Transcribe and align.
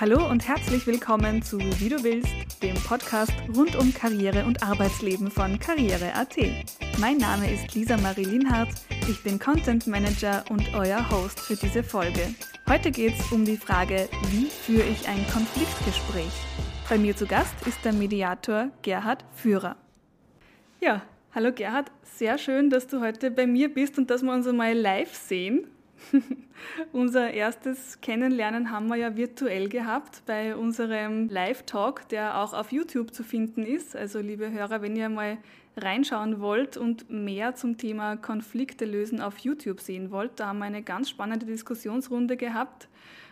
Hallo 0.00 0.26
und 0.30 0.48
herzlich 0.48 0.86
willkommen 0.86 1.42
zu 1.42 1.58
Wie 1.58 1.90
du 1.90 2.02
willst, 2.02 2.62
dem 2.62 2.74
Podcast 2.76 3.34
rund 3.54 3.76
um 3.76 3.92
Karriere 3.92 4.46
und 4.46 4.62
Arbeitsleben 4.62 5.30
von 5.30 5.58
Karriere.at. 5.58 6.38
Mein 6.98 7.18
Name 7.18 7.52
ist 7.52 7.74
Lisa 7.74 7.98
Marie 7.98 8.24
Linhardt, 8.24 8.70
ich 9.10 9.22
bin 9.22 9.38
Content 9.38 9.86
Manager 9.86 10.42
und 10.48 10.74
euer 10.74 11.06
Host 11.10 11.38
für 11.38 11.54
diese 11.54 11.82
Folge. 11.82 12.34
Heute 12.66 12.90
geht 12.90 13.12
es 13.12 13.30
um 13.30 13.44
die 13.44 13.58
Frage, 13.58 14.08
wie 14.30 14.46
führe 14.46 14.88
ich 14.88 15.06
ein 15.06 15.22
Konfliktgespräch? 15.30 16.32
Bei 16.88 16.96
mir 16.96 17.14
zu 17.14 17.26
Gast 17.26 17.52
ist 17.66 17.84
der 17.84 17.92
Mediator 17.92 18.70
Gerhard 18.80 19.22
Führer. 19.34 19.76
Ja, 20.80 21.02
hallo 21.34 21.52
Gerhard, 21.52 21.92
sehr 22.04 22.38
schön, 22.38 22.70
dass 22.70 22.86
du 22.86 23.02
heute 23.02 23.30
bei 23.30 23.46
mir 23.46 23.68
bist 23.68 23.98
und 23.98 24.08
dass 24.08 24.22
wir 24.22 24.32
uns 24.32 24.46
einmal 24.46 24.72
live 24.72 25.14
sehen. 25.14 25.66
Unser 26.92 27.32
erstes 27.32 28.00
Kennenlernen 28.00 28.70
haben 28.70 28.88
wir 28.88 28.96
ja 28.96 29.16
virtuell 29.16 29.68
gehabt 29.68 30.22
bei 30.26 30.56
unserem 30.56 31.28
Live-Talk, 31.28 32.08
der 32.08 32.38
auch 32.38 32.52
auf 32.52 32.72
YouTube 32.72 33.14
zu 33.14 33.22
finden 33.22 33.64
ist. 33.64 33.96
Also 33.96 34.20
liebe 34.20 34.50
Hörer, 34.50 34.82
wenn 34.82 34.96
ihr 34.96 35.08
mal 35.08 35.38
reinschauen 35.76 36.40
wollt 36.40 36.76
und 36.76 37.10
mehr 37.10 37.54
zum 37.54 37.78
Thema 37.78 38.16
Konflikte 38.16 38.84
lösen 38.84 39.20
auf 39.20 39.38
YouTube 39.38 39.80
sehen 39.80 40.10
wollt, 40.10 40.32
da 40.36 40.48
haben 40.48 40.58
wir 40.58 40.66
eine 40.66 40.82
ganz 40.82 41.08
spannende 41.08 41.46
Diskussionsrunde 41.46 42.36
gehabt, 42.36 42.88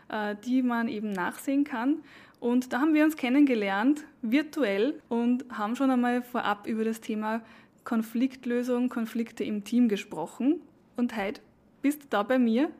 äh, 0.08 0.36
die 0.44 0.62
man 0.62 0.88
eben 0.88 1.12
nachsehen 1.12 1.64
kann. 1.64 1.96
Und 2.41 2.72
da 2.72 2.80
haben 2.80 2.94
wir 2.94 3.05
uns 3.05 3.16
kennengelernt, 3.16 4.05
virtuell, 4.22 5.02
und 5.08 5.44
haben 5.50 5.74
schon 5.74 5.91
einmal 5.91 6.22
vorab 6.22 6.69
über 6.69 6.84
das 6.84 7.00
Thema 7.00 7.42
Konfliktlösung, 7.82 8.88
Konflikte 8.88 9.42
im 9.42 9.64
Team 9.64 9.88
gesprochen. 9.88 10.60
Und 10.96 11.16
heute 11.16 11.41
bist 11.82 12.05
du 12.05 12.06
da 12.10 12.23
bei 12.23 12.38
mir 12.38 12.70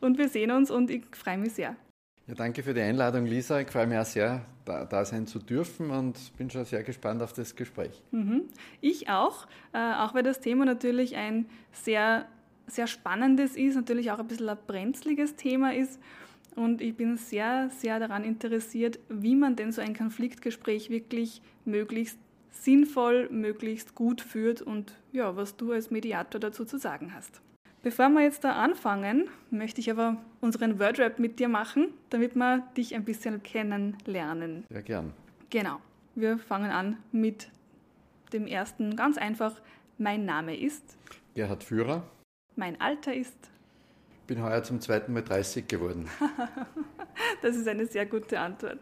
und 0.00 0.18
wir 0.18 0.28
sehen 0.28 0.50
uns 0.50 0.70
und 0.70 0.90
ich 0.90 1.04
freue 1.12 1.38
mich 1.38 1.54
sehr. 1.54 1.76
Ja, 2.26 2.34
danke 2.34 2.62
für 2.62 2.72
die 2.72 2.80
Einladung, 2.80 3.26
Lisa. 3.26 3.60
Ich 3.60 3.68
freue 3.68 3.86
mich 3.86 3.98
auch 3.98 4.04
sehr, 4.04 4.46
da, 4.64 4.84
da, 4.84 5.04
sein 5.04 5.26
zu 5.26 5.40
dürfen 5.40 5.90
und 5.90 6.36
bin 6.36 6.50
schon 6.50 6.64
sehr 6.64 6.84
gespannt 6.84 7.20
auf 7.20 7.32
das 7.32 7.56
Gespräch. 7.56 8.02
Mhm. 8.12 8.44
Ich 8.80 9.08
auch, 9.08 9.46
äh, 9.72 9.94
auch 9.94 10.14
weil 10.14 10.22
das 10.22 10.40
Thema 10.40 10.64
natürlich 10.64 11.16
ein 11.16 11.46
sehr, 11.72 12.26
sehr 12.68 12.86
spannendes 12.86 13.56
ist, 13.56 13.74
natürlich 13.74 14.12
auch 14.12 14.20
ein 14.20 14.28
bisschen 14.28 14.48
ein 14.48 14.58
brenzliges 14.66 15.34
Thema 15.34 15.74
ist. 15.74 16.00
Und 16.54 16.80
ich 16.80 16.94
bin 16.96 17.16
sehr, 17.16 17.70
sehr 17.70 17.98
daran 17.98 18.24
interessiert, 18.24 19.00
wie 19.08 19.34
man 19.34 19.56
denn 19.56 19.72
so 19.72 19.80
ein 19.80 19.96
Konfliktgespräch 19.96 20.90
wirklich 20.90 21.42
möglichst 21.64 22.18
sinnvoll, 22.50 23.28
möglichst 23.30 23.94
gut 23.94 24.20
führt 24.20 24.62
und 24.62 24.94
ja, 25.10 25.34
was 25.34 25.56
du 25.56 25.72
als 25.72 25.90
Mediator 25.90 26.40
dazu 26.40 26.64
zu 26.64 26.78
sagen 26.78 27.14
hast. 27.14 27.40
Bevor 27.82 28.08
wir 28.10 28.22
jetzt 28.22 28.44
da 28.44 28.52
anfangen, 28.52 29.28
möchte 29.50 29.80
ich 29.80 29.90
aber 29.90 30.16
unseren 30.40 30.78
Wordrap 30.78 31.18
mit 31.18 31.40
dir 31.40 31.48
machen, 31.48 31.88
damit 32.10 32.36
wir 32.36 32.60
dich 32.76 32.94
ein 32.94 33.04
bisschen 33.04 33.42
kennenlernen. 33.42 34.64
Sehr 34.70 34.82
gern. 34.82 35.12
Genau. 35.50 35.80
Wir 36.14 36.38
fangen 36.38 36.70
an 36.70 36.98
mit 37.10 37.48
dem 38.32 38.46
ersten 38.46 38.96
ganz 38.96 39.18
einfach. 39.18 39.60
Mein 39.98 40.24
Name 40.24 40.56
ist 40.56 40.96
Gerhard 41.34 41.64
Führer. 41.64 42.04
Mein 42.54 42.80
Alter 42.80 43.14
ist 43.14 43.52
bin 44.26 44.42
heuer 44.42 44.62
zum 44.62 44.80
zweiten 44.80 45.12
Mal 45.12 45.22
30 45.22 45.68
geworden. 45.68 46.08
das 47.42 47.54
ist 47.54 47.68
eine 47.68 47.86
sehr 47.86 48.06
gute 48.06 48.40
Antwort. 48.40 48.78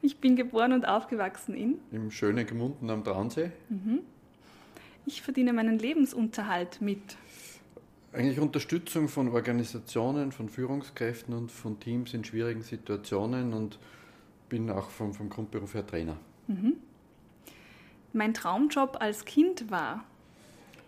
Ich 0.00 0.18
bin 0.18 0.34
geboren 0.34 0.72
und 0.72 0.86
aufgewachsen 0.86 1.54
in? 1.54 1.78
Im 1.92 2.10
schönen 2.10 2.46
Gemunden 2.46 2.88
am 2.90 3.04
Traunsee. 3.04 3.50
Mhm. 3.68 4.00
Ich 5.06 5.20
verdiene 5.20 5.52
meinen 5.52 5.78
Lebensunterhalt 5.78 6.80
mit? 6.80 7.16
Eigentlich 8.14 8.38
Unterstützung 8.38 9.08
von 9.08 9.28
Organisationen, 9.28 10.30
von 10.30 10.48
Führungskräften 10.48 11.34
und 11.34 11.50
von 11.50 11.80
Teams 11.80 12.14
in 12.14 12.22
schwierigen 12.24 12.62
Situationen 12.62 13.52
und 13.52 13.78
bin 14.48 14.70
auch 14.70 14.90
vom, 14.90 15.12
vom 15.12 15.28
Grundberuf 15.28 15.74
her 15.74 15.84
Trainer. 15.84 16.16
Mhm. 16.46 16.74
Mein 18.12 18.32
Traumjob 18.32 18.98
als 19.00 19.24
Kind 19.24 19.68
war? 19.68 20.04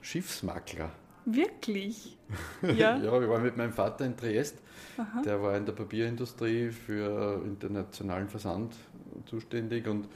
Schiffsmakler. 0.02 0.92
Wirklich? 1.24 2.16
Ja, 2.62 2.96
ja 2.96 3.20
wir 3.20 3.28
waren 3.28 3.42
mit 3.42 3.56
meinem 3.56 3.72
Vater 3.72 4.04
in 4.04 4.16
Triest. 4.16 4.58
Aha. 4.96 5.22
Der 5.22 5.42
war 5.42 5.56
in 5.56 5.66
der 5.66 5.72
Papierindustrie 5.72 6.70
für 6.70 7.42
internationalen 7.44 8.28
Versand 8.28 8.74
zuständig 9.26 9.86
und 9.86 10.08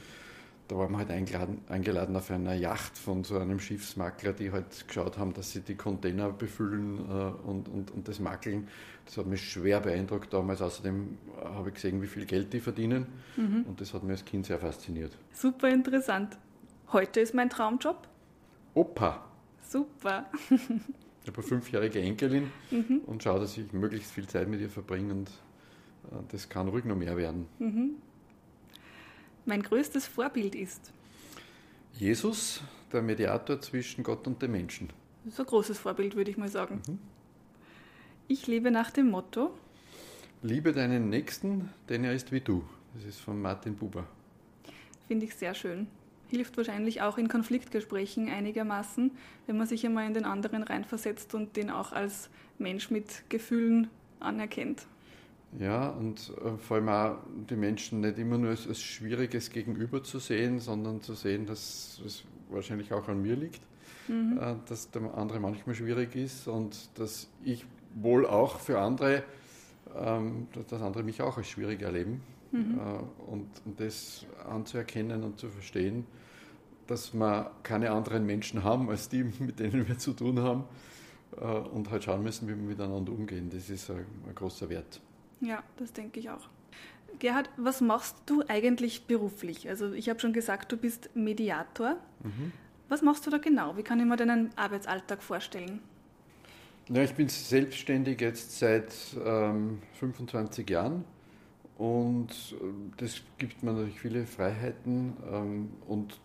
da 0.71 0.77
waren 0.77 0.91
wir 0.93 0.99
halt 0.99 1.11
eingeladen, 1.11 1.61
eingeladen 1.67 2.15
auf 2.15 2.31
einer 2.31 2.53
Yacht 2.53 2.97
von 2.97 3.25
so 3.25 3.37
einem 3.37 3.59
Schiffsmakler, 3.59 4.31
die 4.31 4.53
halt 4.53 4.87
geschaut 4.87 5.17
haben, 5.17 5.33
dass 5.33 5.51
sie 5.51 5.59
die 5.59 5.75
Container 5.75 6.29
befüllen 6.29 6.99
äh, 6.99 7.11
und, 7.45 7.67
und, 7.67 7.91
und 7.91 8.07
das 8.07 8.21
Makeln. 8.21 8.69
Das 9.05 9.17
hat 9.17 9.25
mich 9.25 9.51
schwer 9.51 9.81
beeindruckt 9.81 10.33
damals. 10.33 10.61
Außerdem 10.61 11.17
habe 11.43 11.69
ich 11.69 11.75
gesehen, 11.75 12.01
wie 12.01 12.07
viel 12.07 12.25
Geld 12.25 12.53
die 12.53 12.61
verdienen 12.61 13.07
mhm. 13.35 13.65
und 13.67 13.81
das 13.81 13.93
hat 13.93 14.03
mich 14.03 14.11
als 14.11 14.23
Kind 14.23 14.45
sehr 14.45 14.59
fasziniert. 14.59 15.11
Super 15.33 15.67
interessant. 15.67 16.37
Heute 16.93 17.19
ist 17.19 17.33
mein 17.33 17.49
Traumjob? 17.49 18.07
Opa. 18.73 19.25
Super. 19.67 20.29
ich 20.49 21.27
habe 21.27 21.35
eine 21.35 21.43
fünfjährige 21.43 21.99
Enkelin 21.99 22.49
mhm. 22.71 23.01
und 23.07 23.21
schaue, 23.21 23.41
dass 23.41 23.57
ich 23.57 23.73
möglichst 23.73 24.11
viel 24.11 24.27
Zeit 24.27 24.47
mit 24.47 24.61
ihr 24.61 24.69
verbringe 24.69 25.13
und 25.15 25.29
äh, 26.11 26.15
das 26.29 26.47
kann 26.47 26.69
ruhig 26.69 26.85
noch 26.85 26.95
mehr 26.95 27.17
werden. 27.17 27.47
Mhm 27.59 27.95
mein 29.45 29.61
größtes 29.61 30.07
Vorbild 30.07 30.55
ist? 30.55 30.91
Jesus, 31.93 32.61
der 32.91 33.01
Mediator 33.01 33.59
zwischen 33.61 34.03
Gott 34.03 34.25
und 34.27 34.41
den 34.41 34.51
Menschen. 34.51 34.89
Das 35.23 35.33
ist 35.33 35.39
ein 35.39 35.45
großes 35.45 35.77
Vorbild, 35.77 36.15
würde 36.15 36.31
ich 36.31 36.37
mal 36.37 36.49
sagen. 36.49 36.81
Mhm. 36.87 36.99
Ich 38.27 38.47
lebe 38.47 38.71
nach 38.71 38.91
dem 38.91 39.09
Motto. 39.09 39.51
Liebe 40.41 40.71
deinen 40.71 41.09
Nächsten, 41.09 41.69
denn 41.89 42.03
er 42.03 42.13
ist 42.13 42.31
wie 42.31 42.41
du. 42.41 42.63
Das 42.95 43.03
ist 43.03 43.19
von 43.19 43.41
Martin 43.41 43.75
Buber. 43.75 44.07
Finde 45.07 45.25
ich 45.25 45.35
sehr 45.35 45.53
schön. 45.53 45.87
Hilft 46.29 46.55
wahrscheinlich 46.57 47.01
auch 47.01 47.17
in 47.17 47.27
Konfliktgesprächen 47.27 48.29
einigermaßen, 48.29 49.11
wenn 49.47 49.57
man 49.57 49.67
sich 49.67 49.85
einmal 49.85 50.07
in 50.07 50.13
den 50.13 50.23
anderen 50.23 50.63
reinversetzt 50.63 51.35
und 51.35 51.57
den 51.57 51.69
auch 51.69 51.91
als 51.91 52.29
Mensch 52.57 52.89
mit 52.89 53.29
Gefühlen 53.29 53.89
anerkennt. 54.19 54.87
Ja, 55.59 55.89
und 55.89 56.31
äh, 56.43 56.57
vor 56.57 56.77
allem 56.77 56.89
auch 56.89 57.17
die 57.49 57.55
Menschen 57.55 58.01
nicht 58.01 58.17
immer 58.17 58.37
nur 58.37 58.51
als, 58.51 58.67
als 58.67 58.81
schwieriges 58.81 59.49
Gegenüber 59.49 60.01
zu 60.01 60.19
sehen, 60.19 60.59
sondern 60.59 61.01
zu 61.01 61.13
sehen, 61.13 61.45
dass 61.45 62.01
es 62.05 62.23
wahrscheinlich 62.49 62.93
auch 62.93 63.07
an 63.09 63.21
mir 63.21 63.35
liegt, 63.35 63.61
mhm. 64.07 64.37
äh, 64.41 64.55
dass 64.67 64.91
der 64.91 65.13
andere 65.15 65.39
manchmal 65.39 65.75
schwierig 65.75 66.15
ist 66.15 66.47
und 66.47 66.89
dass 66.97 67.27
ich 67.43 67.65
wohl 67.95 68.25
auch 68.25 68.59
für 68.59 68.79
andere, 68.79 69.23
ähm, 69.95 70.47
dass 70.69 70.81
andere 70.81 71.03
mich 71.03 71.21
auch 71.21 71.37
als 71.37 71.47
schwierig 71.47 71.81
erleben. 71.81 72.21
Mhm. 72.51 72.79
Äh, 72.79 73.29
und, 73.29 73.47
und 73.65 73.79
das 73.79 74.25
anzuerkennen 74.49 75.23
und 75.23 75.37
zu 75.37 75.49
verstehen, 75.49 76.05
dass 76.87 77.13
wir 77.13 77.51
keine 77.63 77.91
anderen 77.91 78.25
Menschen 78.25 78.63
haben 78.63 78.89
als 78.89 79.09
die, 79.09 79.23
mit 79.39 79.59
denen 79.59 79.85
wir 79.87 79.97
zu 79.97 80.13
tun 80.13 80.39
haben 80.39 80.63
äh, 81.37 81.45
und 81.45 81.89
halt 81.89 82.05
schauen 82.05 82.23
müssen, 82.23 82.47
wie 82.47 82.55
wir 82.55 82.57
miteinander 82.57 83.11
umgehen. 83.11 83.49
Das 83.49 83.69
ist 83.69 83.89
ein, 83.91 84.05
ein 84.27 84.35
großer 84.35 84.69
Wert. 84.69 85.01
Ja, 85.41 85.63
das 85.77 85.91
denke 85.93 86.19
ich 86.19 86.29
auch. 86.29 86.47
Gerhard, 87.19 87.49
was 87.57 87.81
machst 87.81 88.15
du 88.25 88.43
eigentlich 88.47 89.05
beruflich? 89.05 89.67
Also 89.67 89.91
ich 89.93 90.09
habe 90.09 90.19
schon 90.19 90.33
gesagt, 90.33 90.71
du 90.71 90.77
bist 90.77 91.09
Mediator. 91.15 91.97
Mhm. 92.23 92.51
Was 92.89 93.01
machst 93.01 93.25
du 93.25 93.29
da 93.29 93.37
genau? 93.37 93.77
Wie 93.77 93.83
kann 93.83 93.99
ich 93.99 94.05
mir 94.05 94.15
deinen 94.15 94.49
Arbeitsalltag 94.55 95.21
vorstellen? 95.21 95.81
Ja, 96.89 97.03
ich 97.03 97.13
bin 97.13 97.29
selbstständig 97.29 98.19
jetzt 98.21 98.57
seit 98.59 98.93
ähm, 99.23 99.81
25 99.93 100.69
Jahren 100.69 101.05
und 101.77 102.29
äh, 102.29 102.65
das 102.97 103.21
gibt 103.37 103.63
mir 103.63 103.71
natürlich 103.71 103.99
viele 103.99 104.25
Freiheiten 104.25 105.15
ähm, 105.31 105.69
und 105.87 106.19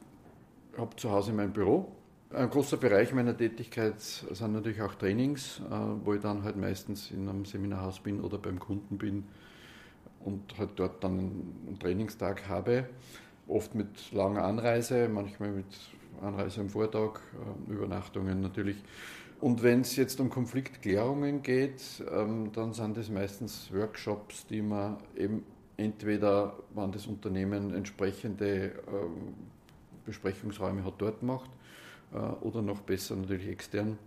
habe 0.76 0.96
zu 0.96 1.10
Hause 1.10 1.32
mein 1.32 1.52
Büro 1.52 1.92
ein 2.30 2.50
großer 2.50 2.76
Bereich 2.76 3.12
meiner 3.12 3.36
Tätigkeit 3.36 4.00
sind 4.00 4.52
natürlich 4.52 4.82
auch 4.82 4.94
Trainings, 4.94 5.60
äh, 5.70 5.74
wo 6.04 6.14
ich 6.14 6.20
dann 6.20 6.42
halt 6.42 6.56
meistens 6.56 7.10
in 7.10 7.28
einem 7.28 7.44
Seminarhaus 7.44 8.00
bin 8.00 8.20
oder 8.20 8.38
beim 8.38 8.58
Kunden 8.58 8.98
bin 8.98 9.24
und 10.20 10.58
halt 10.58 10.70
dort 10.76 11.04
dann 11.04 11.18
einen 11.18 11.78
Trainingstag 11.78 12.48
habe. 12.48 12.88
Oft 13.46 13.74
mit 13.74 14.12
langer 14.12 14.44
Anreise, 14.44 15.08
manchmal 15.08 15.50
mit 15.50 15.66
Anreise 16.20 16.62
am 16.62 16.68
Vortag, 16.68 17.20
äh, 17.68 17.72
Übernachtungen 17.72 18.40
natürlich. 18.40 18.82
Und 19.40 19.62
wenn 19.62 19.82
es 19.82 19.94
jetzt 19.96 20.18
um 20.18 20.30
Konfliktklärungen 20.30 21.42
geht, 21.42 22.02
ähm, 22.10 22.50
dann 22.52 22.72
sind 22.72 22.96
das 22.96 23.08
meistens 23.08 23.70
Workshops, 23.72 24.46
die 24.46 24.62
man 24.62 24.96
eben 25.14 25.44
entweder, 25.76 26.56
wenn 26.74 26.90
das 26.90 27.06
Unternehmen 27.06 27.72
entsprechende 27.74 28.72
ähm, 28.88 29.34
Besprechungsräume 30.06 30.84
hat, 30.84 30.94
dort 30.98 31.22
macht 31.22 31.50
oder 32.12 32.62
noch 32.62 32.80
besser 32.80 33.16
natürlich 33.16 33.48
extern, 33.48 33.98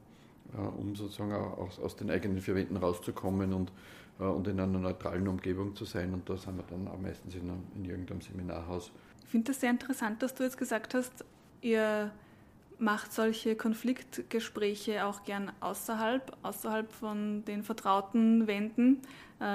äh, 0.54 0.58
um 0.58 0.96
sozusagen 0.96 1.34
aus, 1.34 1.80
aus 1.80 1.96
den 1.96 2.10
eigenen 2.10 2.40
vier 2.42 2.56
Wänden 2.56 2.78
rauszukommen 2.78 3.54
und, 3.54 3.72
äh, 4.20 4.24
und 4.24 4.48
in 4.48 4.60
einer 4.60 4.80
neutralen 4.80 5.28
Umgebung 5.28 5.76
zu 5.76 5.86
sein. 5.86 6.14
Und 6.14 6.30
da 6.30 6.38
sind 6.38 6.58
wir 6.58 6.64
dann 6.64 6.88
auch 6.88 7.00
meistens 7.00 7.36
in, 7.36 7.42
einem, 7.42 7.64
in 7.76 7.86
irgendeinem 7.86 8.22
Seminarhaus. 8.22 8.92
Ich 9.24 9.30
finde 9.30 9.52
das 9.52 9.62
sehr 9.62 9.70
interessant, 9.70 10.24
dass 10.24 10.34
du 10.34 10.44
jetzt 10.44 10.58
gesagt 10.58 10.94
hast, 10.94 11.24
ihr 11.62 12.12
macht 12.80 13.14
solche 13.14 13.56
Konfliktgespräche 13.56 15.06
auch 15.06 15.24
gern 15.24 15.52
außerhalb, 15.60 16.36
außerhalb 16.44 16.92
von 16.92 17.44
den 17.44 17.62
vertrauten 17.62 18.48
Wänden, 18.48 19.02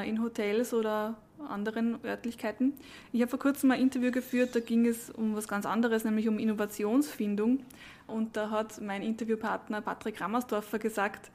in 0.07 0.23
Hotels 0.23 0.73
oder 0.75 1.17
anderen 1.49 1.99
Örtlichkeiten. 2.05 2.75
Ich 3.13 3.21
habe 3.21 3.31
vor 3.31 3.39
kurzem 3.39 3.71
ein 3.71 3.81
Interview 3.81 4.11
geführt, 4.11 4.55
da 4.55 4.61
ging 4.61 4.87
es 4.87 5.11
um 5.11 5.37
was 5.37 5.49
ganz 5.49 5.67
anderes, 5.67 6.05
nämlich 6.05 6.29
um 6.29 6.39
Innovationsfindung. 6.39 7.61
Und 8.07 8.37
da 8.37 8.51
hat 8.51 8.81
mein 8.81 9.03
Interviewpartner 9.03 9.81
Patrick 9.81 10.21
Rammersdorfer 10.21 10.79
gesagt, 10.79 11.31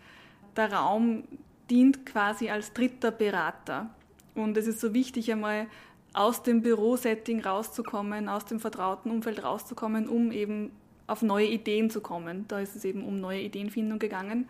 der 0.55 0.73
Raum 0.73 1.23
dient 1.69 2.05
quasi 2.05 2.49
als 2.49 2.73
dritter 2.73 3.11
Berater. 3.11 3.89
Und 4.35 4.57
es 4.57 4.67
ist 4.67 4.79
so 4.79 4.93
wichtig, 4.93 5.31
einmal 5.31 5.67
aus 6.13 6.43
dem 6.43 6.61
Bürosetting 6.61 7.41
rauszukommen, 7.41 8.29
aus 8.29 8.45
dem 8.45 8.59
vertrauten 8.59 9.11
Umfeld 9.11 9.43
rauszukommen, 9.43 10.07
um 10.07 10.31
eben 10.31 10.71
auf 11.07 11.21
neue 11.21 11.47
Ideen 11.47 11.89
zu 11.89 12.01
kommen. 12.01 12.45
Da 12.47 12.59
ist 12.59 12.75
es 12.75 12.85
eben 12.85 13.03
um 13.03 13.19
neue 13.19 13.41
Ideenfindung 13.41 13.99
gegangen. 13.99 14.47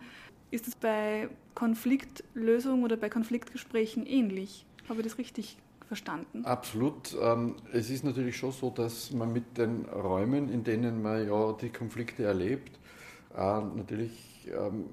Ist 0.50 0.68
es 0.68 0.74
bei 0.74 1.28
Konfliktlösung 1.54 2.82
oder 2.82 2.96
bei 2.96 3.08
Konfliktgesprächen 3.08 4.06
ähnlich? 4.06 4.66
Habe 4.90 5.00
ich 5.00 5.06
das 5.06 5.18
richtig 5.18 5.56
verstanden? 5.86 6.44
Absolut. 6.44 7.16
Ähm, 7.22 7.54
es 7.72 7.90
ist 7.90 8.04
natürlich 8.04 8.36
schon 8.36 8.50
so, 8.50 8.70
dass 8.70 9.12
man 9.12 9.32
mit 9.32 9.56
den 9.56 9.84
Räumen, 9.84 10.52
in 10.52 10.64
denen 10.64 11.00
man 11.00 11.26
ja 11.26 11.52
die 11.52 11.70
Konflikte 11.70 12.24
erlebt, 12.24 12.78
natürlich, 13.32 14.48
ähm, 14.48 14.86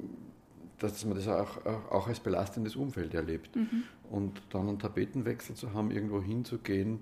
dass 0.78 1.04
man 1.04 1.18
das 1.18 1.28
auch, 1.28 1.66
auch 1.90 2.08
als 2.08 2.20
belastendes 2.20 2.76
Umfeld 2.76 3.16
erlebt. 3.16 3.56
Mhm. 3.56 3.84
Und 4.12 4.42
dann 4.52 4.70
einen 4.70 4.80
Tapetenwechsel 4.80 5.56
zu 5.56 5.74
haben, 5.74 5.90
irgendwo 5.90 6.22
hinzugehen, 6.22 7.00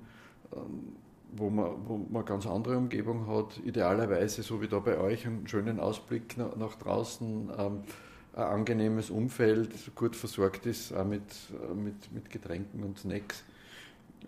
ähm, 0.55 0.95
wo 1.33 1.49
man, 1.49 1.71
wo 1.85 1.97
man 1.97 2.15
eine 2.15 2.23
ganz 2.23 2.47
andere 2.47 2.77
Umgebung 2.77 3.27
hat, 3.27 3.59
idealerweise 3.65 4.41
so 4.41 4.61
wie 4.61 4.69
da 4.69 4.79
bei 4.79 4.97
euch, 4.97 5.27
einen 5.27 5.45
schönen 5.49 5.81
Ausblick 5.81 6.37
nach, 6.37 6.55
nach 6.55 6.75
draußen, 6.75 7.51
ähm, 7.57 7.83
ein 8.35 8.43
angenehmes 8.43 9.09
Umfeld, 9.09 9.95
gut 9.95 10.15
versorgt 10.15 10.65
ist, 10.65 10.93
auch 10.93 11.05
mit, 11.05 11.21
äh, 11.21 11.73
mit, 11.73 12.11
mit 12.13 12.29
Getränken 12.29 12.83
und 12.83 12.99
Snacks. 12.99 13.43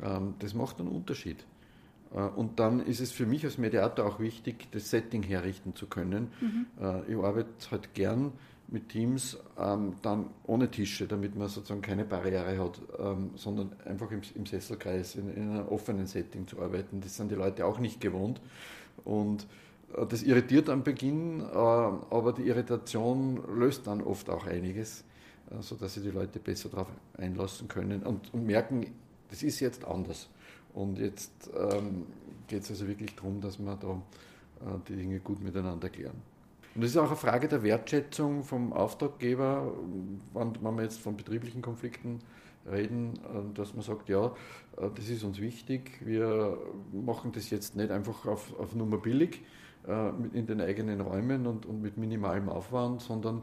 Ähm, 0.02 0.36
das 0.40 0.54
macht 0.54 0.80
einen 0.80 0.90
Unterschied. 0.90 1.46
Äh, 2.14 2.20
und 2.20 2.60
dann 2.60 2.80
ist 2.80 3.02
es 3.02 3.12
für 3.12 3.26
mich 3.26 3.44
als 3.44 3.58
Mediator 3.58 4.06
auch 4.06 4.20
wichtig, 4.20 4.68
das 4.72 4.90
Setting 4.90 5.24
herrichten 5.24 5.76
zu 5.76 5.88
können. 5.88 6.30
Mhm. 6.40 6.66
Äh, 6.82 7.12
ich 7.12 7.18
arbeite 7.18 7.72
halt 7.72 7.94
gern 7.94 8.32
mit 8.70 8.90
Teams 8.90 9.38
ähm, 9.58 9.96
dann 10.02 10.26
ohne 10.46 10.70
Tische, 10.70 11.08
damit 11.08 11.36
man 11.36 11.48
sozusagen 11.48 11.82
keine 11.82 12.04
Barriere 12.04 12.58
hat, 12.62 12.82
ähm, 13.00 13.32
sondern 13.36 13.74
einfach 13.86 14.12
im, 14.12 14.22
im 14.36 14.46
Sesselkreis, 14.46 15.16
in, 15.16 15.34
in, 15.34 15.52
einem 15.52 15.68
offenen 15.68 16.06
Setting 16.06 16.48
zu 16.48 16.62
arbeiten. 16.62 17.02
Das 17.02 17.16
sind 17.16 17.32
die 17.32 17.36
Leute 17.36 17.66
auch 17.66 17.80
nicht 17.80 18.02
gewohnt. 18.02 18.42
Und 19.06 19.44
äh, 19.44 19.67
das 20.10 20.24
irritiert 20.24 20.70
am 20.70 20.84
Beginn, 20.84 21.42
äh, 21.42 21.44
aber 21.54 22.34
die 22.34 22.48
Irritation 22.48 23.42
löst 23.58 23.88
dann 23.88 24.02
oft 24.02 24.30
auch 24.30 24.46
einiges, 24.46 25.04
äh, 25.50 25.62
sodass 25.62 25.94
sich 25.94 26.04
die 26.04 26.12
Leute 26.12 26.40
besser 26.40 26.70
darauf 26.70 26.88
einlassen 27.18 27.68
können 27.68 28.04
und, 28.04 28.34
merken, 28.34 28.86
das 29.30 29.44
ist 29.44 29.60
jetzt 29.60 29.86
anders. 29.86 30.30
Und 30.74 31.00
jetzt 31.00 31.50
ähm, 31.58 32.06
geht 32.48 32.64
es 32.64 32.70
also 32.70 32.88
wirklich 32.88 33.16
darum, 33.16 33.42
dass 33.42 33.58
wir 33.60 33.76
da 33.76 33.94
äh, 33.94 34.80
die 34.88 34.96
Dinge 34.96 35.20
gut 35.20 35.42
miteinander 35.42 35.90
klären. 35.90 36.22
Und 36.76 36.84
das 36.84 36.92
ist 36.92 36.98
auch 36.98 37.08
eine 37.08 37.16
Frage 37.16 37.48
der 37.48 37.64
Wertschätzung 37.64 38.44
vom 38.44 38.74
Auftraggeber, 38.74 39.74
wenn, 40.34 40.54
wenn 40.62 40.76
wir 40.76 40.84
jetzt 40.84 41.00
von 41.00 41.18
betrieblichen 41.18 41.62
Konflikten 41.62 42.20
reden, 42.70 43.14
äh, 43.16 43.54
dass 43.56 43.74
man 43.74 43.84
sagt, 43.84 44.10
ja, 44.10 44.28
äh, 44.78 44.90
das 44.94 45.10
ist 45.10 45.24
uns 45.24 45.40
wichtig, 45.40 46.06
wir 46.06 46.58
machen 46.92 47.32
das 47.32 47.50
jetzt 47.50 47.76
nicht 47.78 47.90
einfach 47.90 48.26
auf, 48.26 48.58
auf 48.60 48.76
Nummer 48.76 48.98
billig 48.98 49.42
äh, 49.42 49.46
in 50.34 50.46
den 50.46 50.62
eigenen 50.62 51.02
Räumen 51.02 51.48
und, 51.48 51.66
und 51.66 51.82
mit 51.82 51.98
minimalem 51.98 52.50
Aufwand, 52.50 53.02
sondern 53.02 53.42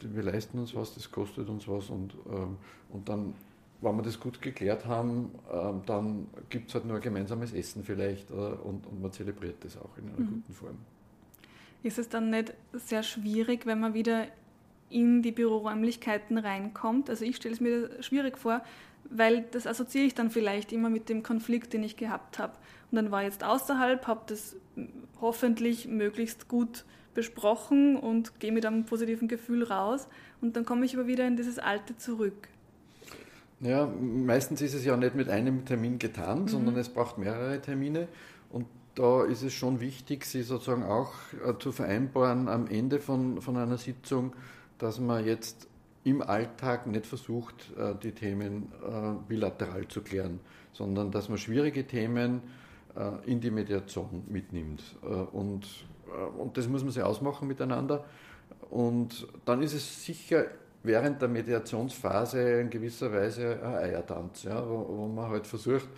wir 0.00 0.22
leisten 0.22 0.58
uns 0.58 0.74
was, 0.74 0.94
das 0.94 1.10
kostet 1.10 1.48
uns 1.48 1.66
was 1.68 1.90
und, 1.90 2.14
ähm, 2.30 2.56
und 2.90 3.08
dann, 3.08 3.34
wenn 3.80 3.96
wir 3.96 4.02
das 4.02 4.18
gut 4.18 4.40
geklärt 4.40 4.86
haben, 4.86 5.30
ähm, 5.52 5.82
dann 5.86 6.26
gibt 6.48 6.68
es 6.68 6.74
halt 6.74 6.86
nur 6.86 6.96
ein 6.96 7.02
gemeinsames 7.02 7.52
Essen 7.52 7.84
vielleicht 7.84 8.30
und, 8.30 8.86
und 8.86 9.02
man 9.02 9.12
zelebriert 9.12 9.56
das 9.64 9.76
auch 9.76 9.98
in 9.98 10.08
einer 10.08 10.20
mhm. 10.20 10.34
guten 10.34 10.54
Form. 10.54 10.76
Ist 11.82 11.98
es 11.98 12.08
dann 12.08 12.30
nicht 12.30 12.54
sehr 12.72 13.02
schwierig, 13.02 13.66
wenn 13.66 13.80
man 13.80 13.92
wieder 13.94 14.26
in 14.88 15.22
die 15.22 15.32
Büroräumlichkeiten 15.32 16.38
reinkommt? 16.38 17.10
Also 17.10 17.24
ich 17.24 17.36
stelle 17.36 17.54
es 17.54 17.60
mir 17.60 18.02
schwierig 18.02 18.38
vor, 18.38 18.62
weil 19.10 19.44
das 19.50 19.66
assoziiere 19.66 20.06
ich 20.06 20.14
dann 20.14 20.30
vielleicht 20.30 20.72
immer 20.72 20.90
mit 20.90 21.08
dem 21.08 21.22
Konflikt, 21.22 21.72
den 21.72 21.82
ich 21.82 21.96
gehabt 21.96 22.38
habe. 22.38 22.54
Und 22.90 22.96
dann 22.96 23.10
war 23.10 23.22
ich 23.22 23.28
jetzt 23.28 23.44
außerhalb, 23.44 24.06
habe 24.06 24.22
das 24.26 24.56
hoffentlich 25.20 25.88
möglichst 25.88 26.48
gut 26.48 26.84
besprochen 27.14 27.96
und 27.96 28.40
gehe 28.40 28.52
mit 28.52 28.66
einem 28.66 28.84
positiven 28.84 29.28
Gefühl 29.28 29.62
raus. 29.64 30.08
Und 30.40 30.56
dann 30.56 30.64
komme 30.64 30.84
ich 30.84 30.94
aber 30.94 31.06
wieder 31.06 31.26
in 31.26 31.36
dieses 31.36 31.58
Alte 31.58 31.96
zurück. 31.96 32.48
Ja, 33.60 33.86
meistens 33.86 34.60
ist 34.60 34.74
es 34.74 34.84
ja 34.84 34.96
nicht 34.96 35.14
mit 35.14 35.28
einem 35.28 35.64
Termin 35.64 35.98
getan, 35.98 36.42
mhm. 36.42 36.48
sondern 36.48 36.76
es 36.76 36.88
braucht 36.88 37.18
mehrere 37.18 37.60
Termine. 37.60 38.08
Und 38.50 38.66
da 38.94 39.24
ist 39.24 39.42
es 39.42 39.52
schon 39.52 39.80
wichtig, 39.80 40.24
sie 40.24 40.42
sozusagen 40.42 40.82
auch 40.82 41.12
äh, 41.46 41.58
zu 41.58 41.72
vereinbaren 41.72 42.48
am 42.48 42.66
Ende 42.66 43.00
von, 43.00 43.40
von 43.40 43.56
einer 43.56 43.78
Sitzung, 43.78 44.34
dass 44.78 45.00
man 45.00 45.24
jetzt 45.24 45.68
im 46.04 46.22
Alltag 46.22 46.86
nicht 46.86 47.06
versucht, 47.06 47.72
äh, 47.76 47.94
die 48.02 48.12
Themen 48.12 48.72
äh, 48.82 49.28
bilateral 49.28 49.88
zu 49.88 50.02
klären, 50.02 50.40
sondern 50.72 51.10
dass 51.10 51.28
man 51.28 51.38
schwierige 51.38 51.86
Themen 51.86 52.42
in 53.26 53.40
die 53.40 53.50
Mediation 53.50 54.22
mitnimmt. 54.28 54.80
Und, 55.32 55.66
und 56.38 56.56
das 56.56 56.68
muss 56.68 56.84
man 56.84 56.92
sich 56.92 57.02
ausmachen 57.02 57.48
miteinander. 57.48 58.04
Und 58.70 59.26
dann 59.44 59.62
ist 59.62 59.74
es 59.74 60.04
sicher 60.04 60.44
während 60.84 61.20
der 61.20 61.28
Mediationsphase 61.28 62.60
in 62.60 62.70
gewisser 62.70 63.12
Weise 63.12 63.58
ein 63.64 63.74
Eiertanz, 63.74 64.44
ja, 64.44 64.64
wo, 64.64 64.86
wo 64.88 65.08
man 65.08 65.28
halt 65.28 65.46
versucht, 65.46 65.88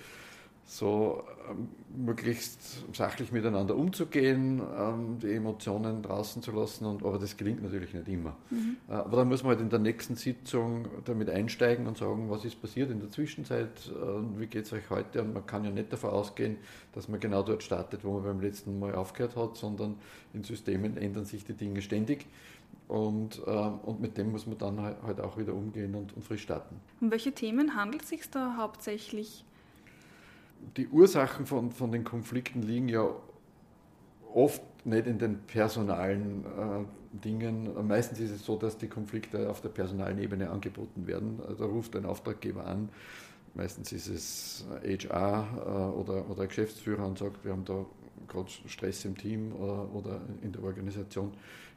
so 0.68 1.22
ähm, 1.48 1.68
möglichst 1.96 2.84
sachlich 2.94 3.30
miteinander 3.30 3.76
umzugehen, 3.76 4.60
ähm, 4.76 5.18
die 5.20 5.32
Emotionen 5.32 6.02
draußen 6.02 6.42
zu 6.42 6.50
lassen, 6.50 6.86
und, 6.86 7.04
aber 7.04 7.18
das 7.18 7.36
gelingt 7.36 7.62
natürlich 7.62 7.94
nicht 7.94 8.08
immer. 8.08 8.36
Mhm. 8.50 8.76
Äh, 8.88 8.94
aber 8.94 9.18
dann 9.18 9.28
muss 9.28 9.44
man 9.44 9.50
halt 9.50 9.60
in 9.60 9.70
der 9.70 9.78
nächsten 9.78 10.16
Sitzung 10.16 10.88
damit 11.04 11.30
einsteigen 11.30 11.86
und 11.86 11.96
sagen, 11.96 12.28
was 12.30 12.44
ist 12.44 12.60
passiert 12.60 12.90
in 12.90 12.98
der 12.98 13.10
Zwischenzeit, 13.10 13.70
äh, 13.86 14.40
wie 14.40 14.46
geht 14.48 14.64
es 14.64 14.72
euch 14.72 14.90
heute 14.90 15.22
und 15.22 15.34
man 15.34 15.46
kann 15.46 15.64
ja 15.64 15.70
nicht 15.70 15.92
davon 15.92 16.10
ausgehen, 16.10 16.56
dass 16.94 17.06
man 17.08 17.20
genau 17.20 17.44
dort 17.44 17.62
startet, 17.62 18.04
wo 18.04 18.14
man 18.14 18.24
beim 18.24 18.40
letzten 18.40 18.80
Mal 18.80 18.96
aufgehört 18.96 19.36
hat, 19.36 19.56
sondern 19.56 19.94
in 20.34 20.42
Systemen 20.42 20.96
ändern 20.96 21.26
sich 21.26 21.44
die 21.44 21.54
Dinge 21.54 21.80
ständig. 21.80 22.26
Und, 22.88 23.40
äh, 23.46 23.50
und 23.50 24.00
mit 24.00 24.18
dem 24.18 24.32
muss 24.32 24.46
man 24.46 24.58
dann 24.58 24.80
halt, 24.80 25.00
halt 25.04 25.20
auch 25.20 25.38
wieder 25.38 25.54
umgehen 25.54 25.94
und, 25.94 26.14
und 26.16 26.24
frisch 26.24 26.42
starten. 26.42 26.76
Um 27.00 27.12
welche 27.12 27.32
Themen 27.32 27.76
handelt 27.76 28.02
es 28.02 28.08
sich 28.08 28.28
da 28.30 28.56
hauptsächlich? 28.56 29.44
Die 30.76 30.88
Ursachen 30.88 31.46
von, 31.46 31.70
von 31.70 31.92
den 31.92 32.04
Konflikten 32.04 32.62
liegen 32.62 32.88
ja 32.88 33.08
oft 34.34 34.62
nicht 34.84 35.06
in 35.06 35.18
den 35.18 35.38
personalen 35.46 36.44
äh, 36.44 36.84
Dingen. 37.24 37.68
Meistens 37.86 38.20
ist 38.20 38.30
es 38.30 38.44
so, 38.44 38.56
dass 38.56 38.76
die 38.76 38.88
Konflikte 38.88 39.48
auf 39.50 39.60
der 39.60 39.70
personalen 39.70 40.18
Ebene 40.18 40.50
angeboten 40.50 41.06
werden. 41.06 41.40
Da 41.58 41.64
ruft 41.64 41.96
ein 41.96 42.04
Auftraggeber 42.04 42.66
an. 42.66 42.90
Meistens 43.54 43.92
ist 43.92 44.08
es 44.08 44.66
HR 44.84 45.46
äh, 45.56 45.98
oder, 45.98 46.30
oder 46.30 46.46
Geschäftsführer 46.46 47.06
und 47.06 47.18
sagt, 47.18 47.44
wir 47.44 47.52
haben 47.52 47.64
da 47.64 47.86
gerade 48.28 48.50
Stress 48.66 49.04
im 49.04 49.16
Team 49.16 49.52
oder, 49.52 49.94
oder 49.94 50.20
in 50.42 50.52
der 50.52 50.62
Organisation 50.62 51.32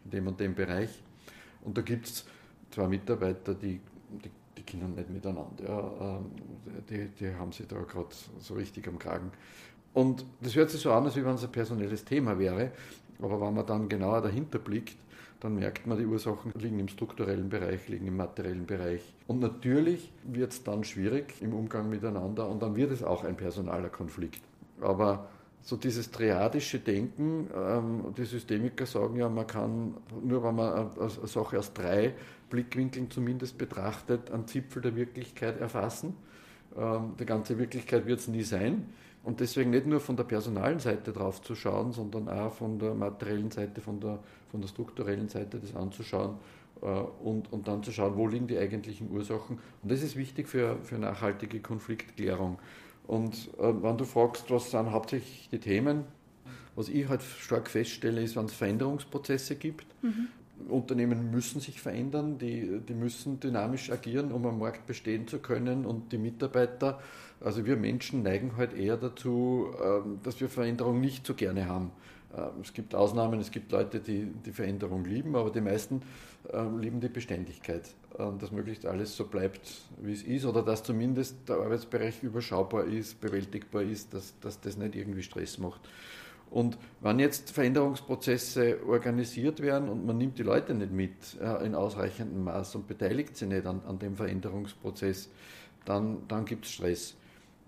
in 0.05 0.12
dem 0.12 0.27
und 0.27 0.39
dem 0.39 0.53
Bereich. 0.53 1.01
Und 1.63 1.77
da 1.77 1.81
gibt 1.81 2.07
es 2.07 2.25
zwei 2.71 2.88
Mitarbeiter, 2.88 3.53
die 3.53 3.79
die 4.09 4.31
können 4.70 4.96
nicht 4.96 5.10
miteinander. 5.10 5.64
Ja. 5.68 6.18
Ähm, 6.18 6.32
die, 6.90 7.08
die 7.08 7.34
haben 7.36 7.52
sich 7.52 7.68
da 7.68 7.78
gerade 7.80 8.10
so 8.40 8.54
richtig 8.54 8.88
am 8.88 9.00
Kragen. 9.00 9.32
Und 9.94 10.26
das 10.42 10.56
hört 10.56 10.70
sich 10.70 10.82
so 10.82 10.92
an, 10.92 11.06
als 11.06 11.16
wenn 11.16 11.26
es 11.28 11.44
ein 11.44 11.52
personelles 11.52 12.06
Thema 12.06 12.38
wäre. 12.38 12.72
Aber 13.22 13.42
wenn 13.42 13.54
man 13.54 13.66
dann 13.66 13.90
genauer 13.90 14.22
dahinter 14.22 14.60
blickt, 14.60 14.98
dann 15.40 15.56
merkt 15.56 15.88
man, 15.88 15.98
die 15.98 16.06
Ursachen 16.06 16.52
liegen 16.56 16.80
im 16.80 16.90
strukturellen 16.90 17.50
Bereich, 17.50 17.88
liegen 17.88 18.08
im 18.08 18.18
materiellen 18.18 18.66
Bereich. 18.66 19.02
Und 19.28 19.40
natürlich 19.40 20.12
wird 20.24 20.52
es 20.52 20.64
dann 20.64 20.84
schwierig 20.84 21.42
im 21.42 21.54
Umgang 21.54 21.90
miteinander 21.90 22.48
und 22.50 22.62
dann 22.62 22.76
wird 22.76 22.92
es 22.92 23.04
auch 23.04 23.24
ein 23.24 23.38
personaler 23.38 23.90
Konflikt. 23.90 24.42
Aber 24.82 25.30
so 25.62 25.75
dieses 25.75 26.12
triadische 26.12 26.80
Denken, 26.80 27.50
ähm, 27.56 28.13
die 28.18 28.25
Systemiker 28.25 28.86
sagen 28.86 29.18
ja, 29.18 29.30
man 29.30 29.46
kann, 29.46 29.98
nur 30.24 30.44
wenn 30.44 30.56
man 30.56 30.92
eine 30.98 31.10
Sache 31.28 31.60
aus 31.60 31.74
drei 31.74 32.13
Blickwinkeln 32.50 33.12
zumindest 33.12 33.58
betrachtet, 33.58 34.32
einen 34.32 34.48
Zipfel 34.48 34.82
der 34.82 34.96
Wirklichkeit 34.96 35.60
erfassen. 35.60 36.16
Ähm, 36.78 37.13
die 37.20 37.25
ganze 37.25 37.58
Wirklichkeit 37.58 38.06
wird 38.06 38.20
es 38.20 38.28
nie 38.28 38.44
sein. 38.44 38.88
Und 39.24 39.42
deswegen 39.42 39.70
nicht 39.72 39.86
nur 39.86 40.00
von 40.00 40.16
der 40.16 40.24
personalen 40.24 40.80
Seite 40.80 41.12
drauf 41.12 41.42
zu 41.42 41.54
schauen, 41.54 41.92
sondern 41.92 42.30
auch 42.30 42.54
von 42.54 42.80
der 42.80 42.94
materiellen 42.94 43.51
Seite, 43.51 43.82
von 43.82 44.00
der, 44.00 44.20
von 44.50 44.62
der 44.62 44.70
strukturellen 44.70 45.28
Seite 45.28 45.60
das 45.60 45.75
anzuschauen 45.75 46.38
äh, 46.82 46.86
und, 46.86 47.51
und 47.51 47.68
dann 47.68 47.84
zu 47.84 47.92
schauen, 47.92 48.16
wo 48.16 48.28
liegen 48.28 48.48
die 48.48 48.58
eigentlichen 48.58 49.12
Ursachen. 49.12 49.60
Und 49.84 49.92
das 49.92 50.01
ist 50.01 50.16
wichtig 50.16 50.48
für, 50.48 50.78
für 50.84 50.98
nachhaltige 50.98 51.60
Konfliktklärung. 51.60 52.60
Und 53.10 53.50
äh, 53.58 53.74
wenn 53.82 53.98
du 53.98 54.06
fragst, 54.06 54.51
was 54.51 54.70
sind 54.70 54.92
hauptsächlich 54.92 55.50
die 55.51 55.58
Themen, 55.58 56.04
was 56.75 56.89
ich 56.89 57.10
halt 57.10 57.24
stark 57.24 57.68
feststelle, 57.68 58.22
ist, 58.22 58.36
wenn 58.36 58.46
es 58.46 58.54
Veränderungsprozesse 58.54 59.56
gibt, 59.56 59.88
mhm. 60.04 60.28
Unternehmen 60.68 61.32
müssen 61.32 61.60
sich 61.60 61.82
verändern, 61.82 62.38
die, 62.38 62.82
die 62.88 62.94
müssen 62.94 63.39
dynamisch 63.39 63.89
agieren, 63.89 64.32
um 64.32 64.46
am 64.46 64.60
Markt 64.60 64.86
bestehen 64.86 65.28
zu 65.28 65.39
können 65.39 65.88
und 65.88 66.12
die 66.12 66.20
Mitarbeiter, 66.20 67.00
also 67.42 67.66
wir 67.66 67.78
Menschen 67.78 68.22
neigen 68.22 68.58
halt 68.58 68.74
eher 68.74 68.98
dazu, 68.98 69.70
ähm, 69.84 70.20
dass 70.22 70.39
wir 70.39 70.48
Veränderung 70.48 71.01
nicht 71.01 71.25
so 71.25 71.34
gerne 71.34 71.68
haben. 71.68 71.89
Ähm, 72.38 72.62
es 72.62 72.74
gibt 72.74 72.94
Ausnahmen, 72.94 73.39
es 73.39 73.50
gibt 73.50 73.72
Leute, 73.72 74.01
die 74.01 74.28
die 74.46 74.51
Veränderung 74.51 75.04
lieben, 75.04 75.36
aber 75.36 75.50
die 75.50 75.62
meisten 75.62 76.04
ähm, 76.54 76.78
lieben 76.78 77.00
die 77.00 77.10
Beständigkeit, 77.10 77.89
dass 78.18 78.51
möglichst 78.51 78.86
alles 78.86 79.16
so 79.16 79.25
bleibt, 79.25 79.62
wie 80.01 80.13
es 80.13 80.24
ist 80.24 80.46
oder 80.46 80.62
dass 80.62 80.84
zumindest 80.84 81.48
der 81.48 81.58
Arbeitsbereich 81.58 82.24
überschaubar 82.24 82.86
ist, 82.86 83.22
bewältigbar 83.22 83.84
ist, 83.84 84.13
dass, 84.13 84.38
dass 84.39 84.60
das 84.60 84.78
nicht 84.78 84.96
irgendwie 84.96 85.24
Stress 85.24 85.58
macht. 85.58 85.82
Und 86.51 86.78
wenn 87.01 87.20
jetzt 87.20 87.51
Veränderungsprozesse 87.51 88.80
organisiert 88.88 89.62
werden 89.62 89.88
und 89.88 90.06
man 90.06 90.18
nimmt 90.18 90.39
die 90.39 90.44
Leute 90.44 90.74
nicht 90.74 90.92
mit 90.92 91.13
äh, 91.39 91.66
in 91.66 91.75
ausreichendem 91.75 92.44
Maß 92.44 92.75
und 92.75 92.88
beteiligt 92.88 93.38
sie 93.38 93.46
nicht 93.46 93.66
an, 93.68 93.82
an 93.88 94.00
dem 94.00 94.16
Veränderungsprozess, 94.16 95.30
dann, 95.86 96.28
dann 96.28 96.46
gibt 96.46 96.66
es 96.66 96.72
Stress. 96.72 97.16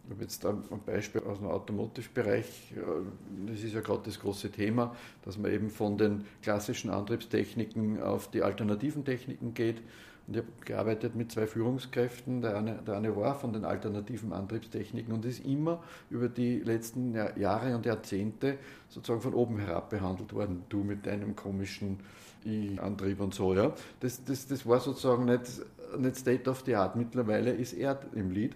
Ich 0.06 0.12
habe 0.12 0.24
jetzt 0.24 0.46
ein 0.46 0.64
Beispiel 0.84 1.22
aus 1.22 1.38
dem 1.38 1.48
Automotive-Bereich. 1.48 2.74
Äh, 2.76 3.52
das 3.52 3.64
ist 3.64 3.74
ja 3.74 3.82
gerade 3.82 4.02
das 4.06 4.20
große 4.20 4.50
Thema, 4.50 4.96
dass 5.24 5.38
man 5.38 5.52
eben 5.52 5.70
von 5.70 5.98
den 5.98 6.26
klassischen 6.42 6.90
Antriebstechniken 6.90 8.02
auf 8.02 8.32
die 8.32 8.42
alternativen 8.42 9.06
Techniken 9.06 9.54
geht. 9.54 9.84
Und 10.32 10.38
ich 10.38 10.44
habe 10.44 10.54
gearbeitet 10.64 11.14
mit 11.14 11.30
zwei 11.30 11.46
Führungskräften. 11.46 12.42
Der 12.42 12.56
eine, 12.56 12.80
der 12.88 12.96
eine 12.96 13.14
war 13.18 13.36
von 13.36 13.52
den 13.52 13.66
alternativen 13.66 14.32
Antriebstechniken 14.32 15.14
und 15.14 15.26
ist 15.26 15.44
immer 15.46 15.84
über 16.10 16.30
die 16.30 16.60
letzten 16.60 17.14
Jahre 17.14 17.76
und 17.76 17.86
Jahrzehnte 17.86 18.58
sozusagen 18.88 19.20
von 19.20 19.34
oben 19.34 19.60
herab 19.60 19.90
behandelt 19.90 20.32
worden. 20.32 20.64
Du 20.70 20.86
mit 20.86 21.06
deinem 21.06 21.36
komischen 21.36 22.00
I-Antrieb 22.46 23.20
und 23.20 23.34
so. 23.34 23.54
Ja. 23.54 23.74
Das, 24.00 24.24
das, 24.24 24.48
das 24.48 24.66
war 24.66 24.80
sozusagen 24.80 25.26
nicht, 25.26 25.44
nicht 26.00 26.16
State 26.16 26.50
of 26.50 26.64
the 26.66 26.76
Art. 26.76 26.96
Mittlerweile 26.96 27.52
ist 27.52 27.74
er 27.74 28.00
im 28.16 28.32
Lied. 28.32 28.56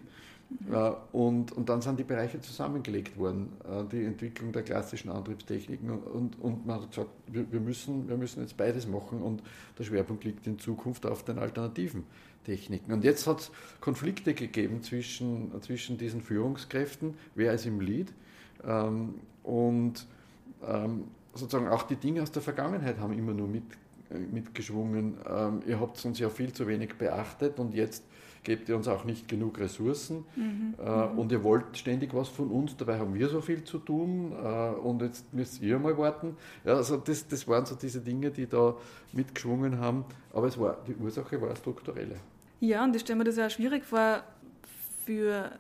Und, 1.12 1.52
und 1.52 1.70
dann 1.70 1.82
sind 1.82 2.00
die 2.00 2.04
Bereiche 2.04 2.40
zusammengelegt 2.40 3.18
worden, 3.18 3.54
äh, 3.64 3.84
die 3.92 4.04
Entwicklung 4.04 4.52
der 4.52 4.64
klassischen 4.64 5.10
Antriebstechniken. 5.10 5.90
Und, 5.90 6.40
und 6.40 6.66
man 6.66 6.82
hat 6.82 6.90
gesagt, 6.92 7.10
wir, 7.28 7.52
wir, 7.52 7.60
müssen, 7.60 8.08
wir 8.08 8.18
müssen 8.18 8.42
jetzt 8.42 8.56
beides 8.56 8.88
machen 8.88 9.22
und 9.22 9.42
der 9.78 9.84
Schwerpunkt 9.84 10.24
liegt 10.24 10.46
in 10.48 10.60
Zukunft 10.60 11.06
auf 11.06 11.24
den 11.24 11.40
alternativen 11.40 12.04
Techniken. 12.46 12.94
Und 12.94 13.04
jetzt 13.04 13.26
hat 13.28 13.42
es 13.42 13.52
Konflikte 13.82 14.34
gegeben 14.34 14.82
zwischen, 14.84 15.52
zwischen 15.62 15.98
diesen 15.98 16.22
Führungskräften, 16.22 17.16
wer 17.34 17.54
ist 17.54 17.66
im 17.66 17.82
Lead. 17.82 18.14
Ähm, 18.64 19.16
und 19.44 20.06
ähm, 20.66 21.06
sozusagen 21.34 21.68
auch 21.68 21.84
die 21.84 21.96
Dinge 21.96 22.22
aus 22.22 22.32
der 22.32 22.42
Vergangenheit 22.42 23.00
haben 23.00 23.18
immer 23.18 23.34
nur 23.34 23.48
mit, 23.48 23.64
äh, 24.12 24.18
mitgeschwungen. 24.18 25.18
Ähm, 25.28 25.62
ihr 25.66 25.80
habt 25.80 26.04
uns 26.06 26.20
ja 26.20 26.30
viel 26.30 26.54
zu 26.54 26.68
wenig 26.68 26.96
beachtet 26.96 27.60
und 27.60 27.74
jetzt 27.74 28.04
gebt 28.46 28.70
ihr 28.70 28.78
uns 28.78 28.88
auch 28.88 29.04
nicht 29.04 29.28
genug 29.28 29.60
Ressourcen 29.60 30.24
mhm. 30.36 30.76
äh, 30.78 30.90
und 31.20 31.32
ihr 31.32 31.44
wollt 31.44 31.78
ständig 31.78 32.14
was 32.14 32.30
von 32.30 32.50
uns, 32.50 32.78
dabei 32.78 32.98
haben 32.98 33.14
wir 33.14 33.28
so 33.28 33.42
viel 33.42 33.64
zu 33.66 33.80
tun 33.80 34.32
äh, 34.32 34.70
und 34.70 35.02
jetzt 35.02 35.34
müsst 35.34 35.62
ihr 35.62 35.78
mal 35.78 35.98
warten. 35.98 36.38
Ja, 36.64 36.76
also 36.76 36.96
das, 36.96 37.28
das 37.28 37.48
waren 37.48 37.66
so 37.66 37.76
diese 37.76 38.00
Dinge, 38.00 38.32
die 38.32 38.48
da 38.48 38.76
mitgeschwungen 39.12 39.80
haben, 39.80 40.06
aber 40.32 40.48
es 40.48 40.58
war, 40.58 40.78
die 40.88 40.96
Ursache 40.96 41.42
war 41.42 41.54
strukturelle. 41.56 42.16
Ja, 42.62 42.84
und 42.84 42.96
ich 42.96 43.02
stelle 43.02 43.18
mir 43.18 43.26
das 43.26 43.36
ja 43.36 43.50
schwierig 43.50 43.84
vor 43.84 44.24
für 45.06 45.52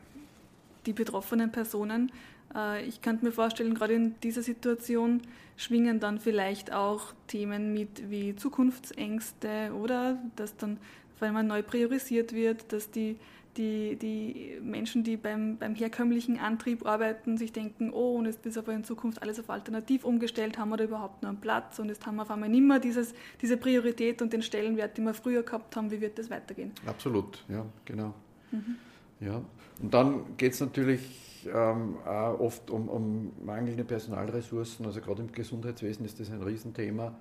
die 0.85 0.93
betroffenen 0.93 1.51
Personen. 1.51 2.11
Äh, 2.55 2.85
ich 2.85 3.01
könnte 3.01 3.25
mir 3.25 3.31
vorstellen, 3.31 3.73
gerade 3.73 3.93
in 3.93 4.15
dieser 4.21 4.41
Situation 4.41 5.21
schwingen 5.57 5.99
dann 5.99 6.19
vielleicht 6.19 6.71
auch 6.71 7.13
Themen 7.27 7.73
mit 7.73 8.09
wie 8.09 8.35
Zukunftsängste 8.35 9.71
oder 9.73 10.17
dass 10.35 10.57
dann 10.57 10.77
weil 11.19 11.31
man 11.31 11.47
neu 11.47 11.63
priorisiert 11.63 12.33
wird, 12.33 12.71
dass 12.71 12.91
die, 12.91 13.17
die, 13.57 13.95
die 13.95 14.59
Menschen, 14.61 15.03
die 15.03 15.17
beim, 15.17 15.57
beim 15.57 15.75
herkömmlichen 15.75 16.39
Antrieb 16.39 16.85
arbeiten, 16.85 17.37
sich 17.37 17.53
denken, 17.53 17.91
oh, 17.91 18.15
und 18.15 18.25
jetzt 18.25 18.45
ist 18.45 18.57
aber 18.57 18.73
in 18.73 18.83
Zukunft 18.83 19.21
alles 19.21 19.39
auf 19.39 19.49
alternativ 19.49 20.03
umgestellt, 20.03 20.57
haben 20.57 20.69
wir 20.69 20.77
da 20.77 20.83
überhaupt 20.83 21.23
noch 21.23 21.29
einen 21.29 21.39
Platz 21.39 21.79
und 21.79 21.89
jetzt 21.89 22.05
haben 22.05 22.15
wir 22.17 22.23
auf 22.23 22.31
einmal 22.31 22.49
nicht 22.49 22.63
mehr 22.63 22.79
dieses, 22.79 23.13
diese 23.41 23.57
Priorität 23.57 24.21
und 24.21 24.33
den 24.33 24.41
Stellenwert, 24.41 24.97
den 24.97 25.05
wir 25.05 25.13
früher 25.13 25.43
gehabt 25.43 25.75
haben, 25.75 25.91
wie 25.91 26.01
wird 26.01 26.19
das 26.19 26.29
weitergehen? 26.29 26.71
Absolut, 26.85 27.43
ja, 27.47 27.65
genau. 27.85 28.13
Mhm. 28.51 28.75
Ja. 29.21 29.41
Und 29.81 29.93
dann 29.93 30.37
geht 30.37 30.53
es 30.53 30.59
natürlich 30.59 31.47
ähm, 31.53 31.97
auch 32.05 32.39
oft 32.39 32.69
um, 32.69 32.89
um 32.89 33.31
mangelnde 33.43 33.83
Personalressourcen, 33.83 34.85
also 34.85 35.01
gerade 35.01 35.21
im 35.21 35.31
Gesundheitswesen 35.31 36.05
ist 36.05 36.19
das 36.19 36.31
ein 36.31 36.41
Riesenthema, 36.41 37.13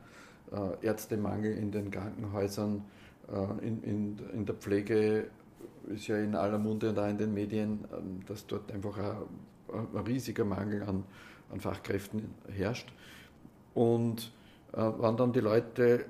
äh, 0.53 0.87
Ärztemangel 0.87 1.57
in 1.57 1.71
den 1.71 1.91
Krankenhäusern, 1.91 2.83
in, 3.63 3.83
in, 3.83 4.19
in 4.33 4.47
der 4.47 4.55
Pflege 4.55 5.31
ist 5.89 6.07
ja 6.07 6.17
in 6.19 6.35
aller 6.35 6.59
Munde 6.59 6.91
und 6.91 6.99
auch 6.99 7.09
in 7.09 7.19
den 7.19 7.35
Medien, 7.35 7.85
ähm, 7.93 8.21
dass 8.27 8.47
dort 8.47 8.71
einfach 8.73 8.97
ein, 8.99 9.87
ein 9.95 10.05
riesiger 10.07 10.45
Mangel 10.45 10.83
an, 10.83 11.05
an, 11.51 11.61
Fachkräften 11.61 12.35
herrscht. 12.49 12.93
Und 13.75 14.33
äh, 14.73 14.79
wenn 14.79 15.17
dann 15.17 15.33
die 15.33 15.41
Leute 15.41 16.07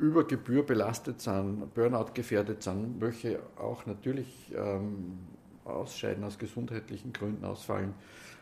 über 0.00 0.26
Gebühr 0.26 0.64
belastet 0.64 1.20
sind, 1.20 1.72
Burnout 1.74 2.12
gefährdet 2.14 2.62
sind, 2.62 3.00
welche 3.00 3.40
auch 3.56 3.86
natürlich 3.86 4.52
ähm, 4.56 5.18
ausscheiden 5.64 6.24
aus 6.24 6.38
gesundheitlichen 6.38 7.12
Gründen 7.12 7.44
ausfallen, 7.44 7.90
äh, 7.90 8.33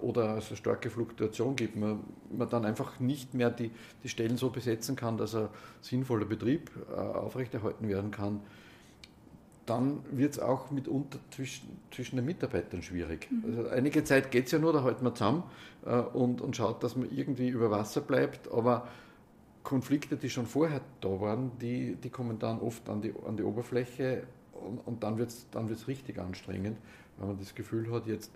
oder 0.00 0.36
es 0.36 0.48
eine 0.48 0.56
starke 0.56 0.90
Fluktuation 0.90 1.54
gibt, 1.54 1.76
man, 1.76 2.00
man 2.36 2.48
dann 2.48 2.64
einfach 2.64 2.98
nicht 2.98 3.34
mehr 3.34 3.50
die, 3.50 3.70
die 4.02 4.08
Stellen 4.08 4.36
so 4.36 4.50
besetzen 4.50 4.96
kann, 4.96 5.16
dass 5.16 5.34
ein 5.34 5.48
sinnvoller 5.80 6.24
Betrieb 6.24 6.70
äh, 6.90 6.94
aufrechterhalten 6.94 7.88
werden 7.88 8.10
kann, 8.10 8.40
dann 9.66 10.00
wird 10.10 10.32
es 10.32 10.38
auch 10.40 10.72
mitunter 10.72 11.20
zwischen, 11.30 11.68
zwischen 11.92 12.16
den 12.16 12.24
Mitarbeitern 12.24 12.82
schwierig. 12.82 13.28
Mhm. 13.30 13.44
Also 13.46 13.68
einige 13.68 14.02
Zeit 14.02 14.32
geht 14.32 14.46
es 14.46 14.52
ja 14.52 14.58
nur, 14.58 14.72
da 14.72 14.82
halten 14.82 15.04
wir 15.04 15.14
zusammen 15.14 15.44
äh, 15.86 15.96
und, 15.96 16.40
und 16.40 16.56
schaut, 16.56 16.82
dass 16.82 16.96
man 16.96 17.08
irgendwie 17.10 17.48
über 17.48 17.70
Wasser 17.70 18.00
bleibt, 18.00 18.50
aber 18.50 18.88
Konflikte, 19.62 20.16
die 20.16 20.30
schon 20.30 20.46
vorher 20.46 20.80
da 21.00 21.20
waren, 21.20 21.52
die, 21.60 21.94
die 21.94 22.10
kommen 22.10 22.38
dann 22.40 22.58
oft 22.60 22.88
an 22.88 23.02
die, 23.02 23.14
an 23.24 23.36
die 23.36 23.44
Oberfläche 23.44 24.24
und, 24.52 24.78
und 24.78 25.02
dann 25.04 25.18
wird 25.18 25.28
es 25.28 25.46
dann 25.50 25.68
wird's 25.68 25.86
richtig 25.86 26.18
anstrengend, 26.18 26.76
wenn 27.18 27.28
man 27.28 27.38
das 27.38 27.54
Gefühl 27.54 27.92
hat, 27.92 28.06
jetzt 28.06 28.32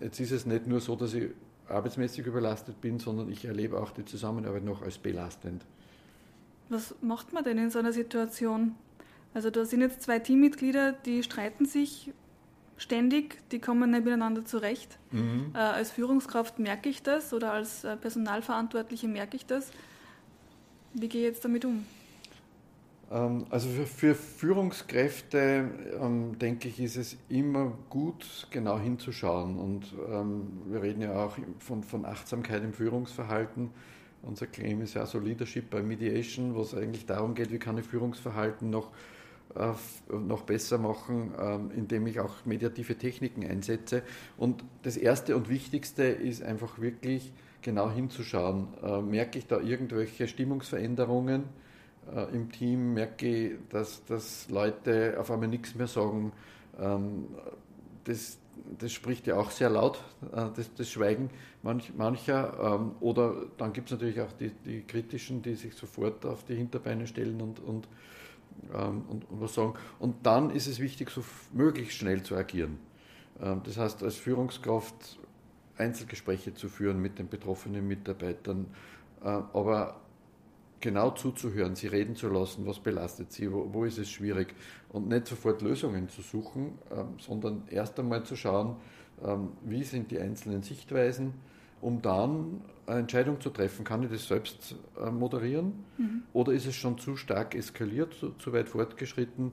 jetzt 0.00 0.20
ist 0.20 0.32
es 0.32 0.46
nicht 0.46 0.66
nur 0.66 0.80
so, 0.80 0.96
dass 0.96 1.14
ich 1.14 1.30
arbeitsmäßig 1.68 2.26
überlastet 2.26 2.80
bin, 2.80 2.98
sondern 2.98 3.30
ich 3.30 3.44
erlebe 3.44 3.80
auch 3.80 3.90
die 3.90 4.04
Zusammenarbeit 4.04 4.64
noch 4.64 4.82
als 4.82 4.98
belastend. 4.98 5.64
Was 6.68 6.94
macht 7.00 7.32
man 7.32 7.44
denn 7.44 7.58
in 7.58 7.70
so 7.70 7.78
einer 7.78 7.92
Situation? 7.92 8.74
Also 9.34 9.50
da 9.50 9.64
sind 9.64 9.80
jetzt 9.80 10.02
zwei 10.02 10.18
Teammitglieder, 10.18 10.92
die 10.92 11.22
streiten 11.22 11.66
sich 11.66 12.12
ständig, 12.76 13.38
die 13.50 13.58
kommen 13.58 13.90
nicht 13.90 14.04
miteinander 14.04 14.44
zurecht. 14.44 14.98
Mhm. 15.10 15.52
Äh, 15.54 15.58
als 15.58 15.90
Führungskraft 15.90 16.58
merke 16.58 16.88
ich 16.88 17.02
das 17.02 17.32
oder 17.32 17.52
als 17.52 17.84
äh, 17.84 17.96
Personalverantwortliche 17.96 19.08
merke 19.08 19.36
ich 19.36 19.46
das. 19.46 19.70
Wie 20.92 21.08
gehe 21.08 21.22
ich 21.22 21.34
jetzt 21.34 21.44
damit 21.44 21.64
um? 21.64 21.86
Ähm, 23.10 23.46
also 23.50 23.68
für, 23.68 24.14
Führungskräfte, 24.14 25.70
ähm, 26.00 26.38
denke 26.38 26.68
ich, 26.68 26.80
ist 26.80 26.96
es 26.96 27.16
immer 27.28 27.72
gut, 27.88 28.48
genau 28.50 28.78
hinzuschauen. 28.78 29.58
Und 29.58 29.94
ähm, 30.10 30.62
wir 30.66 30.82
reden 30.82 31.02
ja 31.02 31.24
auch 31.24 31.36
von, 31.58 31.82
von 31.82 32.04
Achtsamkeit 32.04 32.62
im 32.62 32.72
Führungsverhalten. 32.72 33.70
Unser 34.22 34.46
Claim 34.46 34.82
ist 34.82 34.94
ja 34.94 35.06
so 35.06 35.18
Leadership 35.18 35.70
by 35.70 35.82
Mediation, 35.82 36.54
wo 36.54 36.62
es 36.62 36.74
eigentlich 36.74 37.06
darum 37.06 37.34
geht, 37.34 37.52
wie 37.52 37.58
kann 37.58 37.78
ich 37.78 37.86
Führungsverhalten 37.86 38.70
noch, 38.70 38.90
äh, 39.54 39.72
noch 40.12 40.42
besser 40.42 40.78
machen, 40.78 41.32
indem 41.76 42.08
ich 42.08 42.18
auch 42.18 42.44
mediative 42.44 42.96
Techniken 42.96 43.46
einsetze. 43.46 44.02
Und 44.36 44.64
das 44.82 44.96
Erste 44.96 45.36
und 45.36 45.48
Wichtigste 45.48 46.02
ist 46.04 46.42
einfach 46.42 46.80
wirklich 46.80 47.32
genau 47.62 47.90
hinzuschauen. 47.90 48.68
Äh, 48.82 49.00
merke 49.02 49.38
ich 49.38 49.46
da 49.46 49.60
irgendwelche 49.60 50.26
Stimmungsveränderungen? 50.26 51.44
Äh, 52.14 52.34
im 52.34 52.50
Team 52.50 52.94
merke 52.94 53.26
ich, 53.26 53.52
dass, 53.70 54.04
dass 54.04 54.48
Leute 54.48 55.16
auf 55.18 55.30
einmal 55.30 55.48
nichts 55.48 55.74
mehr 55.74 55.86
sagen. 55.86 56.32
Ähm, 56.78 57.26
das, 58.04 58.38
das 58.78 58.92
spricht 58.92 59.26
ja 59.26 59.36
auch 59.36 59.50
sehr 59.50 59.70
laut, 59.70 59.98
äh, 60.32 60.46
das, 60.54 60.72
das 60.74 60.90
Schweigen 60.90 61.30
manch, 61.62 61.92
mancher. 61.94 62.78
Ähm, 62.80 62.92
oder 63.00 63.34
dann 63.56 63.72
gibt 63.72 63.88
es 63.88 63.92
natürlich 63.92 64.20
auch 64.20 64.32
die, 64.32 64.50
die 64.64 64.82
Kritischen, 64.82 65.42
die 65.42 65.54
sich 65.54 65.74
sofort 65.74 66.24
auf 66.24 66.44
die 66.44 66.54
Hinterbeine 66.54 67.06
stellen 67.06 67.40
und, 67.40 67.60
und, 67.60 67.88
ähm, 68.72 69.04
und, 69.08 69.30
und 69.30 69.40
was 69.40 69.54
sagen. 69.54 69.74
Und 69.98 70.24
dann 70.24 70.50
ist 70.50 70.66
es 70.66 70.78
wichtig, 70.78 71.10
so 71.10 71.22
möglichst 71.52 71.96
schnell 71.96 72.22
zu 72.22 72.36
agieren. 72.36 72.78
Ähm, 73.40 73.60
das 73.64 73.76
heißt, 73.76 74.02
als 74.02 74.16
Führungskraft 74.16 75.18
Einzelgespräche 75.78 76.54
zu 76.54 76.68
führen 76.68 77.00
mit 77.00 77.18
den 77.18 77.28
betroffenen 77.28 77.86
Mitarbeitern, 77.86 78.66
äh, 79.22 79.26
aber 79.28 80.00
genau 80.86 81.10
zuzuhören, 81.10 81.74
sie 81.74 81.88
reden 81.88 82.14
zu 82.14 82.28
lassen, 82.28 82.64
was 82.64 82.78
belastet 82.78 83.32
sie, 83.32 83.52
wo, 83.52 83.68
wo 83.72 83.84
ist 83.84 83.98
es 83.98 84.08
schwierig 84.08 84.54
und 84.90 85.08
nicht 85.08 85.26
sofort 85.26 85.60
Lösungen 85.60 86.08
zu 86.08 86.22
suchen, 86.22 86.78
ähm, 86.92 87.18
sondern 87.18 87.64
erst 87.68 87.98
einmal 87.98 88.22
zu 88.22 88.36
schauen, 88.36 88.76
ähm, 89.24 89.48
wie 89.64 89.82
sind 89.82 90.12
die 90.12 90.20
einzelnen 90.20 90.62
Sichtweisen, 90.62 91.34
um 91.80 92.02
dann 92.02 92.60
eine 92.86 93.00
Entscheidung 93.00 93.40
zu 93.40 93.50
treffen, 93.50 93.84
kann 93.84 94.04
ich 94.04 94.10
das 94.10 94.28
selbst 94.28 94.76
äh, 95.04 95.10
moderieren 95.10 95.72
mhm. 95.98 96.22
oder 96.32 96.52
ist 96.52 96.66
es 96.66 96.76
schon 96.76 96.98
zu 96.98 97.16
stark 97.16 97.56
eskaliert, 97.56 98.14
zu, 98.14 98.30
zu, 98.38 98.52
weit 98.52 98.68
fortgeschritten, 98.68 99.52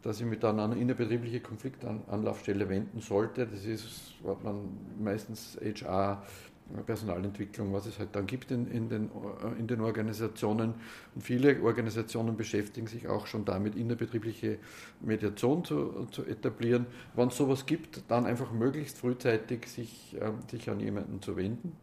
dass 0.00 0.18
ich 0.18 0.24
mich 0.24 0.38
dann 0.38 0.58
an 0.60 0.72
eine 0.72 0.80
innerbetriebliche 0.80 1.40
Konfliktanlaufstelle 1.40 2.70
wenden 2.70 3.00
sollte. 3.00 3.46
Das 3.46 3.66
ist, 3.66 4.14
was 4.22 4.42
man 4.42 4.70
meistens 4.98 5.58
HR, 5.62 6.22
Personalentwicklung, 6.86 7.72
was 7.72 7.86
es 7.86 7.98
halt 7.98 8.10
dann 8.12 8.26
gibt 8.26 8.50
in, 8.50 8.70
in, 8.70 8.88
den, 8.88 9.10
in 9.58 9.66
den 9.66 9.80
Organisationen. 9.80 10.74
Und 11.14 11.22
viele 11.22 11.60
Organisationen 11.62 12.36
beschäftigen 12.36 12.86
sich 12.86 13.08
auch 13.08 13.26
schon 13.26 13.44
damit, 13.44 13.76
innerbetriebliche 13.76 14.58
Mediation 15.00 15.64
zu, 15.64 16.06
zu 16.10 16.24
etablieren. 16.24 16.86
Wenn 17.14 17.28
es 17.28 17.36
sowas 17.36 17.66
gibt, 17.66 18.02
dann 18.08 18.26
einfach 18.26 18.52
möglichst 18.52 18.98
frühzeitig 18.98 19.66
sich, 19.66 20.16
äh, 20.20 20.32
sich 20.50 20.70
an 20.70 20.80
jemanden 20.80 21.20
zu 21.22 21.36
wenden 21.36 21.76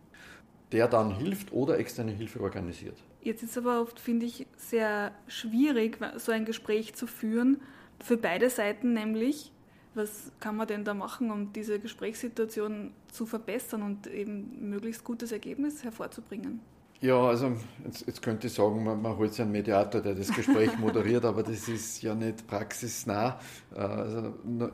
der 0.72 0.88
dann 0.88 1.16
hilft 1.16 1.52
oder 1.52 1.80
externe 1.80 2.12
Hilfe 2.12 2.42
organisiert. 2.42 2.98
Jetzt 3.22 3.44
ist 3.44 3.58
aber 3.58 3.82
oft, 3.82 4.00
finde 4.00 4.26
ich, 4.26 4.48
sehr 4.58 5.12
schwierig, 5.28 5.98
so 6.18 6.32
ein 6.32 6.46
Gespräch 6.46 6.94
zu 6.94 7.08
führen, 7.08 7.62
für 8.04 8.18
beide 8.18 8.50
Seiten 8.50 8.94
nämlich. 8.94 9.52
Was 9.98 10.32
kann 10.40 10.56
man 10.56 10.68
denn 10.68 10.86
da 10.86 10.94
machen, 10.94 11.32
um 11.32 11.52
diese 11.54 11.80
Gesprächssituation 11.80 12.92
zu 13.12 13.26
verbessern 13.26 13.82
und 13.82 14.06
eben 14.06 14.70
möglichst 14.70 15.04
gutes 15.04 15.32
Ergebnis 15.32 15.84
hervorzubringen? 15.84 16.60
Ja, 17.00 17.20
also 17.28 17.54
jetzt, 17.84 18.06
jetzt 18.06 18.22
könnte 18.22 18.46
ich 18.46 18.54
sagen, 18.54 18.84
man, 18.84 19.02
man 19.02 19.18
holt 19.18 19.32
sich 19.32 19.42
einen 19.42 19.52
Mediator, 19.52 20.02
der 20.02 20.14
das 20.14 20.32
Gespräch 20.32 20.78
moderiert, 20.80 21.26
aber 21.26 21.42
das 21.42 21.68
ist 21.68 22.04
ja 22.04 22.14
nicht 22.14 22.46
praxisnah. 22.46 23.40
Äh, 23.76 23.80
also, 23.80 24.34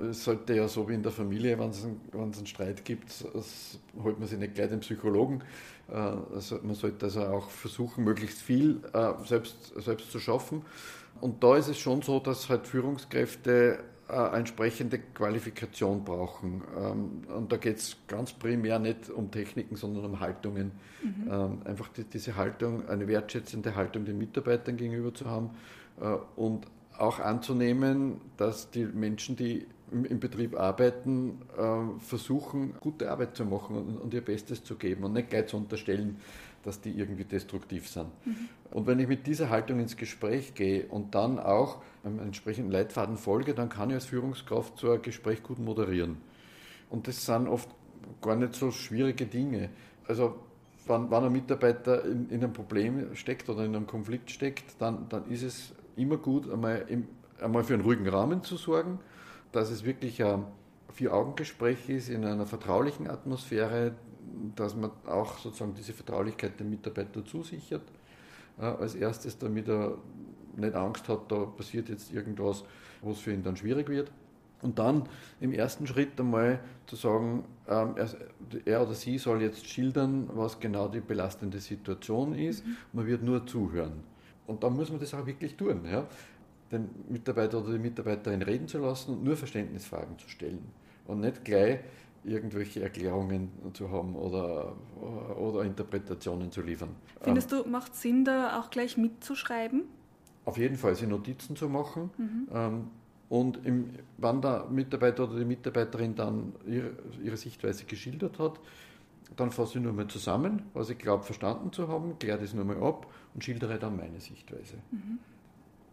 es 0.09 0.25
sollte 0.25 0.55
ja 0.55 0.67
so 0.67 0.89
wie 0.89 0.93
in 0.93 1.03
der 1.03 1.13
Familie, 1.13 1.57
wenn 1.57 1.69
es 1.69 1.85
einen, 1.85 2.01
einen 2.13 2.45
Streit 2.45 2.83
gibt, 2.83 3.11
holt 4.01 4.19
man 4.19 4.27
sich 4.27 4.39
nicht 4.39 4.55
gleich 4.55 4.69
den 4.69 4.81
Psychologen. 4.81 5.41
Äh, 5.89 5.95
also 5.95 6.59
man 6.63 6.75
sollte 6.75 7.05
also 7.05 7.23
auch 7.25 7.49
versuchen, 7.49 8.03
möglichst 8.03 8.41
viel 8.41 8.81
äh, 8.93 9.13
selbst, 9.25 9.73
selbst 9.77 10.11
zu 10.11 10.19
schaffen. 10.19 10.63
Und 11.21 11.43
da 11.43 11.55
ist 11.55 11.69
es 11.69 11.77
schon 11.77 12.01
so, 12.01 12.19
dass 12.19 12.49
halt 12.49 12.67
Führungskräfte 12.67 13.79
äh, 14.09 14.37
entsprechende 14.37 14.99
Qualifikation 14.99 16.03
brauchen. 16.03 16.61
Ähm, 16.77 17.21
und 17.33 17.51
da 17.51 17.57
geht 17.57 17.77
es 17.77 17.97
ganz 18.07 18.33
primär 18.33 18.77
nicht 18.77 19.09
um 19.09 19.31
Techniken, 19.31 19.75
sondern 19.75 20.05
um 20.05 20.19
Haltungen. 20.19 20.71
Mhm. 21.01 21.31
Ähm, 21.31 21.61
einfach 21.63 21.87
die, 21.89 22.03
diese 22.03 22.35
Haltung, 22.35 22.87
eine 22.89 23.07
wertschätzende 23.07 23.75
Haltung 23.75 24.05
den 24.05 24.17
Mitarbeitern 24.17 24.77
gegenüber 24.77 25.13
zu 25.13 25.29
haben 25.29 25.51
äh, 26.01 26.15
und 26.35 26.67
auch 26.97 27.19
anzunehmen, 27.19 28.21
dass 28.37 28.69
die 28.71 28.85
Menschen, 28.85 29.35
die 29.35 29.65
im 29.91 30.19
Betrieb 30.19 30.59
arbeiten, 30.59 31.41
äh, 31.57 31.99
versuchen, 31.99 32.73
gute 32.79 33.11
Arbeit 33.11 33.37
zu 33.37 33.45
machen 33.45 33.75
und, 33.75 33.97
und, 33.97 34.13
ihr 34.13 34.21
Bestes 34.21 34.63
zu 34.63 34.75
geben 34.75 35.03
und 35.03 35.13
nicht 35.13 35.29
gleich 35.29 35.47
zu 35.47 35.57
unterstellen, 35.57 36.17
dass 36.63 36.81
die 36.81 36.97
irgendwie 36.97 37.25
destruktiv 37.25 37.87
sind. 37.87 38.07
Mhm. 38.25 38.49
Und 38.71 38.87
wenn 38.87 38.99
ich 38.99 39.07
mit 39.07 39.27
dieser 39.27 39.49
Haltung 39.49 39.79
ins 39.79 39.97
Gespräch 39.97 40.55
gehe 40.55 40.85
und 40.87 41.13
dann 41.13 41.39
auch 41.39 41.81
einem 42.03 42.19
entsprechenden 42.19 42.71
Leitfaden 42.71 43.17
folge, 43.17 43.53
dann 43.53 43.69
kann 43.69 43.89
ich 43.89 43.95
als 43.95 44.05
Führungskraft 44.05 44.79
so 44.79 44.91
ein 44.91 45.01
Gespräch 45.01 45.43
gut 45.43 45.59
moderieren. 45.59 46.17
Und 46.89 47.07
das 47.07 47.25
sind 47.25 47.47
oft 47.47 47.69
gar 48.21 48.35
nicht 48.35 48.55
so 48.55 48.71
schwierige 48.71 49.25
Dinge. 49.25 49.69
Also 50.07 50.35
wenn, 50.87 51.09
wenn 51.11 51.23
ein 51.23 51.31
Mitarbeiter 51.31 52.03
in, 52.05 52.29
in, 52.29 52.43
einem 52.43 52.53
Problem 52.53 53.15
steckt 53.15 53.49
oder 53.49 53.63
in 53.63 53.75
einem 53.75 53.87
Konflikt 53.87 54.31
steckt, 54.31 54.79
dann, 54.79 55.07
dann 55.09 55.29
ist 55.29 55.43
es 55.43 55.73
immer 55.95 56.17
gut, 56.17 56.51
einmal, 56.51 56.85
im, 56.87 57.07
einmal 57.39 57.63
für 57.63 57.73
einen 57.73 57.83
ruhigen 57.83 58.07
Rahmen 58.07 58.43
zu 58.43 58.57
sorgen, 58.57 58.99
dass 59.51 59.69
es 59.69 59.85
wirklich 59.85 60.23
ein 60.23 60.45
Vier-Augen-Gespräch 60.93 61.89
ist 61.89 62.09
in 62.09 62.25
einer 62.25 62.45
vertraulichen 62.45 63.09
Atmosphäre, 63.09 63.93
dass 64.55 64.75
man 64.75 64.91
auch 65.05 65.37
sozusagen 65.37 65.73
diese 65.73 65.93
Vertraulichkeit 65.93 66.59
dem 66.59 66.69
Mitarbeiter 66.69 67.25
zusichert. 67.25 67.83
Äh, 68.59 68.65
als 68.65 68.95
erstes, 68.95 69.37
damit 69.37 69.67
er 69.67 69.97
nicht 70.55 70.75
Angst 70.75 71.07
hat, 71.09 71.31
da 71.31 71.45
passiert 71.45 71.89
jetzt 71.89 72.13
irgendwas, 72.13 72.63
was 73.01 73.19
für 73.19 73.33
ihn 73.33 73.43
dann 73.43 73.57
schwierig 73.57 73.89
wird. 73.89 74.11
Und 74.61 74.79
dann 74.79 75.03
im 75.41 75.51
ersten 75.51 75.85
Schritt 75.85 76.17
einmal 76.19 76.59
zu 76.87 76.95
sagen, 76.95 77.43
ähm, 77.67 77.95
er, 78.65 78.81
oder 78.81 78.93
sie 78.93 79.17
soll 79.17 79.41
jetzt 79.41 79.67
schildern, 79.67 80.29
was 80.33 80.59
genau 80.59 80.87
die 80.87 81.01
belastende 81.01 81.59
Situation 81.59 82.33
ist. 82.33 82.65
Mhm. 82.65 82.77
Man 82.93 83.07
wird 83.07 83.23
nur 83.23 83.45
zuhören. 83.45 84.03
Und 84.47 84.63
dann 84.63 84.75
muss 84.75 84.89
man 84.89 84.99
das 84.99 85.13
auch 85.13 85.25
wirklich 85.25 85.55
tun. 85.55 85.81
Ja? 85.85 86.07
Den 86.71 86.89
Mitarbeiter 87.09 87.59
oder 87.59 87.73
die 87.73 87.79
Mitarbeiterin 87.79 88.41
reden 88.41 88.67
zu 88.67 88.79
lassen 88.79 89.15
und 89.15 89.23
nur 89.23 89.35
Verständnisfragen 89.35 90.17
zu 90.17 90.29
stellen. 90.29 90.63
Und 91.05 91.19
nicht 91.19 91.43
gleich 91.43 91.79
irgendwelche 92.25 92.81
Erklärungen 92.81 93.51
zu 93.73 93.91
haben 93.91 94.15
oder, 94.15 94.75
oder 95.37 95.63
Interpretationen 95.63 96.51
zu 96.51 96.61
liefern. 96.61 96.95
Findest 97.21 97.51
du, 97.51 97.67
macht 97.67 97.95
Sinn, 97.95 98.25
da 98.25 98.59
auch 98.59 98.69
gleich 98.69 98.97
mitzuschreiben? 98.97 99.83
Auf 100.45 100.57
jeden 100.57 100.77
Fall, 100.77 100.95
sich 100.95 101.07
Notizen 101.07 101.55
zu 101.55 101.69
machen. 101.69 102.09
Mhm. 102.17 102.47
Ähm, 102.53 102.87
und 103.29 103.65
im, 103.65 103.89
wann 104.17 104.41
der 104.41 104.65
Mitarbeiter 104.69 105.23
oder 105.23 105.39
die 105.39 105.45
Mitarbeiterin 105.45 106.15
dann 106.15 106.53
ihre, 106.65 106.91
ihre 107.23 107.37
Sichtweise 107.37 107.85
geschildert 107.85 108.39
hat, 108.39 108.59
dann 109.35 109.51
fasse 109.51 109.77
ich 109.77 109.83
nur 109.83 109.93
mal 109.93 110.07
zusammen, 110.07 110.63
was 110.73 110.89
ich 110.89 110.97
glaube 110.97 111.23
verstanden 111.23 111.71
zu 111.71 111.87
haben, 111.87 112.19
kläre 112.19 112.39
das 112.39 112.53
nur 112.53 112.65
mal 112.65 112.77
ab 112.77 113.07
und 113.33 113.43
schildere 113.43 113.79
dann 113.79 113.97
meine 113.97 114.19
Sichtweise. 114.19 114.75
Mhm. 114.91 115.19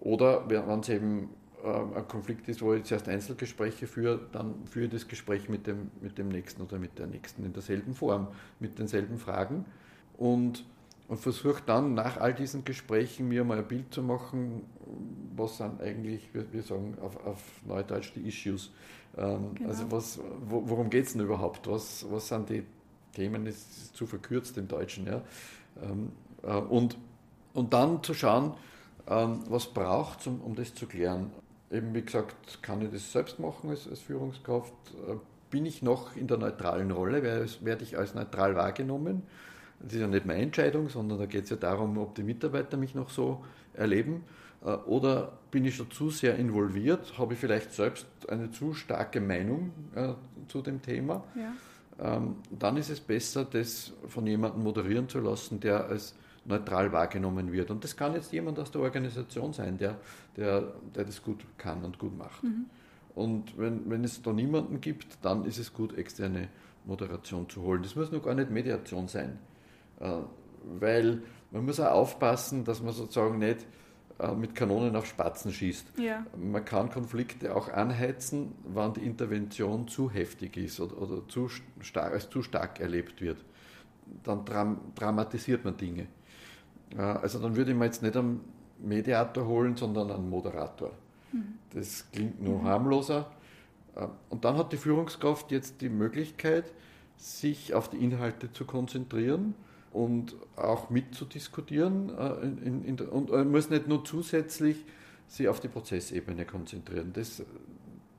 Oder 0.00 0.48
wenn 0.48 0.80
es 0.80 0.88
eben 0.88 1.30
ein 1.64 2.08
Konflikt 2.08 2.48
ist, 2.48 2.62
wo 2.62 2.74
ich 2.74 2.84
zuerst 2.84 3.08
Einzelgespräche 3.08 3.86
führe, 3.86 4.20
dann 4.32 4.66
führe 4.66 4.86
ich 4.86 4.92
das 4.92 5.08
Gespräch 5.08 5.48
mit 5.48 5.66
dem, 5.66 5.90
mit 6.00 6.18
dem 6.18 6.28
Nächsten 6.28 6.62
oder 6.62 6.78
mit 6.78 6.98
der 6.98 7.06
Nächsten 7.06 7.44
in 7.44 7.52
derselben 7.52 7.94
Form, 7.94 8.28
mit 8.58 8.78
denselben 8.78 9.18
Fragen 9.18 9.64
und, 10.16 10.64
und 11.08 11.18
versuche 11.18 11.62
dann 11.64 11.94
nach 11.94 12.18
all 12.18 12.34
diesen 12.34 12.64
Gesprächen 12.64 13.28
mir 13.28 13.44
mal 13.44 13.58
ein 13.58 13.68
Bild 13.68 13.92
zu 13.92 14.02
machen, 14.02 14.62
was 15.36 15.58
sind 15.58 15.80
eigentlich, 15.80 16.28
wir, 16.32 16.62
sagen 16.62 16.96
auf, 17.00 17.24
auf 17.26 17.42
Neudeutsch 17.66 18.12
die 18.14 18.26
Issues. 18.28 18.70
Ähm, 19.16 19.54
genau. 19.54 19.68
Also 19.68 19.90
was, 19.90 20.20
wo, 20.48 20.62
worum 20.66 20.88
geht 20.90 21.06
es 21.06 21.12
denn 21.12 21.22
überhaupt? 21.22 21.66
Was, 21.68 22.06
was 22.10 22.28
sind 22.28 22.48
die 22.48 22.64
Themen, 23.14 23.44
das 23.44 23.56
ist 23.56 23.96
zu 23.96 24.06
verkürzt 24.06 24.56
im 24.56 24.68
Deutschen. 24.68 25.06
Ja? 25.06 25.22
Ähm, 25.82 26.12
äh, 26.42 26.54
und, 26.54 26.96
und 27.54 27.72
dann 27.72 28.02
zu 28.02 28.14
schauen, 28.14 28.54
ähm, 29.08 29.40
was 29.48 29.66
braucht 29.66 30.20
es, 30.20 30.26
um, 30.26 30.40
um 30.40 30.54
das 30.54 30.74
zu 30.74 30.86
klären 30.86 31.30
eben 31.70 31.94
wie 31.94 32.02
gesagt, 32.02 32.62
kann 32.62 32.82
ich 32.82 32.90
das 32.90 33.12
selbst 33.12 33.38
machen 33.38 33.70
als, 33.70 33.88
als 33.88 34.00
Führungskraft? 34.00 34.74
Äh, 35.08 35.16
bin 35.50 35.66
ich 35.66 35.82
noch 35.82 36.16
in 36.16 36.26
der 36.26 36.38
neutralen 36.38 36.90
Rolle? 36.90 37.22
Werde 37.22 37.84
ich 37.84 37.98
als 37.98 38.14
neutral 38.14 38.54
wahrgenommen? 38.54 39.22
Das 39.80 39.94
ist 39.94 40.00
ja 40.00 40.06
nicht 40.06 40.26
meine 40.26 40.42
Entscheidung, 40.42 40.88
sondern 40.88 41.18
da 41.18 41.26
geht 41.26 41.44
es 41.44 41.50
ja 41.50 41.56
darum, 41.56 41.96
ob 41.98 42.14
die 42.14 42.22
Mitarbeiter 42.22 42.76
mich 42.76 42.94
noch 42.94 43.10
so 43.10 43.44
erleben. 43.74 44.24
Äh, 44.64 44.68
oder 44.68 45.38
bin 45.50 45.64
ich 45.64 45.76
schon 45.76 45.90
zu 45.90 46.10
sehr 46.10 46.36
involviert? 46.36 47.18
Habe 47.18 47.34
ich 47.34 47.40
vielleicht 47.40 47.72
selbst 47.72 48.06
eine 48.28 48.50
zu 48.50 48.74
starke 48.74 49.20
Meinung 49.20 49.72
äh, 49.94 50.12
zu 50.48 50.62
dem 50.62 50.82
Thema? 50.82 51.24
Ja. 51.34 51.52
Ähm, 52.16 52.36
dann 52.50 52.76
ist 52.76 52.90
es 52.90 53.00
besser, 53.00 53.44
das 53.44 53.92
von 54.08 54.26
jemandem 54.26 54.62
moderieren 54.62 55.08
zu 55.08 55.20
lassen, 55.20 55.60
der 55.60 55.86
als 55.86 56.14
neutral 56.44 56.92
wahrgenommen 56.92 57.52
wird. 57.52 57.70
Und 57.70 57.84
das 57.84 57.96
kann 57.96 58.14
jetzt 58.14 58.32
jemand 58.32 58.58
aus 58.58 58.70
der 58.70 58.80
Organisation 58.80 59.52
sein, 59.52 59.78
der, 59.78 59.98
der, 60.36 60.72
der 60.94 61.04
das 61.04 61.22
gut 61.22 61.44
kann 61.58 61.84
und 61.84 61.98
gut 61.98 62.16
macht. 62.16 62.42
Mhm. 62.42 62.66
Und 63.14 63.58
wenn, 63.58 63.90
wenn 63.90 64.04
es 64.04 64.22
da 64.22 64.32
niemanden 64.32 64.80
gibt, 64.80 65.18
dann 65.22 65.44
ist 65.44 65.58
es 65.58 65.72
gut, 65.72 65.96
externe 65.96 66.48
Moderation 66.84 67.48
zu 67.48 67.62
holen. 67.62 67.82
Das 67.82 67.96
muss 67.96 68.10
noch 68.10 68.22
gar 68.22 68.34
nicht 68.34 68.50
Mediation 68.50 69.08
sein, 69.08 69.38
äh, 70.00 70.18
weil 70.78 71.22
man 71.50 71.64
muss 71.64 71.80
auch 71.80 71.90
aufpassen, 71.90 72.64
dass 72.64 72.82
man 72.82 72.92
sozusagen 72.92 73.38
nicht 73.38 73.66
äh, 74.18 74.34
mit 74.34 74.54
Kanonen 74.54 74.94
auf 74.96 75.06
Spatzen 75.06 75.52
schießt. 75.52 75.98
Ja. 75.98 76.24
Man 76.36 76.64
kann 76.64 76.90
Konflikte 76.90 77.54
auch 77.54 77.68
anheizen, 77.68 78.52
wann 78.64 78.94
die 78.94 79.00
Intervention 79.00 79.88
zu 79.88 80.10
heftig 80.10 80.56
ist 80.56 80.80
oder, 80.80 81.00
oder 81.00 81.28
zu 81.28 81.48
stark, 81.80 82.12
als 82.12 82.30
zu 82.30 82.42
stark 82.42 82.80
erlebt 82.80 83.20
wird. 83.20 83.44
Dann 84.22 84.44
dram, 84.44 84.80
dramatisiert 84.94 85.64
man 85.64 85.76
Dinge. 85.76 86.06
Also 86.96 87.38
dann 87.38 87.56
würde 87.56 87.70
ich 87.70 87.76
mir 87.76 87.84
jetzt 87.84 88.02
nicht 88.02 88.16
einen 88.16 88.40
Mediator 88.78 89.46
holen, 89.46 89.76
sondern 89.76 90.10
einen 90.10 90.28
Moderator. 90.28 90.92
Mhm. 91.32 91.54
Das 91.72 92.10
klingt 92.10 92.42
nur 92.42 92.60
mhm. 92.60 92.64
harmloser. 92.64 93.30
Äh, 93.94 94.06
und 94.28 94.44
dann 94.44 94.56
hat 94.56 94.72
die 94.72 94.76
Führungskraft 94.76 95.50
jetzt 95.52 95.80
die 95.80 95.88
Möglichkeit, 95.88 96.72
sich 97.16 97.74
auf 97.74 97.88
die 97.88 97.98
Inhalte 97.98 98.52
zu 98.52 98.64
konzentrieren 98.64 99.54
und 99.92 100.34
auch 100.56 100.90
mitzudiskutieren. 100.90 102.16
Äh, 102.16 102.66
in, 102.66 102.84
in, 102.84 103.00
und 103.00 103.30
muss 103.50 103.70
nicht 103.70 103.86
nur 103.86 104.04
zusätzlich 104.04 104.84
sich 105.28 105.48
auf 105.48 105.60
die 105.60 105.68
Prozessebene 105.68 106.44
konzentrieren. 106.44 107.12
Das, 107.12 107.42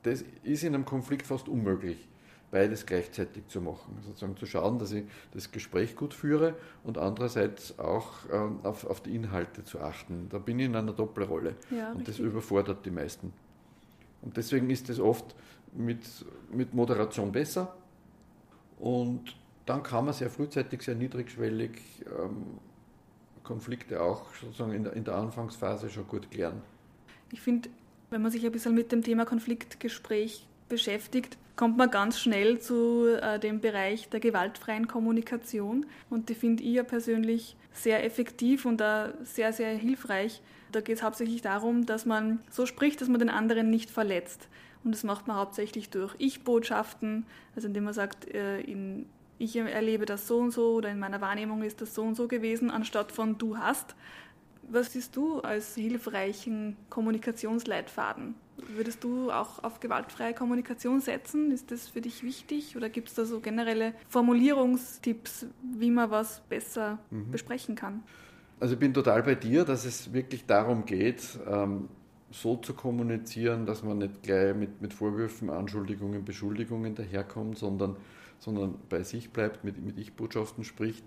das 0.03 0.23
ist 0.43 0.63
in 0.63 0.75
einem 0.75 0.85
Konflikt 0.85 1.27
fast 1.27 1.49
unmöglich 1.49 2.07
beides 2.51 2.85
gleichzeitig 2.85 3.47
zu 3.47 3.61
machen. 3.61 3.97
Sozusagen 4.05 4.37
zu 4.37 4.45
schauen, 4.45 4.77
dass 4.77 4.91
ich 4.91 5.05
das 5.31 5.51
Gespräch 5.51 5.95
gut 5.95 6.13
führe 6.13 6.55
und 6.83 6.97
andererseits 6.97 7.79
auch 7.79 8.11
ähm, 8.31 8.59
auf, 8.63 8.85
auf 8.85 9.01
die 9.01 9.15
Inhalte 9.15 9.63
zu 9.63 9.79
achten. 9.79 10.27
Da 10.29 10.37
bin 10.37 10.59
ich 10.59 10.65
in 10.65 10.75
einer 10.75 10.93
Doppelrolle 10.93 11.55
ja, 11.71 11.91
und 11.93 12.07
das 12.07 12.19
überfordert 12.19 12.85
die 12.85 12.91
meisten. 12.91 13.33
Und 14.21 14.37
deswegen 14.37 14.69
ist 14.69 14.89
es 14.89 14.99
oft 14.99 15.35
mit, 15.73 16.05
mit 16.51 16.73
Moderation 16.73 17.31
besser 17.31 17.73
und 18.79 19.35
dann 19.65 19.83
kann 19.83 20.05
man 20.05 20.13
sehr 20.13 20.29
frühzeitig, 20.29 20.81
sehr 20.81 20.95
niedrigschwellig 20.95 21.71
ähm, 22.05 22.59
Konflikte 23.43 24.01
auch 24.01 24.33
sozusagen 24.35 24.73
in 24.73 24.83
der, 24.83 24.93
in 24.93 25.03
der 25.03 25.15
Anfangsphase 25.15 25.89
schon 25.89 26.07
gut 26.07 26.29
klären. 26.29 26.61
Ich 27.31 27.41
finde, 27.41 27.69
wenn 28.09 28.21
man 28.21 28.31
sich 28.31 28.45
ein 28.45 28.51
bisschen 28.51 28.75
mit 28.75 28.91
dem 28.91 29.03
Thema 29.03 29.25
Konfliktgespräch 29.25 30.45
beschäftigt, 30.67 31.37
kommt 31.61 31.77
man 31.77 31.91
ganz 31.91 32.19
schnell 32.19 32.57
zu 32.59 33.05
äh, 33.21 33.37
dem 33.37 33.59
Bereich 33.59 34.09
der 34.09 34.19
gewaltfreien 34.19 34.87
Kommunikation. 34.87 35.85
Und 36.09 36.29
die 36.29 36.33
finde 36.33 36.63
ich 36.63 36.73
ja 36.73 36.81
persönlich 36.81 37.55
sehr 37.71 38.03
effektiv 38.03 38.65
und 38.65 38.81
auch 38.81 39.09
sehr, 39.23 39.53
sehr 39.53 39.69
hilfreich. 39.77 40.41
Da 40.71 40.81
geht 40.81 40.95
es 40.95 41.03
hauptsächlich 41.03 41.43
darum, 41.43 41.85
dass 41.85 42.07
man 42.07 42.39
so 42.49 42.65
spricht, 42.65 42.99
dass 42.99 43.09
man 43.09 43.19
den 43.19 43.29
anderen 43.29 43.69
nicht 43.69 43.91
verletzt. 43.91 44.47
Und 44.83 44.95
das 44.95 45.03
macht 45.03 45.27
man 45.27 45.37
hauptsächlich 45.37 45.91
durch 45.91 46.15
Ich-Botschaften, 46.17 47.27
also 47.55 47.67
indem 47.67 47.83
man 47.83 47.93
sagt, 47.93 48.33
äh, 48.33 48.61
in, 48.61 49.05
ich 49.37 49.55
erlebe 49.55 50.07
das 50.07 50.27
so 50.27 50.39
und 50.39 50.49
so 50.49 50.73
oder 50.73 50.89
in 50.89 50.97
meiner 50.97 51.21
Wahrnehmung 51.21 51.61
ist 51.61 51.79
das 51.79 51.93
so 51.93 52.01
und 52.01 52.15
so 52.15 52.27
gewesen, 52.27 52.71
anstatt 52.71 53.11
von 53.11 53.37
du 53.37 53.59
hast. 53.59 53.93
Was 54.67 54.93
siehst 54.93 55.15
du 55.15 55.41
als 55.41 55.75
hilfreichen 55.75 56.75
Kommunikationsleitfaden? 56.89 58.33
Würdest 58.69 59.03
du 59.03 59.31
auch 59.31 59.63
auf 59.63 59.79
gewaltfreie 59.79 60.33
Kommunikation 60.33 61.01
setzen? 61.01 61.51
Ist 61.51 61.71
das 61.71 61.87
für 61.87 62.01
dich 62.01 62.23
wichtig 62.23 62.75
oder 62.77 62.89
gibt 62.89 63.09
es 63.09 63.15
da 63.15 63.25
so 63.25 63.39
generelle 63.39 63.93
Formulierungstipps, 64.09 65.47
wie 65.77 65.91
man 65.91 66.11
was 66.11 66.41
besser 66.49 66.99
mhm. 67.09 67.31
besprechen 67.31 67.75
kann? 67.75 68.03
Also 68.59 68.75
ich 68.75 68.79
bin 68.79 68.93
total 68.93 69.23
bei 69.23 69.35
dir, 69.35 69.65
dass 69.65 69.85
es 69.85 70.13
wirklich 70.13 70.45
darum 70.45 70.85
geht, 70.85 71.39
ähm, 71.47 71.89
so 72.31 72.55
zu 72.57 72.73
kommunizieren, 72.73 73.65
dass 73.65 73.83
man 73.83 73.97
nicht 73.97 74.23
gleich 74.23 74.55
mit, 74.55 74.81
mit 74.81 74.93
Vorwürfen, 74.93 75.49
Anschuldigungen, 75.49 76.23
Beschuldigungen 76.23 76.95
daherkommt, 76.95 77.57
sondern, 77.57 77.97
sondern 78.39 78.75
bei 78.89 79.03
sich 79.03 79.31
bleibt, 79.31 79.63
mit, 79.63 79.83
mit 79.83 79.97
Ich-Botschaften 79.97 80.63
spricht. 80.63 81.03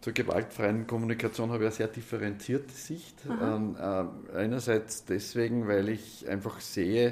Zur 0.00 0.14
gewaltfreien 0.14 0.86
Kommunikation 0.86 1.50
habe 1.50 1.64
ich 1.64 1.68
eine 1.68 1.76
sehr 1.76 1.88
differenzierte 1.88 2.72
Sicht. 2.72 3.16
Ähm, 3.26 3.76
äh, 3.78 4.36
einerseits 4.36 5.04
deswegen, 5.04 5.68
weil 5.68 5.90
ich 5.90 6.26
einfach 6.26 6.60
sehe, 6.60 7.08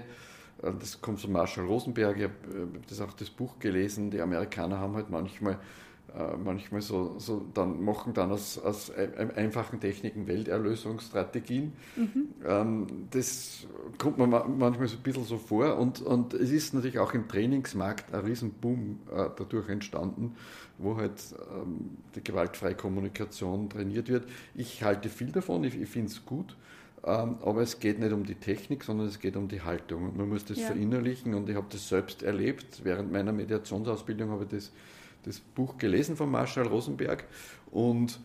äh, 0.62 0.72
das 0.80 1.00
kommt 1.02 1.20
von 1.20 1.32
Marshall 1.32 1.66
Rosenberg, 1.66 2.16
ich 2.16 2.24
habe 2.24 2.34
äh, 2.50 2.78
das 2.88 3.00
auch 3.02 3.12
das 3.12 3.28
Buch 3.28 3.58
gelesen, 3.58 4.10
die 4.10 4.22
Amerikaner 4.22 4.78
haben 4.78 4.94
halt 4.94 5.10
manchmal 5.10 5.58
äh, 6.16 6.36
manchmal 6.36 6.80
so, 6.80 7.18
so 7.18 7.44
dann 7.52 7.82
machen 7.82 8.14
dann 8.14 8.32
aus, 8.32 8.58
aus 8.58 8.90
einfachen 8.90 9.78
Techniken 9.78 10.26
Welterlösungsstrategien. 10.26 11.72
Mhm. 11.96 12.28
Ähm, 12.46 12.86
das 13.10 13.66
kommt 13.98 14.16
mir 14.18 14.26
manchmal 14.26 14.88
so 14.88 14.96
ein 14.96 15.02
bisschen 15.02 15.24
so 15.24 15.36
vor 15.36 15.76
und, 15.76 16.00
und 16.00 16.32
es 16.32 16.50
ist 16.50 16.72
natürlich 16.72 16.98
auch 16.98 17.12
im 17.12 17.28
Trainingsmarkt 17.28 18.14
ein 18.14 18.20
Riesenboom 18.20 19.00
äh, 19.10 19.28
dadurch 19.36 19.68
entstanden, 19.68 20.34
wo 20.78 20.96
halt 20.96 21.20
ähm, 21.54 21.98
die 22.14 22.24
gewaltfreie 22.24 22.74
Kommunikation 22.74 23.68
trainiert 23.68 24.08
wird. 24.08 24.26
Ich 24.54 24.82
halte 24.82 25.10
viel 25.10 25.30
davon, 25.30 25.64
ich, 25.64 25.78
ich 25.78 25.88
finde 25.88 26.10
es 26.10 26.24
gut. 26.24 26.56
Ähm, 27.04 27.36
aber 27.42 27.62
es 27.62 27.78
geht 27.78 28.00
nicht 28.00 28.12
um 28.12 28.24
die 28.24 28.34
Technik, 28.34 28.82
sondern 28.82 29.06
es 29.06 29.20
geht 29.20 29.36
um 29.36 29.46
die 29.46 29.62
Haltung. 29.62 30.04
Und 30.04 30.16
man 30.16 30.28
muss 30.28 30.44
das 30.44 30.58
ja. 30.58 30.66
verinnerlichen 30.66 31.34
und 31.34 31.48
ich 31.48 31.54
habe 31.54 31.66
das 31.70 31.88
selbst 31.88 32.22
erlebt. 32.22 32.80
Während 32.82 33.12
meiner 33.12 33.32
Mediationsausbildung 33.32 34.30
habe 34.30 34.44
ich 34.44 34.50
das 34.50 34.72
das 35.24 35.40
Buch 35.40 35.78
gelesen 35.78 36.16
von 36.16 36.30
Marshall 36.30 36.66
Rosenberg 36.66 37.24
und 37.70 38.20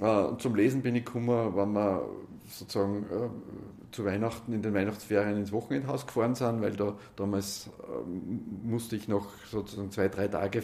äh, 0.00 0.36
zum 0.38 0.54
Lesen 0.54 0.82
bin 0.82 0.96
ich 0.96 1.04
gekommen, 1.04 1.54
wenn 1.54 1.72
wir 1.72 2.08
sozusagen 2.48 3.04
äh, 3.04 3.92
zu 3.92 4.04
Weihnachten 4.04 4.52
in 4.52 4.62
den 4.62 4.74
Weihnachtsferien 4.74 5.36
ins 5.36 5.52
Wochenendhaus 5.52 6.06
gefahren 6.06 6.34
sind, 6.34 6.60
weil 6.62 6.72
da 6.72 6.96
damals 7.16 7.70
äh, 7.82 8.66
musste 8.66 8.96
ich 8.96 9.08
noch 9.08 9.28
sozusagen 9.50 9.90
zwei, 9.90 10.08
drei 10.08 10.28
Tage 10.28 10.62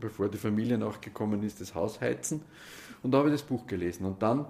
bevor 0.00 0.28
die 0.28 0.38
Familie 0.38 0.78
nachgekommen 0.78 1.42
ist, 1.42 1.60
das 1.60 1.74
Haus 1.74 2.00
heizen. 2.00 2.42
Und 3.02 3.12
da 3.12 3.18
habe 3.18 3.28
ich 3.28 3.34
das 3.34 3.42
Buch 3.42 3.66
gelesen. 3.66 4.04
Und 4.06 4.22
dann 4.22 4.46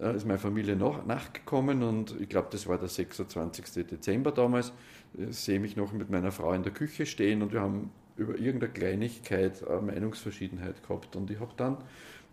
äh, 0.00 0.16
ist 0.16 0.26
meine 0.26 0.38
Familie 0.38 0.76
nach, 0.76 1.04
nachgekommen 1.04 1.82
und 1.82 2.20
ich 2.20 2.28
glaube, 2.28 2.48
das 2.50 2.66
war 2.66 2.78
der 2.78 2.88
26. 2.88 3.86
Dezember 3.86 4.32
damals. 4.32 4.72
Ich 5.14 5.38
sehe 5.38 5.60
mich 5.60 5.76
noch 5.76 5.92
mit 5.92 6.10
meiner 6.10 6.32
Frau 6.32 6.52
in 6.52 6.62
der 6.62 6.72
Küche 6.72 7.06
stehen 7.06 7.42
und 7.42 7.52
wir 7.52 7.60
haben 7.60 7.90
über 8.16 8.38
irgendeine 8.38 8.72
Kleinigkeit 8.72 9.66
eine 9.66 9.80
Meinungsverschiedenheit 9.80 10.82
gehabt. 10.82 11.16
Und 11.16 11.30
ich 11.30 11.40
habe 11.40 11.52
dann 11.56 11.78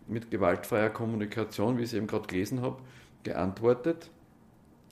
mit 0.07 0.31
gewaltfreier 0.31 0.89
Kommunikation, 0.89 1.77
wie 1.77 1.83
ich 1.83 1.89
es 1.89 1.93
eben 1.93 2.07
gerade 2.07 2.27
gelesen 2.27 2.61
habe, 2.61 2.77
geantwortet 3.23 4.09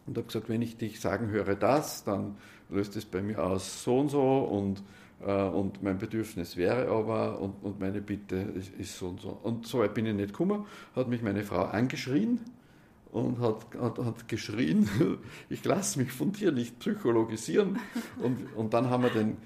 und 0.07 0.17
habe 0.17 0.27
gesagt, 0.27 0.49
wenn 0.49 0.61
ich 0.61 0.77
dich 0.77 0.99
sagen 0.99 1.29
höre 1.29 1.55
das, 1.55 2.03
dann 2.03 2.37
löst 2.69 2.95
es 2.95 3.05
bei 3.05 3.21
mir 3.21 3.43
aus 3.43 3.83
so 3.83 3.99
und 3.99 4.09
so 4.09 4.39
und, 4.39 4.83
äh, 5.25 5.43
und 5.43 5.83
mein 5.83 5.97
Bedürfnis 5.97 6.55
wäre 6.57 6.87
aber 6.89 7.39
und, 7.39 7.63
und 7.63 7.79
meine 7.79 8.01
Bitte 8.01 8.35
ist, 8.35 8.71
ist, 8.77 8.97
so 8.97 9.09
und 9.09 9.21
so. 9.21 9.37
Und 9.43 9.67
so 9.67 9.79
weit 9.79 9.93
bin 9.93 10.05
ich 10.05 10.13
nicht 10.13 10.29
gekommen, 10.29 10.65
hat 10.95 11.07
mich 11.07 11.21
meine 11.21 11.43
Frau 11.43 11.63
angeschrien 11.63 12.39
und 13.11 13.39
hat, 13.39 13.65
hat, 13.79 13.99
hat 13.99 14.27
geschrien, 14.27 14.89
ich 15.49 15.63
lasse 15.63 15.99
mich 15.99 16.11
von 16.11 16.31
dir 16.31 16.51
nicht 16.51 16.79
psychologisieren. 16.79 17.79
Und, 18.21 18.55
und 18.55 18.73
dann 18.73 18.89
haben 18.89 19.03
wir 19.03 19.09
den, 19.09 19.37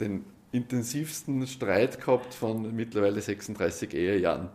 den 0.00 0.24
intensivsten 0.52 1.46
Streit 1.46 2.00
gehabt 2.00 2.34
von 2.34 2.74
mittlerweile 2.74 3.20
36 3.20 3.94
Ehejahren. 3.94 4.48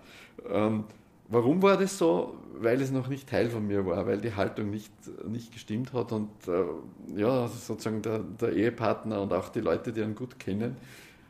Ähm, 0.50 0.84
warum 1.30 1.62
war 1.62 1.78
das 1.78 1.98
so? 1.98 2.38
Weil 2.58 2.82
es 2.82 2.92
noch 2.92 3.08
nicht 3.08 3.30
Teil 3.30 3.50
von 3.50 3.68
mir 3.68 3.86
war, 3.86 4.06
weil 4.06 4.20
die 4.20 4.34
Haltung 4.34 4.70
nicht, 4.70 4.92
nicht 5.28 5.54
gestimmt 5.54 5.94
hat 5.94 6.12
und 6.12 6.30
äh, 6.48 7.20
ja, 7.20 7.48
sozusagen 7.48 8.02
der, 8.02 8.20
der, 8.20 8.54
Ehepartner 8.54 9.22
und 9.22 9.34
auch 9.34 9.50
die 9.50 9.62
Leute, 9.62 9.92
die 9.92 10.02
ihn 10.02 10.16
gut 10.16 10.40
kennen, 10.40 10.78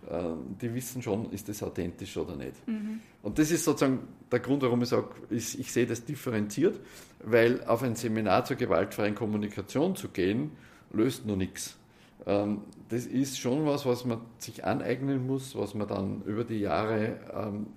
äh, 0.09 0.21
die 0.61 0.73
wissen 0.73 1.01
schon, 1.01 1.31
ist 1.31 1.49
das 1.49 1.63
authentisch 1.63 2.15
oder 2.17 2.35
nicht. 2.35 2.67
Mhm. 2.67 2.99
Und 3.23 3.39
das 3.39 3.51
ist 3.51 3.65
sozusagen 3.65 3.99
der 4.31 4.39
Grund, 4.39 4.61
warum 4.61 4.81
ich 4.83 4.89
sage, 4.89 5.09
ich, 5.29 5.59
ich 5.59 5.71
sehe 5.71 5.87
das 5.87 6.05
differenziert, 6.05 6.79
weil 7.23 7.63
auf 7.65 7.81
ein 7.81 7.95
Seminar 7.95 8.45
zur 8.45 8.57
gewaltfreien 8.57 9.15
Kommunikation 9.15 9.95
zu 9.95 10.09
gehen, 10.09 10.51
löst 10.91 11.25
nur 11.25 11.37
nichts 11.37 11.75
ähm, 12.25 12.61
das 12.89 13.05
ist 13.05 13.39
schon 13.39 13.65
was, 13.65 13.85
was 13.85 14.05
man 14.05 14.21
sich 14.37 14.65
aneignen 14.65 15.25
muss, 15.25 15.55
was 15.55 15.73
man 15.73 15.87
dann 15.87 16.21
über 16.23 16.43
die 16.43 16.59
Jahre, 16.59 17.19
ähm, 17.33 17.67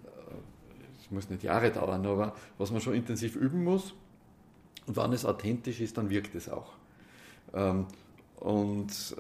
es 1.01 1.11
muss 1.11 1.31
nicht 1.31 1.43
Jahre 1.43 1.71
dauern, 1.71 2.07
aber 2.07 2.35
was 2.59 2.71
man 2.71 2.81
schon 2.81 2.95
intensiv 2.95 3.37
üben 3.37 3.65
muss. 3.65 3.95
Und 4.87 4.97
wenn 4.97 5.13
es 5.13 5.25
authentisch 5.25 5.81
ist, 5.81 5.99
dann 5.99 6.11
wirkt 6.11 6.35
es 6.35 6.49
auch. 6.49 6.73
Ähm, 7.55 7.87
und 8.41 9.17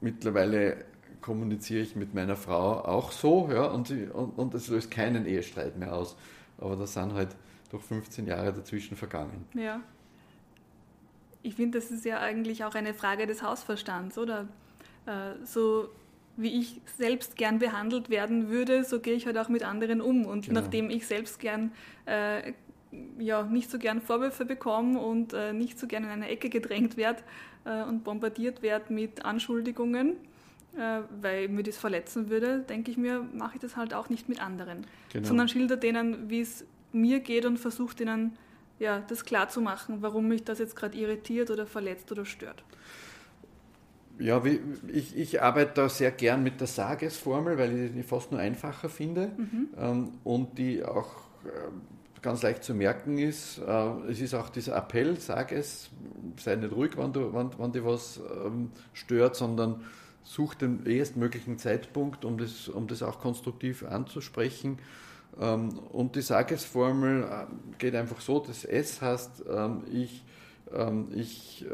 mittlerweile 0.00 0.84
kommuniziere 1.22 1.80
ich 1.80 1.96
mit 1.96 2.12
meiner 2.12 2.36
Frau 2.36 2.80
auch 2.84 3.12
so, 3.12 3.48
ja, 3.50 3.66
und, 3.66 3.88
sie, 3.88 4.06
und, 4.06 4.36
und 4.36 4.52
es 4.54 4.68
löst 4.68 4.90
keinen 4.90 5.24
Ehestreit 5.24 5.78
mehr 5.78 5.94
aus. 5.94 6.16
Aber 6.58 6.76
da 6.76 6.86
sind 6.86 7.14
halt 7.14 7.36
doch 7.70 7.80
15 7.80 8.26
Jahre 8.26 8.52
dazwischen 8.52 8.96
vergangen. 8.96 9.46
Ja. 9.54 9.80
Ich 11.42 11.56
finde, 11.56 11.78
das 11.78 11.90
ist 11.90 12.04
ja 12.04 12.20
eigentlich 12.20 12.64
auch 12.64 12.74
eine 12.74 12.94
Frage 12.94 13.26
des 13.26 13.42
Hausverstands, 13.42 14.18
oder? 14.18 14.48
Äh, 15.06 15.44
so 15.44 15.88
wie 16.36 16.60
ich 16.60 16.80
selbst 16.96 17.36
gern 17.36 17.58
behandelt 17.58 18.08
werden 18.08 18.48
würde, 18.48 18.84
so 18.84 19.00
gehe 19.00 19.14
ich 19.14 19.26
halt 19.26 19.36
auch 19.36 19.48
mit 19.48 19.64
anderen 19.64 20.00
um. 20.00 20.24
Und 20.24 20.46
genau. 20.46 20.60
nachdem 20.60 20.88
ich 20.88 21.06
selbst 21.06 21.38
gern 21.40 21.72
äh, 22.06 22.52
ja, 23.18 23.42
nicht 23.42 23.70
so 23.70 23.78
gern 23.78 24.00
Vorwürfe 24.00 24.44
bekomme 24.44 24.98
und 24.98 25.32
äh, 25.32 25.52
nicht 25.52 25.78
so 25.78 25.86
gern 25.86 26.04
in 26.04 26.10
eine 26.10 26.28
Ecke 26.28 26.48
gedrängt 26.48 26.96
werde 26.96 27.22
äh, 27.64 27.82
und 27.82 28.04
bombardiert 28.04 28.62
werde 28.62 28.92
mit 28.92 29.24
Anschuldigungen, 29.24 30.16
äh, 30.76 31.00
weil 31.20 31.48
mir 31.48 31.62
das 31.62 31.78
verletzen 31.78 32.30
würde, 32.30 32.60
denke 32.60 32.90
ich 32.90 32.96
mir, 32.96 33.26
mache 33.34 33.54
ich 33.54 33.60
das 33.60 33.76
halt 33.76 33.94
auch 33.94 34.08
nicht 34.08 34.28
mit 34.28 34.42
anderen. 34.42 34.86
Genau. 35.12 35.26
Sondern 35.26 35.48
schilder 35.48 35.76
denen, 35.76 36.30
wie 36.30 36.40
es 36.40 36.64
mir 36.92 37.20
geht 37.20 37.46
und 37.46 37.58
versuche 37.58 37.96
denen 37.96 38.36
ja, 38.82 39.00
das 39.08 39.24
klar 39.24 39.48
zu 39.48 39.60
machen, 39.60 39.98
warum 40.00 40.26
mich 40.28 40.44
das 40.44 40.58
jetzt 40.58 40.74
gerade 40.74 40.98
irritiert 40.98 41.50
oder 41.50 41.66
verletzt 41.66 42.10
oder 42.10 42.24
stört. 42.24 42.64
Ja, 44.18 44.44
wie, 44.44 44.60
ich, 44.88 45.16
ich, 45.16 45.40
arbeite 45.40 45.72
da 45.74 45.88
sehr 45.88 46.10
gern 46.10 46.42
mit 46.42 46.60
der 46.60 46.66
Sagesformel, 46.66 47.56
weil 47.58 47.86
ich 47.86 47.92
die 47.92 48.02
fast 48.02 48.32
nur 48.32 48.40
einfacher 48.40 48.88
finde 48.88 49.30
mhm. 49.36 49.68
ähm, 49.78 50.12
und 50.24 50.58
die 50.58 50.84
auch 50.84 51.14
äh, 51.44 52.20
ganz 52.20 52.42
leicht 52.42 52.64
zu 52.64 52.74
merken 52.74 53.18
ist. 53.18 53.58
Äh, 53.58 54.10
es 54.10 54.20
ist 54.20 54.34
auch 54.34 54.48
dieser 54.48 54.76
Appell, 54.76 55.18
sag 55.18 55.52
es, 55.52 55.88
sei 56.38 56.56
nicht 56.56 56.72
ruhig, 56.72 56.96
wenn, 56.96 57.12
du, 57.12 57.32
wenn, 57.32 57.50
wenn 57.58 57.72
dir 57.72 57.84
was 57.84 58.20
ähm, 58.44 58.70
stört, 58.92 59.36
sondern 59.36 59.84
such 60.24 60.54
den 60.54 60.84
erstmöglichen 60.86 61.58
Zeitpunkt, 61.58 62.24
um 62.24 62.36
das, 62.36 62.68
um 62.68 62.88
das 62.88 63.02
auch 63.02 63.20
konstruktiv 63.20 63.84
anzusprechen. 63.84 64.78
Ähm, 65.40 65.78
und 65.92 66.16
die 66.16 66.22
Sagesformel 66.22 67.24
äh, 67.24 67.46
geht 67.78 67.94
einfach 67.94 68.20
so, 68.20 68.40
das 68.40 68.64
S 68.64 69.00
heißt, 69.00 69.44
ähm, 69.50 69.82
ich, 69.90 70.24
ähm, 70.72 71.08
ich 71.14 71.66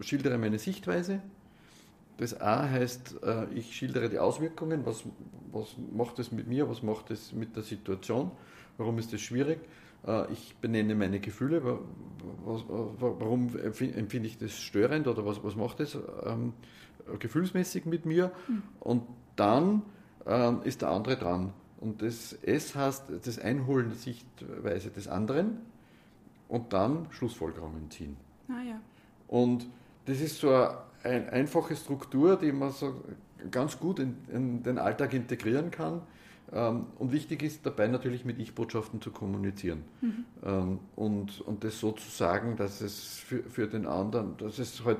schildere 0.00 0.38
meine 0.38 0.58
Sichtweise. 0.58 1.20
Das 2.16 2.40
A 2.40 2.68
heißt, 2.68 3.22
äh, 3.22 3.46
ich 3.54 3.76
schildere 3.76 4.08
die 4.08 4.18
Auswirkungen, 4.18 4.84
was, 4.84 5.04
was 5.52 5.76
macht 5.92 6.18
es 6.18 6.32
mit 6.32 6.48
mir, 6.48 6.68
was 6.68 6.82
macht 6.82 7.10
es 7.10 7.32
mit 7.32 7.54
der 7.54 7.62
Situation, 7.62 8.32
warum 8.76 8.98
ist 8.98 9.12
es 9.12 9.20
schwierig. 9.20 9.60
Äh, 10.04 10.32
ich 10.32 10.56
benenne 10.56 10.96
meine 10.96 11.20
Gefühle, 11.20 11.62
warum 12.44 13.56
empfinde 13.56 14.26
ich 14.26 14.38
das 14.38 14.58
störend 14.58 15.06
oder 15.06 15.24
was, 15.24 15.44
was 15.44 15.54
macht 15.54 15.78
es 15.80 15.96
gefühlsmäßig 17.20 17.86
mit 17.86 18.04
mir. 18.04 18.32
Mhm. 18.48 18.62
Und 18.80 19.02
dann 19.36 19.82
ist 20.64 20.82
der 20.82 20.90
andere 20.90 21.16
dran 21.16 21.54
Und 21.80 22.02
das 22.02 22.32
S 22.42 22.74
heißt 22.74 23.04
das 23.24 23.38
Einholen 23.38 23.90
der 23.90 23.98
Sichtweise 23.98 24.90
des 24.90 25.06
anderen 25.06 25.58
und 26.48 26.72
dann 26.72 27.06
Schlussfolgerungen 27.10 27.90
ziehen. 27.90 28.16
Ah, 28.48 28.62
ja. 28.62 28.80
Und 29.28 29.68
das 30.06 30.20
ist 30.20 30.38
so 30.38 30.48
eine, 30.50 30.78
eine 31.04 31.32
einfache 31.32 31.76
Struktur, 31.76 32.36
die 32.36 32.50
man 32.50 32.72
so 32.72 33.02
ganz 33.50 33.78
gut 33.78 34.00
in, 34.00 34.16
in 34.32 34.62
den 34.62 34.78
Alltag 34.78 35.12
integrieren 35.12 35.70
kann. 35.70 36.02
Ähm, 36.50 36.86
und 36.98 37.12
wichtig 37.12 37.42
ist 37.42 37.64
dabei 37.66 37.88
natürlich 37.88 38.24
mit 38.24 38.38
Ich-Botschaften 38.38 39.02
zu 39.02 39.10
kommunizieren. 39.10 39.84
Mhm. 40.00 40.24
Ähm, 40.44 40.78
und, 40.96 41.40
und 41.42 41.64
das 41.64 41.78
so 41.78 41.92
zu 41.92 42.08
sagen, 42.10 42.56
dass 42.56 42.80
es 42.80 43.18
für, 43.18 43.42
für 43.42 43.66
den 43.66 43.86
anderen, 43.86 44.36
dass 44.38 44.58
es 44.58 44.84
halt 44.84 44.98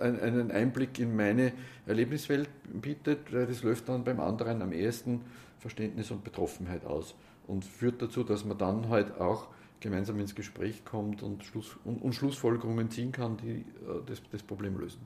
einen 0.00 0.50
Einblick 0.50 0.98
in 0.98 1.14
meine 1.14 1.52
Erlebniswelt 1.86 2.48
bietet, 2.64 3.32
weil 3.32 3.46
das 3.46 3.62
löst 3.62 3.88
dann 3.88 4.04
beim 4.04 4.20
anderen 4.20 4.62
am 4.62 4.72
ehesten 4.72 5.22
Verständnis 5.58 6.10
und 6.10 6.24
Betroffenheit 6.24 6.84
aus 6.84 7.14
und 7.46 7.64
führt 7.64 8.00
dazu, 8.00 8.24
dass 8.24 8.44
man 8.44 8.56
dann 8.56 8.88
halt 8.88 9.20
auch 9.20 9.48
gemeinsam 9.80 10.18
ins 10.18 10.34
Gespräch 10.34 10.84
kommt 10.84 11.22
und, 11.22 11.44
Schluss, 11.44 11.76
und, 11.84 12.00
und 12.02 12.14
Schlussfolgerungen 12.14 12.90
ziehen 12.90 13.12
kann, 13.12 13.36
die 13.36 13.50
äh, 13.50 13.64
das, 14.06 14.22
das 14.30 14.42
Problem 14.42 14.78
lösen. 14.78 15.00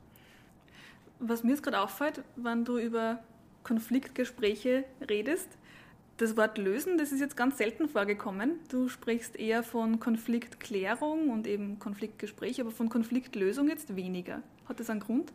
Was 1.18 1.44
mir 1.44 1.50
jetzt 1.50 1.62
gerade 1.62 1.80
auffällt, 1.80 2.22
wenn 2.36 2.64
du 2.64 2.78
über 2.78 3.20
Konfliktgespräche 3.62 4.84
redest, 5.08 5.48
das 6.18 6.36
Wort 6.36 6.58
lösen, 6.58 6.98
das 6.98 7.10
ist 7.10 7.20
jetzt 7.20 7.36
ganz 7.36 7.58
selten 7.58 7.88
vorgekommen. 7.88 8.52
Du 8.70 8.88
sprichst 8.88 9.36
eher 9.36 9.62
von 9.62 9.98
Konfliktklärung 9.98 11.30
und 11.30 11.46
eben 11.46 11.78
Konfliktgespräch, 11.78 12.60
aber 12.60 12.70
von 12.70 12.88
Konfliktlösung 12.88 13.68
jetzt 13.68 13.96
weniger. 13.96 14.42
Hat 14.68 14.78
das 14.78 14.90
einen 14.90 15.00
Grund? 15.00 15.32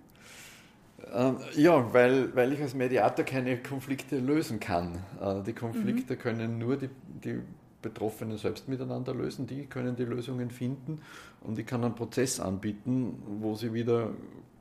Ähm, 1.13 1.37
ja, 1.55 1.93
weil, 1.93 2.35
weil 2.35 2.53
ich 2.53 2.61
als 2.61 2.73
Mediator 2.73 3.25
keine 3.25 3.57
Konflikte 3.57 4.19
lösen 4.19 4.59
kann. 4.59 4.97
Äh, 5.21 5.43
die 5.43 5.53
Konflikte 5.53 6.13
mhm. 6.13 6.19
können 6.19 6.57
nur 6.57 6.77
die, 6.77 6.89
die 7.23 7.39
Betroffenen 7.81 8.37
selbst 8.37 8.67
miteinander 8.67 9.13
lösen, 9.13 9.45
die 9.45 9.65
können 9.65 9.95
die 9.95 10.03
Lösungen 10.03 10.49
finden 10.49 11.01
und 11.41 11.59
ich 11.59 11.65
kann 11.65 11.83
einen 11.83 11.95
Prozess 11.95 12.39
anbieten, 12.39 13.21
wo 13.39 13.55
sie 13.55 13.73
wieder 13.73 14.11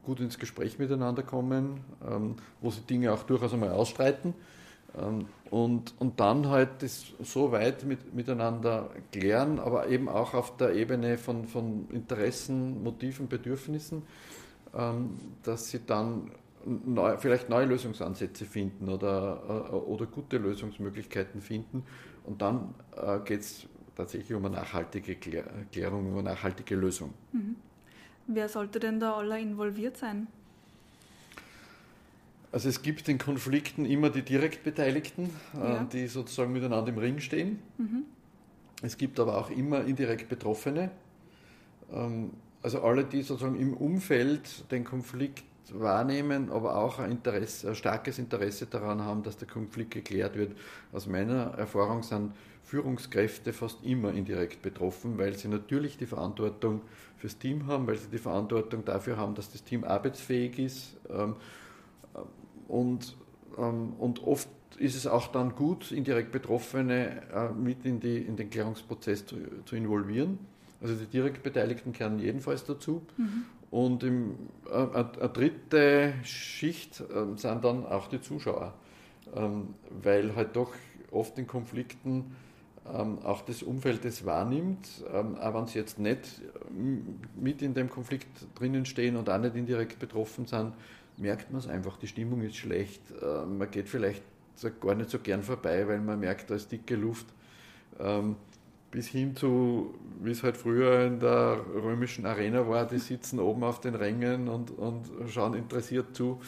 gut 0.06 0.20
ins 0.20 0.38
Gespräch 0.38 0.78
miteinander 0.78 1.22
kommen, 1.22 1.80
ähm, 2.08 2.36
wo 2.62 2.70
sie 2.70 2.80
Dinge 2.80 3.12
auch 3.12 3.24
durchaus 3.24 3.52
einmal 3.52 3.70
ausstreiten 3.70 4.32
ähm, 4.96 5.26
und, 5.50 5.94
und 5.98 6.20
dann 6.20 6.48
halt 6.48 6.82
das 6.82 7.06
so 7.22 7.52
weit 7.52 7.84
mit, 7.84 8.14
miteinander 8.14 8.90
klären, 9.12 9.58
aber 9.58 9.88
eben 9.88 10.08
auch 10.08 10.34
auf 10.34 10.56
der 10.56 10.74
Ebene 10.74 11.18
von, 11.18 11.46
von 11.46 11.88
Interessen, 11.90 12.82
Motiven, 12.82 13.28
Bedürfnissen, 13.28 14.02
ähm, 14.74 15.18
dass 15.42 15.70
sie 15.70 15.80
dann 15.86 16.30
neu, 16.64 17.16
vielleicht 17.18 17.48
neue 17.48 17.66
Lösungsansätze 17.66 18.44
finden 18.44 18.88
oder, 18.88 19.68
äh, 19.70 19.74
oder 19.74 20.06
gute 20.06 20.38
Lösungsmöglichkeiten 20.38 21.40
finden. 21.40 21.84
Und 22.24 22.42
dann 22.42 22.74
äh, 22.96 23.20
geht 23.24 23.40
es 23.40 23.66
tatsächlich 23.94 24.34
um 24.34 24.44
eine 24.44 24.56
nachhaltige 24.56 25.14
Klärung, 25.14 26.06
um 26.06 26.18
eine 26.18 26.30
nachhaltige 26.30 26.74
Lösung. 26.74 27.14
Mhm. 27.32 27.56
Wer 28.26 28.48
sollte 28.48 28.80
denn 28.80 29.00
da 29.00 29.14
alle 29.14 29.40
involviert 29.40 29.96
sein? 29.96 30.26
Also 32.52 32.68
es 32.68 32.82
gibt 32.82 33.08
in 33.08 33.18
Konflikten 33.18 33.84
immer 33.84 34.10
die 34.10 34.22
direkt 34.22 34.64
Beteiligten, 34.64 35.30
äh, 35.54 35.58
ja. 35.58 35.84
die 35.84 36.06
sozusagen 36.06 36.52
miteinander 36.52 36.90
im 36.90 36.98
Ring 36.98 37.20
stehen. 37.20 37.58
Mhm. 37.76 38.04
Es 38.82 38.96
gibt 38.96 39.20
aber 39.20 39.38
auch 39.38 39.50
immer 39.50 39.84
indirekt 39.84 40.28
Betroffene. 40.28 40.90
Ähm, 41.92 42.30
also 42.62 42.82
alle, 42.82 43.04
die 43.04 43.22
sozusagen 43.22 43.60
im 43.60 43.74
Umfeld 43.74 44.70
den 44.72 44.84
Konflikt 44.84 45.44
wahrnehmen, 45.72 46.50
aber 46.50 46.76
auch 46.76 46.98
ein, 46.98 47.10
Interesse, 47.10 47.68
ein 47.68 47.74
starkes 47.74 48.18
Interesse 48.18 48.66
daran 48.66 49.02
haben, 49.02 49.22
dass 49.22 49.36
der 49.36 49.48
Konflikt 49.48 49.92
geklärt 49.92 50.36
wird. 50.36 50.56
Aus 50.92 51.06
meiner 51.06 51.54
Erfahrung 51.58 52.02
sind 52.02 52.32
Führungskräfte 52.64 53.52
fast 53.52 53.84
immer 53.84 54.12
indirekt 54.12 54.62
betroffen, 54.62 55.18
weil 55.18 55.36
sie 55.36 55.48
natürlich 55.48 55.98
die 55.98 56.06
Verantwortung 56.06 56.82
fürs 57.16 57.38
Team 57.38 57.66
haben, 57.66 57.86
weil 57.86 57.96
sie 57.96 58.08
die 58.08 58.18
Verantwortung 58.18 58.84
dafür 58.84 59.16
haben, 59.16 59.34
dass 59.34 59.50
das 59.50 59.62
Team 59.62 59.84
arbeitsfähig 59.84 60.58
ist. 60.58 60.96
Ähm, 61.08 61.36
und, 62.68 63.16
ähm, 63.56 63.92
und 63.98 64.22
oft 64.24 64.48
ist 64.78 64.96
es 64.96 65.06
auch 65.06 65.28
dann 65.28 65.54
gut, 65.54 65.92
indirekt 65.92 66.32
Betroffene 66.32 67.22
äh, 67.32 67.52
mit 67.52 67.84
in, 67.84 68.00
die, 68.00 68.18
in 68.18 68.36
den 68.36 68.50
Klärungsprozess 68.50 69.26
zu, 69.26 69.36
zu 69.64 69.76
involvieren. 69.76 70.38
Also 70.80 70.94
die 70.94 71.06
direkt 71.06 71.42
Beteiligten 71.42 71.92
kehren 71.92 72.18
jedenfalls 72.18 72.64
dazu. 72.64 73.02
Mhm. 73.16 73.44
Und 73.76 74.02
im, 74.04 74.36
äh, 74.70 74.74
eine 74.74 75.28
dritte 75.28 76.14
Schicht 76.22 76.98
äh, 77.00 77.36
sind 77.36 77.62
dann 77.62 77.84
auch 77.84 78.06
die 78.06 78.22
Zuschauer, 78.22 78.72
ähm, 79.34 79.74
weil 80.02 80.34
halt 80.34 80.56
doch 80.56 80.72
oft 81.10 81.38
in 81.38 81.46
Konflikten 81.46 82.34
ähm, 82.90 83.18
auch 83.18 83.42
das 83.42 83.62
Umfeld 83.62 84.02
das 84.06 84.24
wahrnimmt, 84.24 84.88
ähm, 85.12 85.36
auch 85.36 85.52
wenn 85.52 85.66
sie 85.66 85.78
jetzt 85.78 85.98
nicht 85.98 86.40
mit 87.38 87.60
in 87.60 87.74
dem 87.74 87.90
Konflikt 87.90 88.46
drinnen 88.54 88.86
stehen 88.86 89.14
und 89.14 89.28
auch 89.28 89.36
nicht 89.36 89.54
indirekt 89.54 89.98
betroffen 89.98 90.46
sind, 90.46 90.72
merkt 91.18 91.50
man 91.50 91.58
es 91.58 91.68
einfach, 91.68 91.98
die 91.98 92.06
Stimmung 92.06 92.40
ist 92.40 92.56
schlecht, 92.56 93.02
äh, 93.20 93.44
man 93.44 93.70
geht 93.70 93.90
vielleicht 93.90 94.22
gar 94.80 94.94
nicht 94.94 95.10
so 95.10 95.18
gern 95.18 95.42
vorbei, 95.42 95.86
weil 95.86 96.00
man 96.00 96.18
merkt, 96.18 96.48
da 96.48 96.54
ist 96.54 96.72
dicke 96.72 96.96
Luft. 96.96 97.26
Ähm, 98.00 98.36
bis 98.90 99.08
hin 99.08 99.36
zu, 99.36 99.94
wie 100.22 100.30
es 100.30 100.42
halt 100.42 100.56
früher 100.56 101.06
in 101.06 101.20
der 101.20 101.60
römischen 101.74 102.26
Arena 102.26 102.68
war, 102.68 102.86
die 102.86 102.98
sitzen 102.98 103.40
oben 103.40 103.64
auf 103.64 103.80
den 103.80 103.94
Rängen 103.94 104.48
und, 104.48 104.70
und 104.70 105.06
schauen 105.28 105.54
interessiert 105.54 106.14
zu. 106.16 106.40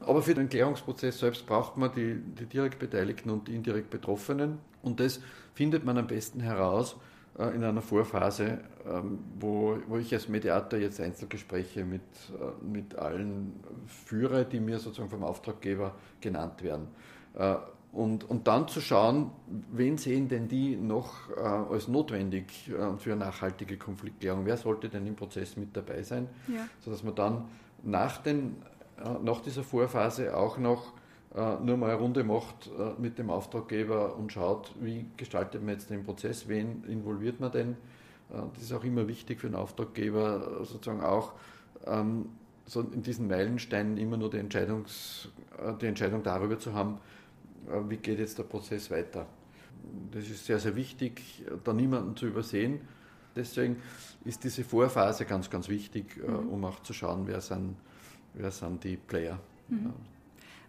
Aber 0.00 0.22
für 0.22 0.34
den 0.34 0.48
Klärungsprozess 0.48 1.18
selbst 1.18 1.46
braucht 1.46 1.76
man 1.76 1.92
die, 1.92 2.14
die 2.14 2.46
direkt 2.46 2.78
Beteiligten 2.78 3.30
und 3.30 3.48
die 3.48 3.54
indirekt 3.54 3.90
Betroffenen. 3.90 4.58
Und 4.82 4.98
das 5.00 5.20
findet 5.54 5.84
man 5.84 5.98
am 5.98 6.06
besten 6.06 6.40
heraus 6.40 6.96
äh, 7.38 7.54
in 7.54 7.62
einer 7.62 7.82
Vorphase, 7.82 8.60
ähm, 8.86 9.18
wo, 9.38 9.76
wo 9.88 9.98
ich 9.98 10.12
als 10.14 10.28
Mediator 10.28 10.78
jetzt 10.78 11.00
Einzelgespräche 11.00 11.84
mit, 11.84 12.00
äh, 12.00 12.64
mit 12.64 12.94
allen 12.96 13.62
führe, 13.86 14.46
die 14.46 14.60
mir 14.60 14.78
sozusagen 14.78 15.10
vom 15.10 15.22
Auftraggeber 15.22 15.94
genannt 16.20 16.62
werden. 16.62 16.88
Äh, 17.34 17.56
und, 17.92 18.28
und 18.28 18.46
dann 18.46 18.68
zu 18.68 18.80
schauen, 18.80 19.30
wen 19.72 19.98
sehen 19.98 20.28
denn 20.28 20.46
die 20.46 20.76
noch 20.76 21.30
äh, 21.36 21.40
als 21.40 21.88
notwendig 21.88 22.68
äh, 22.68 22.96
für 22.98 23.12
eine 23.12 23.24
nachhaltige 23.24 23.76
Konfliktklärung? 23.78 24.46
Wer 24.46 24.56
sollte 24.56 24.88
denn 24.88 25.06
im 25.06 25.16
Prozess 25.16 25.56
mit 25.56 25.76
dabei 25.76 26.02
sein? 26.02 26.28
Ja. 26.46 26.68
Sodass 26.80 27.02
man 27.02 27.14
dann 27.16 27.44
nach, 27.82 28.18
den, 28.18 28.62
äh, 28.98 29.08
nach 29.22 29.40
dieser 29.40 29.64
Vorphase 29.64 30.36
auch 30.36 30.56
noch 30.56 30.92
äh, 31.34 31.56
nur 31.64 31.76
mal 31.76 31.90
eine 31.90 31.98
Runde 31.98 32.22
macht 32.22 32.70
äh, 32.78 33.00
mit 33.00 33.18
dem 33.18 33.30
Auftraggeber 33.30 34.16
und 34.16 34.32
schaut, 34.32 34.72
wie 34.80 35.06
gestaltet 35.16 35.62
man 35.62 35.74
jetzt 35.74 35.90
den 35.90 36.04
Prozess, 36.04 36.46
wen 36.46 36.84
involviert 36.84 37.40
man 37.40 37.50
denn? 37.50 37.70
Äh, 38.32 38.42
das 38.54 38.62
ist 38.62 38.72
auch 38.72 38.84
immer 38.84 39.08
wichtig 39.08 39.40
für 39.40 39.48
den 39.48 39.56
Auftraggeber, 39.56 40.64
sozusagen 40.64 41.00
auch 41.00 41.32
ähm, 41.86 42.26
so 42.66 42.82
in 42.82 43.02
diesen 43.02 43.26
Meilensteinen 43.26 43.96
immer 43.96 44.16
nur 44.16 44.30
die, 44.30 44.38
Entscheidungs, 44.38 45.28
die 45.80 45.86
Entscheidung 45.86 46.22
darüber 46.22 46.56
zu 46.56 46.72
haben, 46.72 46.98
wie 47.88 47.96
geht 47.96 48.18
jetzt 48.18 48.38
der 48.38 48.44
Prozess 48.44 48.90
weiter. 48.90 49.26
Das 50.12 50.28
ist 50.28 50.46
sehr, 50.46 50.58
sehr 50.58 50.76
wichtig, 50.76 51.44
da 51.64 51.72
niemanden 51.72 52.16
zu 52.16 52.26
übersehen. 52.26 52.80
Deswegen 53.34 53.76
ist 54.24 54.42
diese 54.44 54.64
Vorphase 54.64 55.24
ganz, 55.24 55.48
ganz 55.48 55.68
wichtig, 55.68 56.16
äh, 56.16 56.30
mhm. 56.30 56.48
um 56.48 56.64
auch 56.64 56.82
zu 56.82 56.92
schauen, 56.92 57.26
wer 57.26 57.40
sind, 57.40 57.76
wer 58.34 58.50
sind 58.50 58.82
die 58.84 58.96
Player. 58.96 59.38
Mhm. 59.68 59.92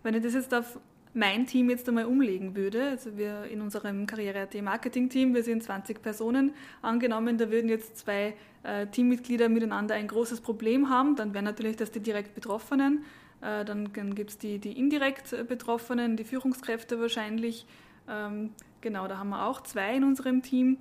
Wenn 0.03 0.15
ich 0.15 0.23
das 0.23 0.33
jetzt 0.33 0.53
auf 0.53 0.79
mein 1.13 1.45
Team 1.45 1.69
jetzt 1.69 1.87
einmal 1.89 2.05
umlegen 2.05 2.55
würde, 2.55 2.89
also 2.89 3.17
wir 3.17 3.43
in 3.45 3.61
unserem 3.61 4.05
Karriere-AT 4.05 4.61
Marketing-Team, 4.61 5.33
wir 5.33 5.43
sind 5.43 5.61
20 5.61 6.01
Personen, 6.01 6.53
angenommen, 6.81 7.37
da 7.37 7.51
würden 7.51 7.69
jetzt 7.69 7.97
zwei 7.97 8.35
äh, 8.63 8.87
Teammitglieder 8.87 9.49
miteinander 9.49 9.95
ein 9.95 10.07
großes 10.07 10.39
Problem 10.39 10.89
haben, 10.89 11.15
dann 11.15 11.33
wären 11.33 11.45
natürlich 11.45 11.75
das 11.75 11.91
die 11.91 11.99
direkt 11.99 12.33
Betroffenen 12.33 12.99
äh, 12.99 13.20
dann, 13.41 13.91
dann 13.93 14.15
gibt 14.15 14.29
es 14.29 14.37
die, 14.37 14.59
die 14.59 14.77
indirekt 14.77 15.35
Betroffenen, 15.47 16.15
die 16.15 16.23
Führungskräfte 16.23 16.99
wahrscheinlich. 16.99 17.65
Ähm, 18.07 18.51
genau, 18.81 19.07
da 19.07 19.17
haben 19.17 19.29
wir 19.29 19.45
auch 19.45 19.61
zwei 19.61 19.95
in 19.95 20.03
unserem 20.03 20.41
Team. 20.41 20.77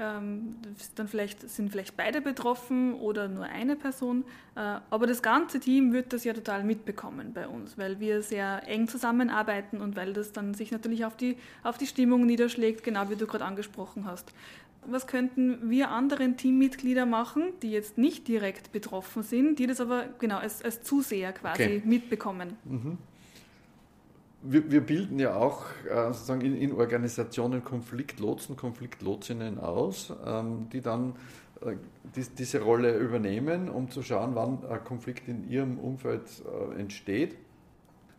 Ähm, 0.00 0.54
dann 0.94 1.08
vielleicht, 1.08 1.50
sind 1.50 1.72
vielleicht 1.72 1.96
beide 1.96 2.20
betroffen 2.20 2.94
oder 2.94 3.26
nur 3.26 3.46
eine 3.46 3.74
Person. 3.74 4.24
Äh, 4.54 4.78
aber 4.90 5.08
das 5.08 5.22
ganze 5.22 5.58
Team 5.58 5.92
wird 5.92 6.12
das 6.12 6.22
ja 6.22 6.32
total 6.34 6.62
mitbekommen 6.62 7.32
bei 7.34 7.48
uns, 7.48 7.76
weil 7.76 7.98
wir 7.98 8.22
sehr 8.22 8.62
eng 8.68 8.86
zusammenarbeiten 8.86 9.80
und 9.80 9.96
weil 9.96 10.12
das 10.12 10.30
dann 10.30 10.54
sich 10.54 10.70
natürlich 10.70 11.04
auf 11.04 11.16
die, 11.16 11.36
auf 11.64 11.78
die 11.78 11.86
Stimmung 11.86 12.26
niederschlägt, 12.26 12.84
genau 12.84 13.10
wie 13.10 13.16
du 13.16 13.26
gerade 13.26 13.44
angesprochen 13.44 14.04
hast 14.04 14.32
was 14.86 15.06
könnten 15.06 15.70
wir 15.70 15.90
anderen 15.90 16.36
Teammitglieder 16.36 17.06
machen, 17.06 17.52
die 17.62 17.70
jetzt 17.70 17.98
nicht 17.98 18.28
direkt 18.28 18.72
betroffen 18.72 19.22
sind, 19.22 19.58
die 19.58 19.66
das 19.66 19.80
aber 19.80 20.04
genau 20.18 20.38
als, 20.38 20.62
als 20.62 20.82
Zuseher 20.82 21.32
quasi 21.32 21.62
okay. 21.62 21.82
mitbekommen? 21.84 22.56
Mhm. 22.64 22.98
Wir, 24.40 24.70
wir, 24.70 24.80
bilden 24.80 25.18
ja 25.18 25.34
auch 25.34 25.64
äh, 25.90 26.12
sozusagen 26.12 26.42
in, 26.42 26.56
in, 26.56 26.72
Organisationen 26.72 27.64
Konfliktlotsen, 27.64 28.56
Konfliktlotsinnen 28.56 29.58
aus, 29.58 30.12
ähm, 30.24 30.68
die 30.72 30.80
dann 30.80 31.16
äh, 31.60 31.74
die, 32.14 32.24
diese 32.38 32.60
Rolle 32.60 32.96
übernehmen, 32.96 33.68
um 33.68 33.90
zu 33.90 34.00
schauen, 34.02 34.36
wann 34.36 34.64
ein 34.64 34.84
Konflikt 34.84 35.26
in 35.26 35.50
ihrem 35.50 35.78
Umfeld 35.78 36.22
äh, 36.46 36.80
entsteht. 36.80 37.34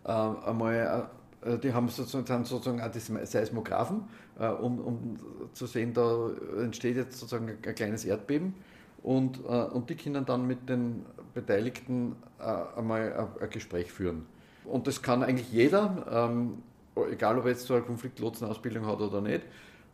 Äh, 0.04 0.12
einmal 0.12 1.10
äh, 1.42 1.58
die 1.58 1.74
haben 1.74 1.88
sozusagen, 1.90 2.46
sozusagen 2.46 2.82
auch 2.82 2.92
die 2.92 3.00
Seismographen, 3.00 4.04
um, 4.40 4.80
um 4.80 5.16
zu 5.54 5.68
sehen, 5.68 5.94
da 5.94 6.30
entsteht 6.62 6.96
jetzt 6.96 7.20
sozusagen 7.20 7.50
ein 7.50 7.76
kleines 7.76 8.06
Erdbeben. 8.06 8.54
Und, 9.04 9.40
und 9.46 9.90
die 9.90 9.96
können 9.96 10.26
dann 10.26 10.46
mit 10.46 10.68
den 10.68 11.06
Beteiligten 11.34 12.16
einmal 12.76 13.30
ein 13.40 13.50
Gespräch 13.50 13.92
führen. 13.92 14.26
Und 14.66 14.88
das 14.88 15.02
kann 15.02 15.24
eigentlich 15.24 15.52
jeder, 15.52 16.06
ähm, 16.12 16.64
egal 17.10 17.38
ob 17.38 17.46
er 17.46 17.52
jetzt 17.52 17.66
so 17.66 17.76
eine 17.76 17.84
Konfliktlotsenausbildung 17.84 18.86
hat 18.86 19.00
oder 19.00 19.22
nicht, 19.22 19.42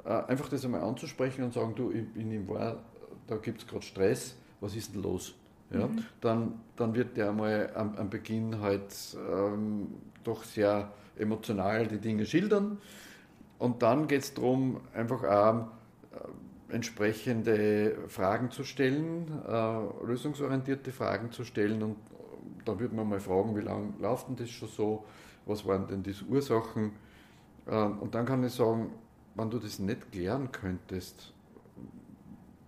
einfach 0.03 0.49
das 0.49 0.65
einmal 0.65 0.81
anzusprechen 0.81 1.43
und 1.43 1.53
sagen, 1.53 1.73
du, 1.75 1.91
ich 1.91 2.07
bin 2.13 2.31
im 2.31 2.47
Wahr, 2.47 2.77
da 3.27 3.37
gibt 3.37 3.61
es 3.61 3.67
gerade 3.67 3.85
Stress, 3.85 4.35
was 4.59 4.75
ist 4.75 4.93
denn 4.93 5.01
los? 5.01 5.35
Ja, 5.71 5.87
mhm. 5.87 6.03
dann, 6.21 6.53
dann 6.75 6.93
wird 6.93 7.17
der 7.17 7.29
einmal 7.29 7.71
am, 7.75 7.95
am 7.95 8.09
Beginn 8.09 8.61
halt 8.61 8.93
ähm, 9.31 9.87
doch 10.23 10.43
sehr 10.43 10.91
emotional 11.17 11.87
die 11.87 11.97
Dinge 11.97 12.25
schildern. 12.25 12.77
Und 13.57 13.81
dann 13.81 14.07
geht 14.07 14.21
es 14.21 14.33
darum, 14.33 14.81
einfach 14.93 15.23
auch 15.23 15.67
äh, 16.11 16.73
entsprechende 16.73 17.97
Fragen 18.07 18.51
zu 18.51 18.63
stellen, 18.63 19.31
äh, 19.47 20.05
lösungsorientierte 20.05 20.91
Fragen 20.91 21.31
zu 21.31 21.43
stellen. 21.43 21.81
Und 21.81 21.97
da 22.65 22.79
würde 22.79 22.95
man 22.95 23.07
mal 23.07 23.19
fragen, 23.19 23.55
wie 23.55 23.61
lange 23.61 23.93
läuft 23.99 24.27
denn 24.27 24.35
das 24.35 24.49
schon 24.49 24.67
so? 24.67 25.05
Was 25.45 25.65
waren 25.65 25.87
denn 25.87 26.03
diese 26.03 26.25
Ursachen? 26.25 26.91
Ähm, 27.67 27.99
und 27.99 28.13
dann 28.15 28.25
kann 28.25 28.43
ich 28.43 28.53
sagen, 28.53 28.91
wenn 29.35 29.49
du 29.49 29.59
das 29.59 29.79
nicht 29.79 30.11
klären 30.11 30.51
könntest, 30.51 31.33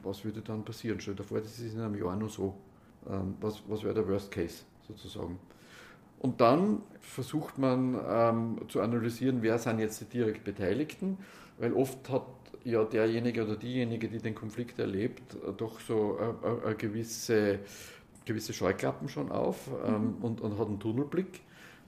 was 0.04 0.24
würde 0.24 0.42
dann 0.42 0.64
passieren? 0.64 1.00
Stell 1.02 1.16
dir 1.16 1.24
vor, 1.24 1.40
das 1.40 1.60
ist 1.60 1.74
in 1.74 1.82
einem 1.82 1.96
Jahr 1.96 2.16
nur 2.16 2.30
so. 2.30 2.56
Ähm, 3.10 3.36
was, 3.42 3.62
was 3.68 3.84
wäre 3.84 3.94
der 3.94 4.08
Worst 4.08 4.32
Case 4.32 4.64
sozusagen? 4.88 5.40
Und 6.20 6.42
dann 6.42 6.82
versucht 7.02 7.58
man 7.58 8.00
ähm, 8.08 8.58
zu 8.70 8.82
analysieren, 8.82 9.42
wer 9.42 9.60
sind 9.60 9.80
jetzt 9.80 10.02
die 10.02 10.06
direkt 10.06 10.44
Beteiligten, 10.44 11.18
weil 11.60 11.74
oft 11.74 12.10
hat 12.10 12.26
ja 12.64 12.84
derjenige 12.84 13.46
oder 13.46 13.56
diejenige, 13.56 14.08
die 14.10 14.20
den 14.20 14.36
Konflikt 14.36 14.80
erlebt, 14.80 15.36
äh, 15.36 15.54
doch 15.56 15.80
so 15.80 16.18
eine, 16.64 16.76
gewisse, 16.76 17.60
gewisse 18.26 18.54
Scheuklappen 18.54 19.10
schon 19.10 19.32
auf 19.32 19.70
ähm, 19.86 19.94
mhm. 19.94 20.16
und, 20.22 20.42
und, 20.42 20.60
hat 20.60 20.68
einen 20.68 20.80
Tunnelblick. 20.80 21.42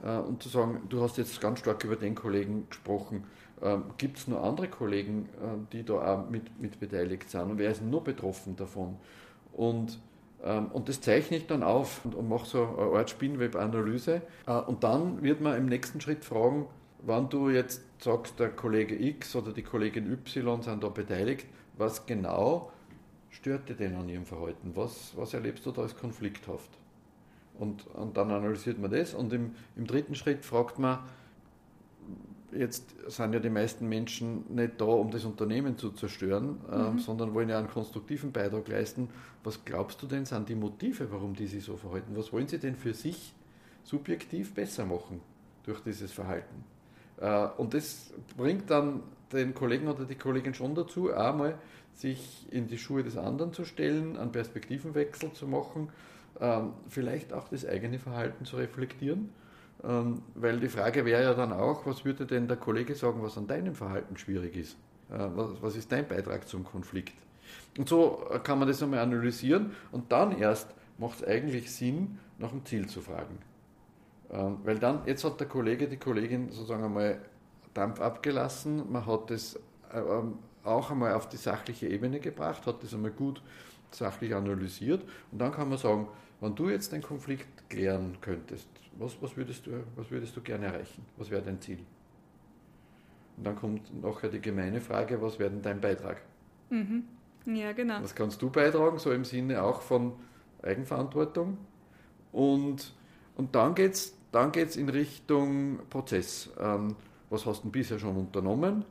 Äh, 0.03 0.17
und 0.17 0.41
zu 0.41 0.49
sagen, 0.49 0.81
du 0.89 1.01
hast 1.01 1.17
jetzt 1.17 1.41
ganz 1.41 1.59
stark 1.59 1.83
über 1.83 1.95
den 1.95 2.15
Kollegen 2.15 2.67
gesprochen, 2.69 3.25
ähm, 3.61 3.83
gibt 3.97 4.19
es 4.19 4.27
noch 4.27 4.43
andere 4.43 4.69
Kollegen, 4.69 5.27
äh, 5.41 5.73
die 5.73 5.83
da 5.83 5.93
auch 5.95 6.29
mit, 6.29 6.61
mit 6.61 6.79
beteiligt 6.79 7.29
sind 7.29 7.41
und 7.41 7.57
wer 7.57 7.71
ist 7.71 7.81
nur 7.83 8.03
betroffen 8.03 8.55
davon? 8.55 8.95
Und 9.51 9.99
und 10.41 10.87
das 10.87 11.01
zeichne 11.01 11.37
ich 11.37 11.47
dann 11.47 11.63
auf 11.63 12.05
und, 12.05 12.29
mache 12.29 12.45
so 12.45 12.63
eine 12.63 12.97
Art 12.97 13.09
Spinnweb-Analyse. 13.09 14.21
Äh, 14.47 14.51
und 14.51 14.83
dann 14.83 15.21
wird 15.21 15.41
man 15.41 15.57
im 15.57 15.65
nächsten 15.65 15.99
Schritt 15.99 16.23
fragen, 16.23 16.67
wann 17.01 17.29
du 17.29 17.49
jetzt 17.49 17.83
sagst, 17.99 18.39
der 18.39 18.49
Kollege 18.49 18.95
X 18.95 19.35
oder 19.35 19.51
die 19.51 19.63
Kollegin 19.63 20.11
Y 20.11 20.61
sind 20.61 20.83
da 20.83 20.89
beteiligt, 20.89 21.47
was 21.77 22.05
genau 22.05 22.71
stört 23.29 23.69
dir 23.69 23.75
denn 23.75 23.95
an 23.95 24.07
ihrem 24.09 24.25
Verhalten? 24.25 24.71
Was, 24.75 25.13
was 25.15 25.33
erlebst 25.33 25.65
du 25.65 25.71
da 25.71 25.81
als 25.81 25.95
konflikthaft? 25.95 26.69
Und, 27.57 27.87
und 27.87 28.15
dann 28.15 28.31
analysiert 28.31 28.79
man 28.79 28.91
das 28.91 29.13
und 29.13 29.33
im, 29.33 29.55
im 29.75 29.85
dritten 29.85 30.15
Schritt 30.15 30.45
fragt 30.45 30.79
man, 30.79 30.99
jetzt 32.51 32.95
sind 33.07 33.33
ja 33.33 33.39
die 33.39 33.49
meisten 33.49 33.87
Menschen 33.87 34.43
nicht 34.53 34.79
da, 34.79 34.85
um 34.85 35.11
das 35.11 35.25
Unternehmen 35.25 35.77
zu 35.77 35.91
zerstören, 35.91 36.59
ähm, 36.71 36.79
mhm. 36.79 36.87
ähm, 36.87 36.99
sondern 36.99 37.33
wollen 37.33 37.49
ja 37.49 37.57
einen 37.57 37.69
konstruktiven 37.69 38.31
Beitrag 38.31 38.67
leisten. 38.67 39.09
Was 39.43 39.63
glaubst 39.65 40.01
du 40.01 40.07
denn, 40.07 40.25
sind 40.25 40.49
die 40.49 40.55
Motive, 40.55 41.11
warum 41.11 41.35
die 41.35 41.47
sich 41.47 41.63
so 41.63 41.77
verhalten? 41.77 42.15
Was 42.15 42.33
wollen 42.33 42.47
sie 42.47 42.59
denn 42.59 42.75
für 42.75 42.93
sich 42.93 43.33
subjektiv 43.83 44.53
besser 44.53 44.85
machen 44.85 45.21
durch 45.63 45.79
dieses 45.81 46.11
Verhalten? 46.11 46.63
Äh, 47.19 47.47
und 47.57 47.73
das 47.73 48.11
bringt 48.37 48.69
dann 48.69 49.03
den 49.31 49.53
Kollegen 49.53 49.87
oder 49.87 50.05
die 50.05 50.15
Kollegin 50.15 50.53
schon 50.53 50.75
dazu, 50.75 51.13
einmal 51.13 51.57
sich 51.93 52.47
in 52.51 52.67
die 52.67 52.77
Schuhe 52.77 53.03
des 53.03 53.17
anderen 53.17 53.53
zu 53.53 53.65
stellen, 53.65 54.17
einen 54.17 54.31
Perspektivenwechsel 54.31 55.33
zu 55.33 55.47
machen, 55.47 55.89
ähm, 56.39 56.73
vielleicht 56.87 57.33
auch 57.33 57.49
das 57.49 57.65
eigene 57.65 57.99
Verhalten 57.99 58.45
zu 58.45 58.55
reflektieren 58.55 59.29
weil 59.81 60.59
die 60.59 60.67
Frage 60.67 61.05
wäre 61.05 61.23
ja 61.23 61.33
dann 61.33 61.53
auch, 61.53 61.85
was 61.85 62.03
würde 62.03 62.25
denn 62.25 62.47
der 62.47 62.57
Kollege 62.57 62.95
sagen, 62.95 63.21
was 63.23 63.37
an 63.37 63.47
deinem 63.47 63.75
Verhalten 63.75 64.17
schwierig 64.17 64.55
ist? 64.55 64.77
Äh, 65.09 65.27
was 65.61 65.75
ist 65.75 65.91
dein 65.91 66.07
Beitrag 66.07 66.47
zum 66.47 66.63
Konflikt? 66.63 67.13
Und 67.77 67.87
so 67.87 68.27
äh, 68.31 68.39
kann 68.39 68.59
man 68.59 68.67
das 68.67 68.83
einmal 68.83 68.99
analysieren 68.99 69.71
und 69.91 70.11
dann 70.11 70.37
erst 70.37 70.67
macht 70.97 71.21
es 71.21 71.27
eigentlich 71.27 71.71
Sinn, 71.71 72.19
nach 72.37 72.51
dem 72.51 72.65
Ziel 72.65 72.87
zu 72.87 73.01
fragen. 73.01 73.37
Ähm, 74.31 74.57
weil 74.63 74.79
dann, 74.79 75.01
jetzt 75.05 75.23
hat 75.23 75.39
der 75.39 75.47
Kollege, 75.47 75.87
die 75.87 75.97
Kollegin 75.97 76.51
sozusagen 76.51 76.83
einmal 76.83 77.19
Dampf 77.73 77.99
abgelassen, 78.01 78.91
man 78.91 79.05
hat 79.05 79.29
das 79.29 79.55
äh, 79.93 79.99
ähm, 79.99 80.39
auch 80.63 80.91
einmal 80.91 81.13
auf 81.13 81.29
die 81.29 81.37
sachliche 81.37 81.87
Ebene 81.87 82.19
gebracht, 82.19 82.65
hat 82.67 82.83
das 82.83 82.93
einmal 82.93 83.11
gut 83.11 83.41
sachlich 83.91 84.35
analysiert 84.35 85.01
und 85.31 85.39
dann 85.39 85.51
kann 85.51 85.69
man 85.69 85.77
sagen, 85.77 86.07
wenn 86.41 86.53
du 86.55 86.69
jetzt 86.69 86.91
den 86.91 87.01
Konflikt 87.01 87.69
klären 87.69 88.17
könntest, 88.21 88.67
was, 88.99 89.21
was, 89.21 89.35
würdest, 89.35 89.65
du, 89.65 89.83
was 89.95 90.09
würdest 90.11 90.35
du 90.35 90.41
gerne 90.41 90.67
erreichen? 90.67 91.05
Was 91.17 91.29
wäre 91.29 91.41
dein 91.41 91.59
Ziel? 91.61 91.79
Und 93.37 93.45
dann 93.45 93.55
kommt 93.55 94.01
nachher 94.01 94.29
die 94.29 94.41
gemeine 94.41 94.81
Frage, 94.81 95.21
was 95.21 95.39
wäre 95.39 95.49
denn 95.49 95.61
dein 95.61 95.79
Beitrag? 95.79 96.21
Mhm. 96.69 97.03
Ja, 97.45 97.71
genau. 97.71 98.01
Was 98.01 98.13
kannst 98.13 98.41
du 98.41 98.49
beitragen, 98.49 98.99
so 98.99 99.11
im 99.11 99.23
Sinne 99.23 99.63
auch 99.63 99.81
von 99.81 100.13
Eigenverantwortung? 100.61 101.57
Und, 102.31 102.93
und 103.35 103.55
dann 103.55 103.73
geht 103.73 103.93
es 103.93 104.19
dann 104.31 104.51
geht's 104.51 104.75
in 104.75 104.89
Richtung 104.89 105.79
Prozess. 105.89 106.49
Ähm, 106.59 106.95
was 107.29 107.45
hast 107.45 107.63
du 107.63 107.69
bisher 107.69 107.97
schon 107.99 108.15
unternommen? 108.15 108.85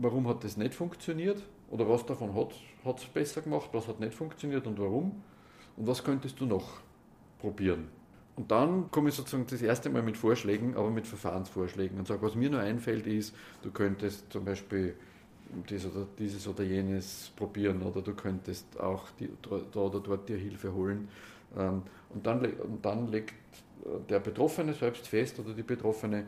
Warum 0.00 0.26
hat 0.26 0.42
das 0.42 0.56
nicht 0.56 0.74
funktioniert? 0.74 1.42
Oder 1.70 1.88
was 1.88 2.04
davon 2.04 2.34
hat 2.34 2.98
es 2.98 3.04
besser 3.06 3.42
gemacht? 3.42 3.70
Was 3.72 3.86
hat 3.86 4.00
nicht 4.00 4.14
funktioniert 4.14 4.66
und 4.66 4.78
warum? 4.78 5.22
Und 5.76 5.86
was 5.86 6.02
könntest 6.02 6.40
du 6.40 6.46
noch 6.46 6.80
probieren? 7.38 7.88
Und 8.40 8.50
dann 8.50 8.90
komme 8.90 9.10
ich 9.10 9.14
sozusagen 9.16 9.46
das 9.46 9.60
erste 9.60 9.90
Mal 9.90 10.00
mit 10.00 10.16
Vorschlägen, 10.16 10.74
aber 10.74 10.88
mit 10.88 11.06
Verfahrensvorschlägen. 11.06 11.98
Und 11.98 12.08
sage, 12.08 12.22
was 12.22 12.34
mir 12.34 12.48
nur 12.48 12.60
einfällt, 12.60 13.06
ist, 13.06 13.34
du 13.62 13.70
könntest 13.70 14.32
zum 14.32 14.46
Beispiel 14.46 14.94
dies 15.68 15.84
oder, 15.84 16.06
dieses 16.18 16.48
oder 16.48 16.64
jenes 16.64 17.32
probieren 17.36 17.82
oder 17.82 18.00
du 18.00 18.14
könntest 18.14 18.80
auch 18.80 19.10
die, 19.18 19.28
da 19.42 19.80
oder 19.80 20.00
dort 20.00 20.26
dir 20.26 20.38
Hilfe 20.38 20.72
holen. 20.72 21.08
Ähm, 21.54 21.82
und 22.08 22.26
dann, 22.26 22.42
und 22.46 22.82
dann 22.82 23.08
legt 23.08 23.34
der 24.08 24.20
Betroffene 24.20 24.72
selbst 24.72 25.06
fest 25.06 25.38
oder 25.38 25.52
die 25.52 25.62
Betroffene, 25.62 26.24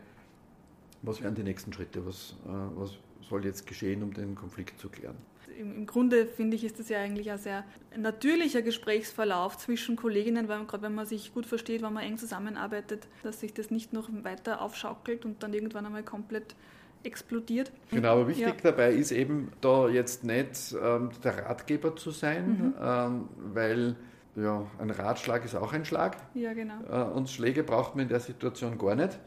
was 1.01 1.19
wären 1.19 1.33
die 1.33 1.41
nächsten 1.41 1.73
Schritte, 1.73 2.05
was, 2.05 2.35
äh, 2.45 2.49
was 2.75 2.91
soll 3.27 3.43
jetzt 3.43 3.65
geschehen, 3.65 4.03
um 4.03 4.13
den 4.13 4.35
Konflikt 4.35 4.79
zu 4.79 4.87
klären 4.87 5.17
im, 5.59 5.85
Grunde 5.85 6.25
finde 6.25 6.55
ich, 6.55 6.63
ist 6.63 6.79
das 6.79 6.89
ja 6.89 6.99
eigentlich 6.99 7.31
ein 7.31 7.37
sehr 7.37 7.63
natürlicher 7.95 8.61
Gesprächsverlauf 8.61 9.57
zwischen 9.57 9.95
Kolleginnen, 9.95 10.47
weil 10.47 10.65
gerade 10.65 10.83
wenn 10.83 10.95
man 10.95 11.05
sich 11.05 11.33
gut 11.33 11.45
versteht, 11.45 11.81
wenn 11.81 11.93
man 11.93 12.03
eng 12.03 12.17
zusammenarbeitet, 12.17 13.07
dass 13.23 13.39
sich 13.39 13.53
das 13.53 13.71
nicht 13.71 13.93
noch 13.93 14.09
weiter 14.23 14.61
aufschaukelt 14.61 15.25
und 15.25 15.43
dann 15.43 15.53
irgendwann 15.53 15.85
einmal 15.85 16.03
komplett 16.03 16.55
explodiert. 17.03 17.71
Genau, 17.89 18.13
aber 18.13 18.27
wichtig 18.29 18.45
ja. 18.45 18.71
dabei 18.71 18.93
ist 18.93 19.11
eben 19.11 19.51
da 19.61 19.89
jetzt 19.89 20.23
nicht 20.23 20.75
ähm, 20.81 21.09
der 21.23 21.45
Ratgeber 21.45 21.95
zu 21.95 22.11
sein, 22.11 22.47
mhm. 22.47 22.73
ähm, 22.81 23.29
weil 23.53 23.95
ja, 24.35 24.65
ein 24.79 24.89
Ratschlag 24.89 25.45
ist 25.45 25.55
auch 25.55 25.73
ein 25.73 25.85
Schlag. 25.85 26.17
Ja, 26.33 26.53
genau. 26.53 26.75
Äh, 26.89 27.11
und 27.11 27.29
Schläge 27.29 27.63
braucht 27.63 27.95
man 27.95 28.03
in 28.03 28.09
der 28.09 28.19
Situation 28.19 28.77
gar 28.77 28.95
nicht. 28.95 29.19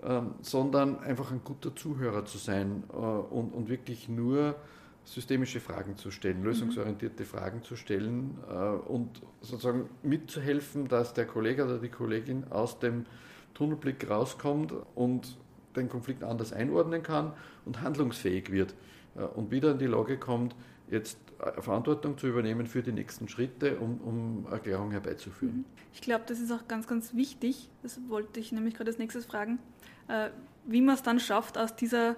Ähm, 0.00 0.34
sondern 0.42 1.00
einfach 1.00 1.32
ein 1.32 1.40
guter 1.42 1.74
Zuhörer 1.74 2.24
zu 2.24 2.38
sein 2.38 2.84
äh, 2.92 2.94
und, 2.94 3.52
und 3.52 3.68
wirklich 3.68 4.08
nur 4.08 4.54
systemische 5.08 5.60
Fragen 5.60 5.96
zu 5.96 6.10
stellen, 6.10 6.42
lösungsorientierte 6.44 7.24
Fragen 7.24 7.62
zu 7.62 7.76
stellen 7.76 8.36
äh, 8.48 8.52
und 8.52 9.22
sozusagen 9.40 9.88
mitzuhelfen, 10.02 10.88
dass 10.88 11.14
der 11.14 11.26
Kollege 11.26 11.64
oder 11.64 11.78
die 11.78 11.88
Kollegin 11.88 12.44
aus 12.50 12.78
dem 12.78 13.06
Tunnelblick 13.54 14.08
rauskommt 14.08 14.74
und 14.94 15.38
den 15.76 15.88
Konflikt 15.88 16.22
anders 16.24 16.52
einordnen 16.52 17.02
kann 17.02 17.32
und 17.64 17.80
handlungsfähig 17.80 18.52
wird 18.52 18.74
äh, 19.16 19.22
und 19.22 19.50
wieder 19.50 19.72
in 19.72 19.78
die 19.78 19.86
Lage 19.86 20.18
kommt, 20.18 20.54
jetzt 20.90 21.18
äh, 21.38 21.60
Verantwortung 21.62 22.18
zu 22.18 22.26
übernehmen 22.26 22.66
für 22.66 22.82
die 22.82 22.92
nächsten 22.92 23.28
Schritte, 23.28 23.78
um, 23.78 24.00
um 24.00 24.46
Erklärung 24.52 24.90
herbeizuführen. 24.90 25.58
Mhm. 25.58 25.64
Ich 25.94 26.02
glaube, 26.02 26.24
das 26.26 26.38
ist 26.38 26.52
auch 26.52 26.68
ganz, 26.68 26.86
ganz 26.86 27.14
wichtig. 27.14 27.70
Das 27.82 27.98
wollte 28.08 28.40
ich 28.40 28.52
nämlich 28.52 28.74
gerade 28.74 28.90
als 28.90 28.98
nächstes 28.98 29.24
fragen, 29.24 29.58
äh, 30.08 30.28
wie 30.66 30.82
man 30.82 30.96
es 30.96 31.02
dann 31.02 31.18
schafft, 31.18 31.56
aus 31.56 31.74
dieser 31.74 32.16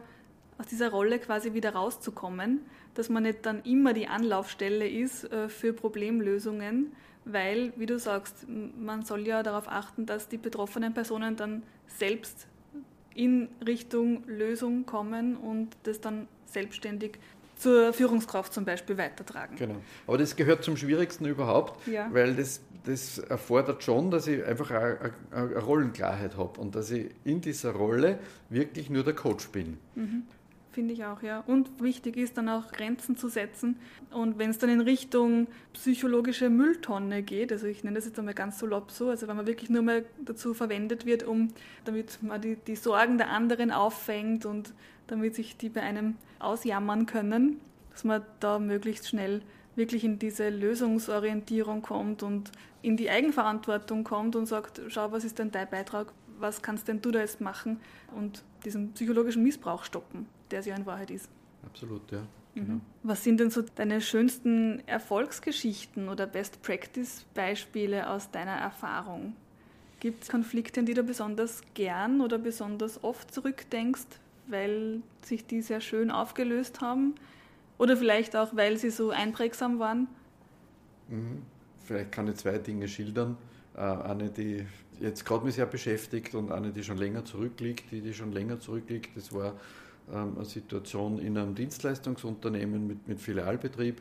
aus 0.61 0.67
dieser 0.67 0.91
Rolle 0.91 1.19
quasi 1.19 1.55
wieder 1.55 1.73
rauszukommen, 1.73 2.61
dass 2.95 3.09
man 3.09 3.23
nicht 3.23 3.47
dann 3.47 3.63
immer 3.63 3.93
die 3.93 4.07
Anlaufstelle 4.07 4.89
ist 4.89 5.25
äh, 5.25 5.49
für 5.49 5.73
Problemlösungen, 5.73 6.93
weil, 7.25 7.73
wie 7.77 7.87
du 7.87 7.99
sagst, 7.99 8.47
man 8.49 9.03
soll 9.05 9.27
ja 9.27 9.43
darauf 9.43 9.69
achten, 9.69 10.07
dass 10.07 10.29
die 10.29 10.39
betroffenen 10.39 10.95
Personen 10.95 11.37
dann 11.37 11.63
selbst 11.87 12.47
in 13.15 13.49
Richtung 13.67 14.25
Lösung 14.27 14.87
kommen 14.87 15.37
und 15.37 15.77
das 15.83 16.01
dann 16.01 16.29
selbstständig 16.47 17.19
zur 17.57 17.93
Führungskraft 17.93 18.53
zum 18.55 18.65
Beispiel 18.65 18.97
weitertragen. 18.97 19.57
Genau. 19.57 19.77
Aber 20.07 20.17
das 20.17 20.35
gehört 20.35 20.65
zum 20.65 20.77
Schwierigsten 20.77 21.27
überhaupt, 21.27 21.87
ja. 21.87 22.09
weil 22.11 22.35
das, 22.35 22.63
das 22.85 23.19
erfordert 23.19 23.83
schon, 23.83 24.11
dass 24.11 24.27
ich 24.27 24.43
einfach 24.45 24.71
eine, 24.71 25.13
eine 25.31 25.59
Rollenklarheit 25.59 26.39
habe 26.39 26.59
und 26.59 26.75
dass 26.75 26.91
ich 26.91 27.11
in 27.25 27.43
dieser 27.43 27.73
Rolle 27.73 28.19
wirklich 28.49 28.89
nur 28.89 29.05
der 29.05 29.15
Coach 29.15 29.49
bin. 29.49 29.77
Mhm. 29.95 30.23
Finde 30.73 30.95
ich 30.95 31.05
auch, 31.05 31.21
ja. 31.23 31.43
Und 31.49 31.83
wichtig 31.83 32.17
ist 32.17 32.39
dann 32.39 32.49
auch 32.49 32.71
Grenzen 32.71 33.17
zu 33.17 33.29
setzen. 33.29 33.77
Und 34.13 34.39
wenn 34.39 34.51
es 34.51 34.59
dann 34.59 34.71
in 34.71 34.81
Richtung 34.81 35.49
psychologische 35.73 36.49
Mülltonne 36.49 37.25
geht, 37.25 37.51
also 37.51 37.67
ich 37.67 37.83
nenne 37.83 37.97
das 37.97 38.05
jetzt 38.05 38.21
einmal 38.21 38.35
ganz 38.35 38.61
salopp 38.61 38.93
so, 38.93 39.09
also 39.09 39.27
wenn 39.27 39.37
man 39.37 39.49
wirklich 39.49 39.69
nur 39.69 39.83
mal 39.83 40.05
dazu 40.25 40.55
verwendet 40.55 41.07
wird, 41.07 41.25
um, 41.25 41.49
damit 41.85 42.23
man 42.23 42.41
die, 42.41 42.55
die 42.55 42.77
Sorgen 42.77 43.19
der 43.19 43.31
anderen 43.31 43.73
auffängt 43.73 44.47
und 44.47 44.73
damit 45.09 45.35
sich 45.35 45.57
die 45.57 45.71
bei 45.71 45.81
einem 45.81 46.15
ausjammern 46.39 47.07
können, 47.07 47.61
dass 47.91 48.05
man 48.05 48.23
da 48.39 48.61
möglichst 48.61 49.09
schnell 49.09 49.43
wirklich 49.75 50.05
in 50.05 50.21
diese 50.21 50.51
Lösungsorientierung 50.51 51.83
kommt 51.83 52.23
und 52.23 52.53
in 52.81 52.97
die 52.97 53.11
Eigenverantwortung 53.11 54.05
kommt 54.05 54.37
und 54.37 54.47
sagt, 54.47 54.81
schau, 54.87 55.11
was 55.11 55.25
ist 55.25 55.41
denn 55.41 55.51
dein 55.51 55.69
Beitrag, 55.69 56.13
was 56.39 56.63
kannst 56.63 56.87
denn 56.87 57.03
du 57.03 57.11
da 57.11 57.19
jetzt 57.19 57.41
machen 57.41 57.81
und 58.15 58.45
diesen 58.65 58.93
psychologischen 58.93 59.43
Missbrauch 59.43 59.83
stoppen 59.83 60.27
der 60.51 60.61
es 60.61 60.67
ja 60.67 60.77
in 60.77 60.87
Wahrheit 60.87 61.11
ist. 61.11 61.29
Absolut, 61.65 62.11
ja. 62.11 62.21
Mhm. 62.55 62.67
Genau. 62.67 62.81
Was 63.03 63.25
sind 63.25 63.41
denn 63.41 63.51
so 63.51 63.63
deine 63.63 64.01
schönsten 64.01 64.83
Erfolgsgeschichten 64.87 66.09
oder 66.09 66.27
Best-Practice-Beispiele 66.27 68.09
aus 68.11 68.31
deiner 68.31 68.57
Erfahrung? 68.57 69.35
Gibt 70.01 70.25
es 70.25 70.31
Konflikte, 70.31 70.81
an 70.81 70.87
die 70.87 70.95
du 70.95 71.03
besonders 71.03 71.63
gern 71.75 72.21
oder 72.21 72.39
besonders 72.39 73.05
oft 73.05 73.33
zurückdenkst, 73.33 74.07
weil 74.47 75.03
sich 75.23 75.47
die 75.47 75.61
sehr 75.61 75.81
schön 75.81 76.11
aufgelöst 76.11 76.81
haben? 76.81 77.15
Oder 77.79 77.97
vielleicht 77.97 78.35
auch, 78.37 78.57
weil 78.57 78.77
sie 78.77 78.91
so 78.91 79.11
einprägsam 79.11 79.79
waren? 79.79 80.09
Mhm. 81.09 81.43
Vielleicht 81.85 82.13
kann 82.13 82.29
ich 82.29 82.37
zwei 82.37 82.59
Dinge 82.59 82.89
schildern. 82.89 83.37
Äh, 83.75 83.81
eine, 83.81 84.31
die 84.31 84.67
jetzt 85.01 85.25
gerade 85.25 85.45
mich 85.45 85.55
sehr 85.55 85.67
beschäftigt 85.67 86.35
und 86.35 86.53
eine, 86.53 86.73
die 86.73 86.85
schon 86.85 86.99
länger 86.99 87.25
zurückliegt. 87.25 87.91
Die, 87.91 88.01
die 88.01 88.15
schon 88.15 88.33
länger 88.33 88.61
zurückliegt, 88.61 89.17
das 89.17 89.33
war 89.33 89.55
eine 90.13 90.45
Situation 90.45 91.19
in 91.19 91.37
einem 91.39 91.55
Dienstleistungsunternehmen 91.55 92.87
mit, 92.87 93.09
mit 93.09 93.21
Filialbetrieb. 93.21 94.01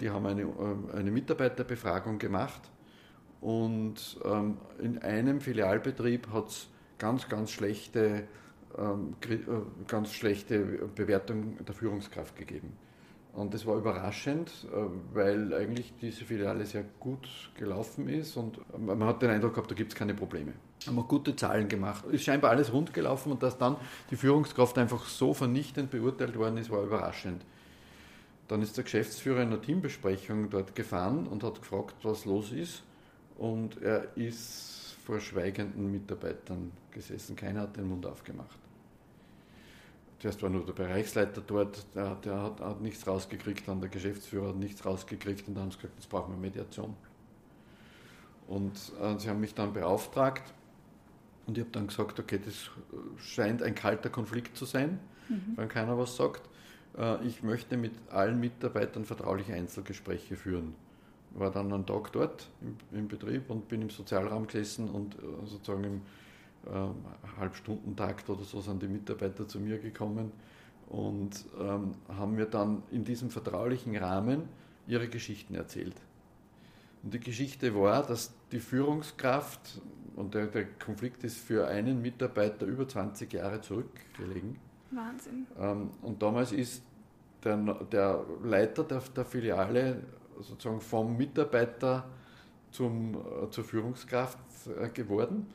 Die 0.00 0.10
haben 0.10 0.26
eine, 0.26 0.42
ähm, 0.42 0.88
eine 0.94 1.10
Mitarbeiterbefragung 1.10 2.18
gemacht 2.18 2.62
und 3.40 4.18
ähm, 4.24 4.56
in 4.78 4.98
einem 4.98 5.40
Filialbetrieb 5.40 6.28
hat 6.32 6.48
es 6.48 6.68
ganz, 6.98 7.28
ganz 7.28 7.50
schlechte, 7.50 8.24
äh, 8.76 9.38
ganz 9.86 10.12
schlechte 10.12 10.58
Bewertung 10.94 11.56
der 11.64 11.74
Führungskraft 11.74 12.34
gegeben. 12.36 12.72
Und 13.32 13.54
das 13.54 13.66
war 13.66 13.76
überraschend, 13.76 14.50
äh, 14.72 15.14
weil 15.14 15.54
eigentlich 15.54 15.92
diese 16.00 16.24
Filiale 16.24 16.66
sehr 16.66 16.84
gut 16.98 17.28
gelaufen 17.56 18.08
ist 18.08 18.36
und 18.36 18.58
man 18.78 19.04
hat 19.04 19.22
den 19.22 19.30
Eindruck 19.30 19.54
gehabt, 19.54 19.70
da 19.70 19.74
gibt 19.74 19.92
es 19.92 19.98
keine 19.98 20.14
Probleme 20.14 20.52
haben 20.86 20.96
wir 20.96 21.04
gute 21.04 21.34
Zahlen 21.34 21.68
gemacht. 21.68 22.04
Ist 22.06 22.24
scheinbar 22.24 22.50
alles 22.50 22.72
rund 22.72 22.92
gelaufen 22.92 23.32
und 23.32 23.42
dass 23.42 23.58
dann 23.58 23.76
die 24.10 24.16
Führungskraft 24.16 24.78
einfach 24.78 25.06
so 25.06 25.34
vernichtend 25.34 25.90
beurteilt 25.90 26.36
worden 26.36 26.56
ist, 26.58 26.70
war 26.70 26.82
überraschend. 26.82 27.44
Dann 28.48 28.62
ist 28.62 28.76
der 28.76 28.84
Geschäftsführer 28.84 29.42
in 29.42 29.48
einer 29.48 29.60
Teambesprechung 29.60 30.48
dort 30.48 30.74
gefahren 30.74 31.26
und 31.26 31.42
hat 31.42 31.60
gefragt, 31.60 31.96
was 32.02 32.24
los 32.24 32.52
ist. 32.52 32.82
Und 33.36 33.80
er 33.82 34.16
ist 34.16 34.96
vor 35.04 35.20
schweigenden 35.20 35.92
Mitarbeitern 35.92 36.72
gesessen. 36.90 37.36
Keiner 37.36 37.62
hat 37.62 37.76
den 37.76 37.88
Mund 37.88 38.06
aufgemacht. 38.06 38.58
Zuerst 40.20 40.42
war 40.42 40.50
nur 40.50 40.64
der 40.64 40.72
Bereichsleiter 40.72 41.40
dort, 41.40 41.86
der, 41.94 42.16
der 42.16 42.42
hat, 42.42 42.60
hat, 42.60 42.80
nichts 42.80 43.06
rausgekriegt, 43.06 43.68
dann 43.68 43.80
der 43.80 43.88
Geschäftsführer 43.88 44.48
hat 44.48 44.56
nichts 44.56 44.84
rausgekriegt 44.84 45.46
und 45.46 45.54
dann 45.54 45.64
haben 45.64 45.70
sie 45.70 45.78
gesagt, 45.78 45.94
jetzt 45.96 46.08
brauchen 46.08 46.34
wir 46.34 46.38
Mediation. 46.38 46.96
Und 48.48 48.74
äh, 49.00 49.16
sie 49.18 49.28
haben 49.28 49.40
mich 49.40 49.54
dann 49.54 49.72
beauftragt, 49.72 50.42
und 51.46 51.56
ich 51.56 51.62
habe 51.62 51.70
dann 51.72 51.86
gesagt, 51.86 52.18
okay, 52.18 52.38
das 52.44 52.70
scheint 53.16 53.62
ein 53.62 53.74
kalter 53.74 54.10
Konflikt 54.10 54.56
zu 54.56 54.64
sein, 54.64 54.98
mhm. 55.28 55.54
wenn 55.56 55.68
keiner 55.68 55.96
was 55.96 56.16
sagt. 56.16 56.42
Äh, 56.98 57.24
ich 57.24 57.42
möchte 57.42 57.76
mit 57.76 57.92
allen 58.10 58.40
Mitarbeitern 58.40 59.04
vertrauliche 59.04 59.54
Einzelgespräche 59.54 60.36
führen. 60.36 60.74
War 61.30 61.50
dann 61.50 61.72
einen 61.72 61.86
Tag 61.86 62.12
dort 62.12 62.48
im, 62.60 62.76
im 62.98 63.08
Betrieb 63.08 63.48
und 63.50 63.68
bin 63.68 63.82
im 63.82 63.90
Sozialraum 63.90 64.46
gesessen 64.46 64.90
und 64.90 65.14
äh, 65.14 65.46
sozusagen 65.46 65.84
im 65.84 66.00
äh, 66.72 67.38
Halbstundentakt 67.40 68.28
oder 68.30 68.44
so 68.44 68.60
sind 68.60 68.82
die 68.82 68.88
Mitarbeiter 68.88 69.46
zu 69.46 69.60
mir 69.60 69.78
gekommen 69.78 70.32
und 70.88 71.44
ähm, 71.58 71.92
haben 72.08 72.34
mir 72.34 72.46
dann 72.46 72.82
in 72.90 73.04
diesem 73.04 73.30
vertraulichen 73.30 73.96
Rahmen 73.96 74.48
ihre 74.86 75.08
Geschichten 75.08 75.54
erzählt. 75.54 75.94
Und 77.02 77.14
die 77.14 77.20
Geschichte 77.20 77.74
war, 77.74 78.02
dass 78.02 78.32
die 78.50 78.60
Führungskraft 78.60 79.80
und 80.16 80.34
der, 80.34 80.46
der, 80.46 80.64
Konflikt 80.64 81.22
ist 81.22 81.38
für 81.38 81.68
einen 81.68 82.02
Mitarbeiter 82.02 82.66
über 82.66 82.88
20 82.88 83.32
Jahre 83.32 83.60
zurückgelegen. 83.60 84.58
Wahnsinn. 84.90 85.46
Ähm, 85.58 85.90
und 86.02 86.22
damals 86.22 86.52
ist 86.52 86.82
der, 87.44 87.56
der 87.92 88.24
Leiter 88.42 88.82
der, 88.82 89.00
der, 89.14 89.24
Filiale 89.24 90.02
sozusagen 90.40 90.80
vom 90.80 91.16
Mitarbeiter 91.16 92.04
zum, 92.72 93.14
äh, 93.14 93.50
zur 93.50 93.64
Führungskraft 93.64 94.38
äh, 94.66 94.88
geworden. 94.88 95.46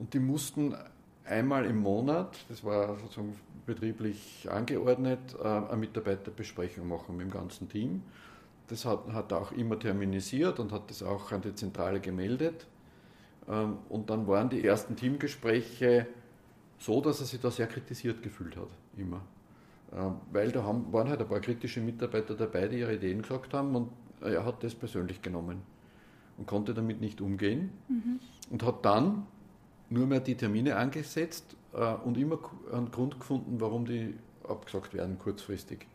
Und 0.00 0.14
die 0.14 0.18
mussten 0.18 0.74
einmal 1.26 1.66
im 1.66 1.76
Monat, 1.76 2.44
das 2.48 2.64
war 2.64 2.98
sozusagen 2.98 3.36
betrieblich 3.66 4.48
angeordnet, 4.50 5.20
äh, 5.38 5.46
eine 5.46 5.76
Mitarbeiterbesprechung 5.76 6.88
machen 6.88 7.16
mit 7.16 7.26
dem 7.26 7.30
ganzen 7.30 7.68
Team. 7.68 8.02
Das 8.68 8.84
hat, 8.84 9.12
hat 9.12 9.30
er 9.30 9.42
auch 9.42 9.52
immer 9.52 9.78
terminisiert 9.78 10.58
und 10.58 10.72
hat 10.72 10.90
das 10.90 11.02
auch 11.02 11.30
an 11.32 11.42
die 11.42 11.54
Zentrale 11.54 12.00
gemeldet. 12.00 12.66
Ähm, 13.48 13.76
und 13.90 14.08
dann 14.08 14.26
waren 14.26 14.48
die 14.48 14.64
ersten 14.64 14.96
Teamgespräche 14.96 16.06
so, 16.78 17.02
dass 17.02 17.20
er 17.20 17.26
sich 17.26 17.40
da 17.40 17.50
sehr 17.50 17.66
kritisiert 17.66 18.22
gefühlt 18.22 18.56
hat, 18.56 18.68
immer. 18.96 19.20
Ähm, 19.92 20.14
weil 20.32 20.50
da 20.50 20.62
haben, 20.62 20.90
waren 20.94 21.10
halt 21.10 21.20
ein 21.20 21.28
paar 21.28 21.40
kritische 21.40 21.82
Mitarbeiter 21.82 22.34
dabei, 22.34 22.68
die 22.68 22.78
ihre 22.78 22.94
Ideen 22.94 23.20
gesagt 23.20 23.52
haben 23.52 23.76
und 23.76 23.90
er 24.22 24.46
hat 24.46 24.64
das 24.64 24.74
persönlich 24.74 25.20
genommen 25.20 25.62
und 26.38 26.46
konnte 26.46 26.72
damit 26.72 27.00
nicht 27.00 27.20
umgehen 27.20 27.70
mhm. 27.88 28.18
und 28.50 28.62
hat 28.62 28.84
dann 28.84 29.26
nur 29.90 30.06
mehr 30.06 30.20
die 30.20 30.36
Termine 30.36 30.76
angesetzt 30.76 31.56
äh, 31.74 31.94
und 32.04 32.16
immer 32.16 32.38
einen 32.72 32.90
Grund 32.90 33.20
gefunden, 33.20 33.60
warum 33.60 33.84
die 33.84 34.14
abgesagt 34.48 34.94
werden 34.94 35.18
kurzfristig. 35.18 35.86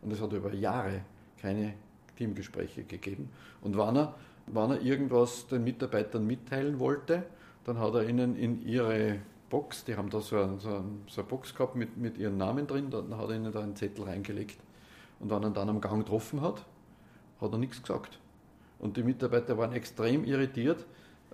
Und 0.00 0.12
es 0.12 0.20
hat 0.20 0.32
über 0.32 0.52
Jahre 0.54 1.02
keine 1.40 1.74
Teamgespräche 2.16 2.84
gegeben. 2.84 3.28
Und 3.60 3.76
wann 3.76 3.96
er 3.96 4.14
wenn 4.46 4.70
er 4.70 4.80
irgendwas 4.82 5.46
den 5.46 5.64
Mitarbeitern 5.64 6.26
mitteilen 6.26 6.78
wollte, 6.78 7.24
dann 7.64 7.78
hat 7.78 7.94
er 7.94 8.08
ihnen 8.08 8.36
in 8.36 8.66
ihre 8.66 9.18
Box, 9.50 9.84
die 9.84 9.96
haben 9.96 10.10
da 10.10 10.20
so, 10.20 10.36
ein, 10.36 10.58
so, 10.58 10.84
so 11.06 11.20
eine 11.20 11.28
Box 11.28 11.54
gehabt 11.54 11.76
mit, 11.76 11.96
mit 11.96 12.18
ihren 12.18 12.38
Namen 12.38 12.66
drin, 12.66 12.90
dann 12.90 13.16
hat 13.16 13.28
er 13.28 13.36
ihnen 13.36 13.52
da 13.52 13.60
einen 13.60 13.76
Zettel 13.76 14.04
reingelegt. 14.04 14.58
Und 15.20 15.30
wenn 15.30 15.42
er 15.42 15.50
dann 15.50 15.68
am 15.68 15.80
Gang 15.80 16.04
getroffen 16.04 16.40
hat, 16.40 16.64
hat 17.40 17.52
er 17.52 17.58
nichts 17.58 17.80
gesagt. 17.80 18.18
Und 18.78 18.96
die 18.96 19.04
Mitarbeiter 19.04 19.56
waren 19.58 19.72
extrem 19.72 20.24
irritiert, 20.24 20.84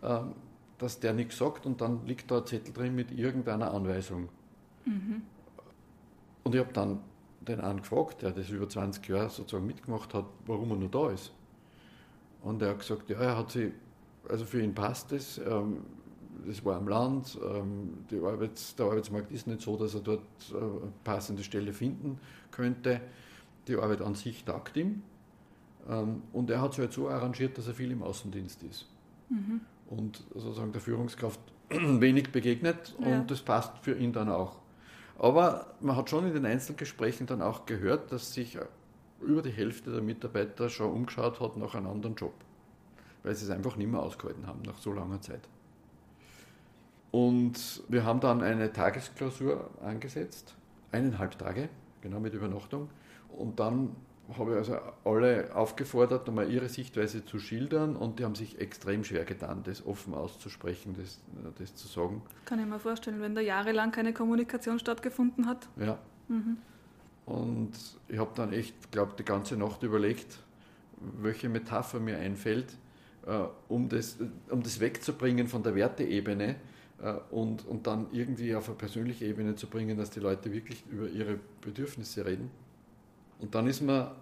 ähm, 0.02 0.34
dass 0.78 1.00
der 1.00 1.12
nichts 1.12 1.38
sagt 1.38 1.66
und 1.66 1.80
dann 1.80 2.06
liegt 2.06 2.30
da 2.30 2.38
ein 2.38 2.46
Zettel 2.46 2.72
drin 2.72 2.94
mit 2.94 3.10
irgendeiner 3.10 3.72
Anweisung. 3.72 4.28
Mhm. 4.84 5.22
Und 6.44 6.54
ich 6.54 6.60
habe 6.60 6.72
dann 6.72 7.00
den 7.40 7.60
einen 7.60 7.80
gefragt, 7.80 8.22
der 8.22 8.30
das 8.30 8.48
über 8.50 8.68
20 8.68 9.06
Jahre 9.08 9.30
sozusagen 9.30 9.66
mitgemacht 9.66 10.14
hat, 10.14 10.26
warum 10.46 10.70
er 10.70 10.76
nur 10.76 10.88
da 10.88 11.10
ist. 11.10 11.32
Und 12.42 12.62
er 12.62 12.70
hat 12.70 12.78
gesagt, 12.78 13.10
ja, 13.10 13.18
er 13.18 13.36
hat 13.36 13.50
sie, 13.50 13.72
also 14.28 14.44
für 14.44 14.62
ihn 14.62 14.74
passt 14.74 15.12
es, 15.12 15.38
ähm, 15.38 15.78
das 16.46 16.64
war 16.64 16.76
am 16.76 16.88
Land, 16.88 17.38
ähm, 17.42 18.04
Arbeits-, 18.24 18.74
der 18.76 18.86
Arbeitsmarkt 18.86 19.32
ist 19.32 19.46
nicht 19.46 19.60
so, 19.60 19.76
dass 19.76 19.94
er 19.94 20.00
dort 20.00 20.22
eine 20.50 20.60
äh, 20.60 20.90
passende 21.04 21.42
Stelle 21.42 21.72
finden 21.72 22.18
könnte. 22.50 23.00
Die 23.66 23.76
Arbeit 23.76 24.00
an 24.00 24.14
sich 24.14 24.44
taugt 24.44 24.76
ihm. 24.76 25.02
Ähm, 25.88 26.22
und 26.32 26.50
er 26.50 26.60
hat 26.60 26.74
sich 26.74 26.80
halt 26.80 26.92
so 26.92 27.08
arrangiert, 27.08 27.58
dass 27.58 27.66
er 27.66 27.74
viel 27.74 27.90
im 27.90 28.02
Außendienst 28.02 28.62
ist. 28.62 28.86
Mhm. 29.28 29.60
Und 29.88 30.22
sozusagen 30.34 30.72
der 30.72 30.80
Führungskraft 30.80 31.40
wenig 31.70 32.30
begegnet 32.30 32.94
ja. 32.98 33.06
und 33.06 33.30
das 33.30 33.40
passt 33.40 33.72
für 33.82 33.96
ihn 33.96 34.12
dann 34.12 34.28
auch. 34.28 34.56
Aber 35.18 35.74
man 35.80 35.96
hat 35.96 36.10
schon 36.10 36.26
in 36.26 36.34
den 36.34 36.46
Einzelgesprächen 36.46 37.26
dann 37.26 37.42
auch 37.42 37.66
gehört, 37.66 38.12
dass 38.12 38.32
sich 38.32 38.58
über 39.20 39.42
die 39.42 39.50
Hälfte 39.50 39.90
der 39.90 40.02
Mitarbeiter 40.02 40.68
schon 40.68 40.92
umgeschaut 40.92 41.40
hat 41.40 41.56
nach 41.56 41.74
einem 41.74 41.88
anderen 41.88 42.14
Job, 42.14 42.34
weil 43.24 43.34
sie 43.34 43.44
es 43.44 43.50
einfach 43.50 43.76
nicht 43.76 43.90
mehr 43.90 44.00
ausgehalten 44.00 44.46
haben 44.46 44.62
nach 44.62 44.78
so 44.78 44.92
langer 44.92 45.20
Zeit. 45.20 45.40
Und 47.10 47.82
wir 47.88 48.04
haben 48.04 48.20
dann 48.20 48.42
eine 48.42 48.72
Tagesklausur 48.72 49.70
angesetzt, 49.82 50.54
eineinhalb 50.92 51.38
Tage, 51.38 51.68
genau 52.00 52.20
mit 52.20 52.34
Übernachtung. 52.34 52.90
Und 53.36 53.58
dann 53.58 53.96
habe 54.36 54.52
ich 54.52 54.56
also 54.58 54.78
alle 55.04 55.54
aufgefordert, 55.54 56.28
einmal 56.28 56.50
ihre 56.50 56.68
Sichtweise 56.68 57.24
zu 57.24 57.38
schildern 57.38 57.96
und 57.96 58.18
die 58.18 58.24
haben 58.24 58.34
sich 58.34 58.60
extrem 58.60 59.04
schwer 59.04 59.24
getan, 59.24 59.62
das 59.64 59.86
offen 59.86 60.12
auszusprechen, 60.12 60.94
das, 60.98 61.20
das 61.58 61.74
zu 61.74 61.88
sagen. 61.88 62.22
Kann 62.44 62.58
ich 62.58 62.66
mir 62.66 62.78
vorstellen, 62.78 63.22
wenn 63.22 63.34
da 63.34 63.40
jahrelang 63.40 63.90
keine 63.90 64.12
Kommunikation 64.12 64.78
stattgefunden 64.78 65.46
hat. 65.46 65.68
Ja. 65.76 65.98
Mhm. 66.28 66.58
Und 67.24 67.72
ich 68.08 68.18
habe 68.18 68.30
dann 68.34 68.52
echt, 68.52 68.90
glaube 68.90 69.14
die 69.18 69.24
ganze 69.24 69.56
Nacht 69.56 69.82
überlegt, 69.82 70.38
welche 71.20 71.48
Metapher 71.48 72.00
mir 72.00 72.18
einfällt, 72.18 72.76
äh, 73.26 73.44
um, 73.68 73.88
das, 73.88 74.16
um 74.50 74.62
das 74.62 74.80
wegzubringen 74.80 75.48
von 75.48 75.62
der 75.62 75.74
Werteebene 75.74 76.56
äh, 77.02 77.14
und, 77.30 77.66
und 77.66 77.86
dann 77.86 78.06
irgendwie 78.12 78.54
auf 78.54 78.68
eine 78.68 78.76
persönliche 78.76 79.24
Ebene 79.26 79.54
zu 79.54 79.68
bringen, 79.68 79.96
dass 79.96 80.10
die 80.10 80.20
Leute 80.20 80.52
wirklich 80.52 80.84
über 80.90 81.08
ihre 81.08 81.38
Bedürfnisse 81.60 82.24
reden. 82.24 82.50
Und 83.40 83.54
dann 83.54 83.66
ist 83.66 83.80
mir 83.80 84.14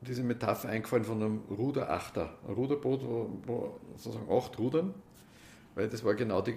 diese 0.00 0.22
Metapher 0.22 0.68
eingefallen 0.68 1.04
von 1.04 1.22
einem 1.22 1.40
Ruderachter. 1.50 2.30
Ein 2.46 2.54
Ruderboot, 2.54 3.02
wo, 3.02 3.30
wo 3.46 3.80
sozusagen 3.96 4.30
acht 4.30 4.58
Rudern, 4.58 4.94
weil 5.74 5.88
das 5.88 6.04
war 6.04 6.14
genau 6.14 6.40
die, 6.40 6.56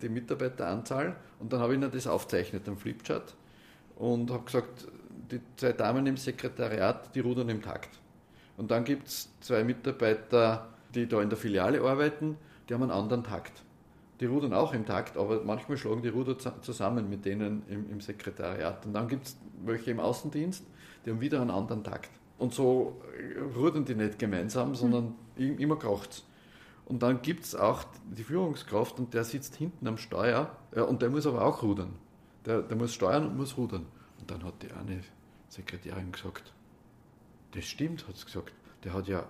die 0.00 0.08
Mitarbeiteranzahl. 0.08 1.16
Und 1.40 1.52
dann 1.52 1.60
habe 1.60 1.74
ich 1.74 1.80
ihnen 1.80 1.90
das 1.90 2.06
aufzeichnet 2.06 2.68
am 2.68 2.76
Flipchart 2.76 3.34
und 3.96 4.30
habe 4.30 4.44
gesagt, 4.44 4.86
die 5.30 5.40
zwei 5.56 5.72
Damen 5.72 6.06
im 6.06 6.16
Sekretariat, 6.16 7.14
die 7.14 7.20
rudern 7.20 7.48
im 7.48 7.62
Takt. 7.62 7.90
Und 8.56 8.70
dann 8.70 8.84
gibt 8.84 9.08
es 9.08 9.28
zwei 9.40 9.64
Mitarbeiter, 9.64 10.68
die 10.94 11.08
da 11.08 11.20
in 11.20 11.28
der 11.28 11.38
Filiale 11.38 11.80
arbeiten, 11.80 12.36
die 12.68 12.74
haben 12.74 12.82
einen 12.82 12.92
anderen 12.92 13.24
Takt. 13.24 13.62
Die 14.20 14.26
rudern 14.26 14.52
auch 14.52 14.72
im 14.72 14.86
Takt, 14.86 15.16
aber 15.16 15.42
manchmal 15.42 15.76
schlagen 15.76 16.02
die 16.02 16.08
Ruder 16.08 16.36
zusammen 16.38 17.10
mit 17.10 17.24
denen 17.24 17.62
im, 17.68 17.90
im 17.90 18.00
Sekretariat. 18.00 18.86
Und 18.86 18.92
dann 18.92 19.08
gibt 19.08 19.26
es 19.26 19.36
welche 19.64 19.90
im 19.90 19.98
Außendienst, 19.98 20.64
die 21.04 21.10
haben 21.10 21.20
wieder 21.20 21.40
einen 21.40 21.50
anderen 21.50 21.84
Takt. 21.84 22.10
Und 22.38 22.52
so 22.52 23.00
rudern 23.56 23.84
die 23.84 23.94
nicht 23.94 24.18
gemeinsam, 24.18 24.74
sondern 24.74 25.14
mhm. 25.36 25.58
immer 25.58 25.76
kracht 25.76 26.24
Und 26.86 27.02
dann 27.02 27.22
gibt 27.22 27.44
es 27.44 27.54
auch 27.54 27.84
die 28.16 28.24
Führungskraft 28.24 28.98
und 28.98 29.14
der 29.14 29.24
sitzt 29.24 29.56
hinten 29.56 29.86
am 29.86 29.98
Steuer 29.98 30.56
ja, 30.74 30.82
und 30.82 31.02
der 31.02 31.10
muss 31.10 31.26
aber 31.26 31.44
auch 31.44 31.62
rudern. 31.62 31.92
Der, 32.44 32.62
der 32.62 32.76
muss 32.76 32.92
steuern 32.92 33.26
und 33.26 33.36
muss 33.36 33.56
rudern. 33.56 33.86
Und 34.20 34.30
dann 34.30 34.44
hat 34.44 34.54
die 34.62 34.72
eine 34.72 35.00
Sekretärin 35.48 36.12
gesagt, 36.12 36.52
das 37.52 37.64
stimmt, 37.64 38.06
hat 38.08 38.16
sie 38.16 38.24
gesagt. 38.24 38.52
Der 38.82 38.92
hat 38.92 39.06
ja, 39.06 39.24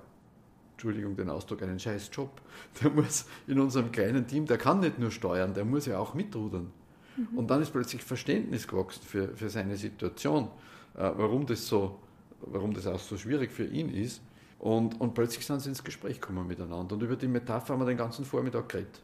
Entschuldigung 0.72 1.14
den 1.14 1.30
Ausdruck, 1.30 1.62
einen 1.62 1.78
scheiß 1.78 2.10
Job. 2.12 2.40
Der 2.82 2.90
muss 2.90 3.26
in 3.46 3.60
unserem 3.60 3.92
kleinen 3.92 4.26
Team, 4.26 4.46
der 4.46 4.58
kann 4.58 4.80
nicht 4.80 4.98
nur 4.98 5.10
steuern, 5.10 5.54
der 5.54 5.64
muss 5.64 5.86
ja 5.86 5.98
auch 5.98 6.14
mitrudern. 6.14 6.72
Mhm. 7.16 7.38
Und 7.38 7.50
dann 7.50 7.62
ist 7.62 7.70
plötzlich 7.70 8.02
Verständnis 8.02 8.66
gewachsen 8.66 9.02
für, 9.04 9.28
für 9.36 9.50
seine 9.50 9.76
Situation, 9.76 10.44
äh, 10.44 10.48
warum 10.94 11.46
das 11.46 11.66
so, 11.66 11.98
warum 12.40 12.72
das 12.72 12.86
auch 12.86 12.98
so 12.98 13.16
schwierig 13.16 13.50
für 13.50 13.66
ihn 13.66 13.90
ist. 13.90 14.22
Und, 14.58 15.00
und 15.00 15.14
plötzlich 15.14 15.44
sind 15.44 15.60
sie 15.60 15.68
ins 15.68 15.84
Gespräch 15.84 16.20
gekommen 16.20 16.46
miteinander. 16.46 16.94
Und 16.94 17.02
über 17.02 17.16
die 17.16 17.28
Metapher 17.28 17.74
haben 17.74 17.80
wir 17.80 17.86
den 17.86 17.98
ganzen 17.98 18.24
Vormittag 18.24 18.68
geredet. 18.68 19.02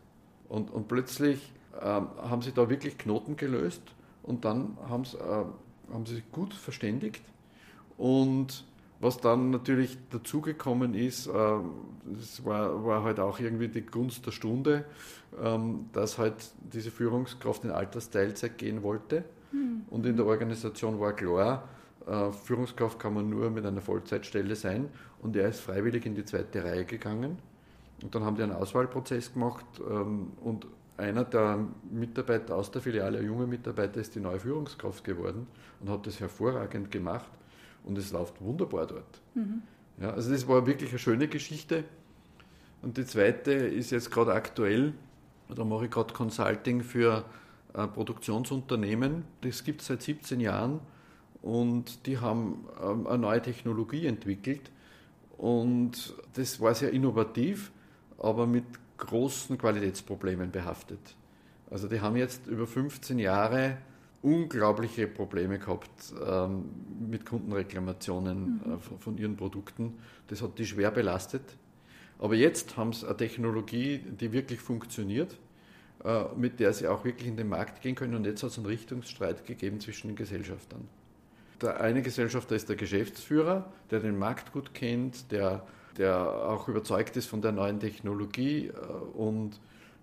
Und, 0.49 0.71
und 0.71 0.89
plötzlich 0.89 1.53
ähm, 1.81 2.09
haben 2.23 2.43
sie 2.43 2.53
da 2.53 2.69
wirklich 2.69 2.99
Knoten 2.99 3.37
gelöst 3.37 3.83
und 4.23 4.45
dann 4.45 4.77
haben 4.89 5.05
sie, 5.05 5.17
äh, 5.19 5.45
haben 5.93 6.07
sie 6.07 6.17
sich 6.17 6.33
gut 6.33 6.55
verständigt. 6.55 7.23
Und 7.97 8.65
was 9.01 9.19
dann 9.19 9.51
natürlich 9.51 9.97
dazugekommen 10.11 10.95
ist, 10.95 11.27
äh, 11.27 11.31
das 11.31 12.45
war, 12.45 12.85
war 12.85 13.05
halt 13.05 13.21
auch 13.21 13.39
irgendwie 13.39 13.69
die 13.69 13.83
Gunst 13.83 14.27
der 14.27 14.33
Stunde, 14.33 14.85
ähm, 15.43 15.87
dass 15.93 16.19
halt 16.19 16.35
diese 16.73 16.91
Führungskraft 16.91 17.65
in 17.65 17.71
Altersteilzeit 17.71 18.59
gehen 18.59 18.83
wollte. 18.83 19.25
Mhm. 19.53 19.83
Und 19.91 20.07
in 20.07 20.17
der 20.17 20.27
Organisation 20.27 21.01
war 21.01 21.13
klar, 21.15 21.65
äh, 21.65 21.80
Führungskraft 22.33 22.99
kann 22.99 23.15
man 23.15 23.31
nur 23.31 23.51
mit 23.51 23.65
einer 23.65 23.81
Vollzeitstelle 23.81 24.57
sein. 24.57 24.89
Und 25.23 25.37
er 25.37 25.49
ist 25.49 25.61
freiwillig 25.61 26.07
in 26.07 26.15
die 26.15 26.25
zweite 26.25 26.65
Reihe 26.65 26.85
gegangen. 26.85 27.39
Und 28.03 28.15
dann 28.15 28.25
haben 28.25 28.37
die 28.37 28.43
einen 28.43 28.53
Auswahlprozess 28.53 29.33
gemacht 29.33 29.67
ähm, 29.89 30.33
und 30.43 30.67
einer 30.97 31.25
der 31.25 31.67
Mitarbeiter 31.91 32.57
aus 32.57 32.71
der 32.71 32.83
Filiale, 32.83 33.19
ein 33.19 33.27
junger 33.27 33.47
Mitarbeiter, 33.47 34.01
ist 34.01 34.15
die 34.15 34.21
neue 34.21 34.39
Führungskraft 34.39 35.03
geworden 35.03 35.47
und 35.81 35.89
hat 35.89 36.07
das 36.07 36.21
hervorragend 36.21 36.91
gemacht 36.91 37.31
und 37.85 37.97
es 37.97 38.13
läuft 38.13 38.41
wunderbar 38.41 38.87
dort. 38.87 39.21
Mhm. 39.35 39.63
Ja, 40.01 40.11
also 40.11 40.31
das 40.31 40.47
war 40.47 40.67
wirklich 40.67 40.91
eine 40.91 40.99
schöne 40.99 41.29
Geschichte. 41.29 41.85
Und 42.83 42.97
die 42.97 43.05
zweite 43.05 43.53
ist 43.53 43.91
jetzt 43.91 44.11
gerade 44.11 44.33
aktuell, 44.33 44.95
da 45.55 45.65
mache 45.65 45.87
ich 45.87 45.91
gerade 45.91 46.15
Consulting 46.15 46.83
für 46.83 47.25
ein 47.75 47.93
Produktionsunternehmen. 47.93 49.25
Das 49.43 49.65
gibt 49.65 49.83
es 49.83 49.89
seit 49.89 50.03
17 50.03 50.41
Jahren 50.41 50.81
und 51.43 52.07
die 52.07 52.19
haben 52.19 52.67
ähm, 52.83 53.07
eine 53.07 53.19
neue 53.19 53.43
Technologie 53.43 54.07
entwickelt 54.07 54.71
und 55.37 56.15
das 56.35 56.61
war 56.61 56.75
sehr 56.75 56.93
innovativ, 56.93 57.73
aber 58.19 58.47
mit 58.47 58.65
großen 58.99 59.57
Qualitätsproblemen 59.57 60.51
behaftet. 60.51 61.01
Also 61.71 61.89
die 61.89 62.01
haben 62.01 62.17
jetzt 62.17 62.47
über 62.47 62.67
15 62.67 63.19
Jahre 63.19 63.79
unglaubliche 64.23 65.07
Probleme 65.07 65.59
gehabt 65.59 66.13
ähm, 66.27 66.65
mit 67.09 67.25
Kundenreklamationen 67.25 68.61
mhm. 68.65 68.73
äh, 68.73 68.79
von, 68.79 68.99
von, 68.99 69.19
ihren 69.19 69.37
Produkten. 69.37 69.99
Das 70.29 70.43
hat 70.43 70.59
die 70.59 70.67
schwer 70.67 70.91
belastet. 70.91 71.57
Aber 72.19 72.35
jetzt 72.35 72.77
haben 72.77 72.93
sie 72.93 73.07
eine 73.07 73.17
Technologie, 73.17 73.99
die 73.99 74.33
wirklich 74.33 74.61
funktioniert, 74.61 75.39
äh, 76.05 76.25
mit 76.37 76.61
der 76.61 76.75
sie 76.75 76.87
auch 76.87 77.05
wirklich 77.05 77.29
in 77.29 77.39
den 77.39 77.49
Markt 77.49 77.81
gehen 77.81 77.95
können. 77.95 78.15
Und 78.15 78.27
jetzt 78.27 78.43
hat 78.43 78.51
es 78.51 78.59
einen 78.59 78.67
Richtungsstreit 78.67 79.47
gegeben 79.47 79.81
zwischen 79.81 80.09
den 80.09 80.17
Gesellschaftern. 80.17 80.87
Der 81.63 81.81
eine 81.81 82.03
Gesellschafter 82.03 82.57
ist 82.57 82.69
der 82.69 82.77
Geschäftsführer, 82.77 83.71
der 83.91 84.01
den 84.01 84.19
Markt 84.19 84.53
gut 84.53 84.73
kennt, 84.75 85.31
der 85.31 85.63
der 85.97 86.19
auch 86.19 86.69
überzeugt 86.69 87.17
ist 87.17 87.27
von 87.27 87.43
der 87.43 87.53
neuen 87.53 87.81
Technologie 87.81 88.69
äh, 88.69 88.73
und 89.17 89.61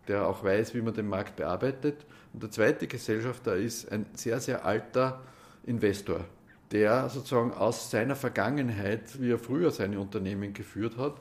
der 0.07 0.27
auch 0.27 0.43
weiß, 0.43 0.73
wie 0.73 0.81
man 0.81 0.93
den 0.93 1.07
Markt 1.07 1.35
bearbeitet. 1.35 2.05
Und 2.33 2.43
der 2.43 2.51
zweite 2.51 2.87
Gesellschafter 2.87 3.55
ist 3.55 3.91
ein 3.91 4.05
sehr, 4.13 4.39
sehr 4.39 4.63
alter 4.63 5.21
Investor, 5.65 6.21
der 6.71 7.09
sozusagen 7.09 7.51
aus 7.51 7.91
seiner 7.91 8.15
Vergangenheit, 8.15 9.19
wie 9.19 9.31
er 9.31 9.39
früher 9.39 9.71
seine 9.71 9.99
Unternehmen 9.99 10.53
geführt 10.53 10.97
hat, 10.97 11.19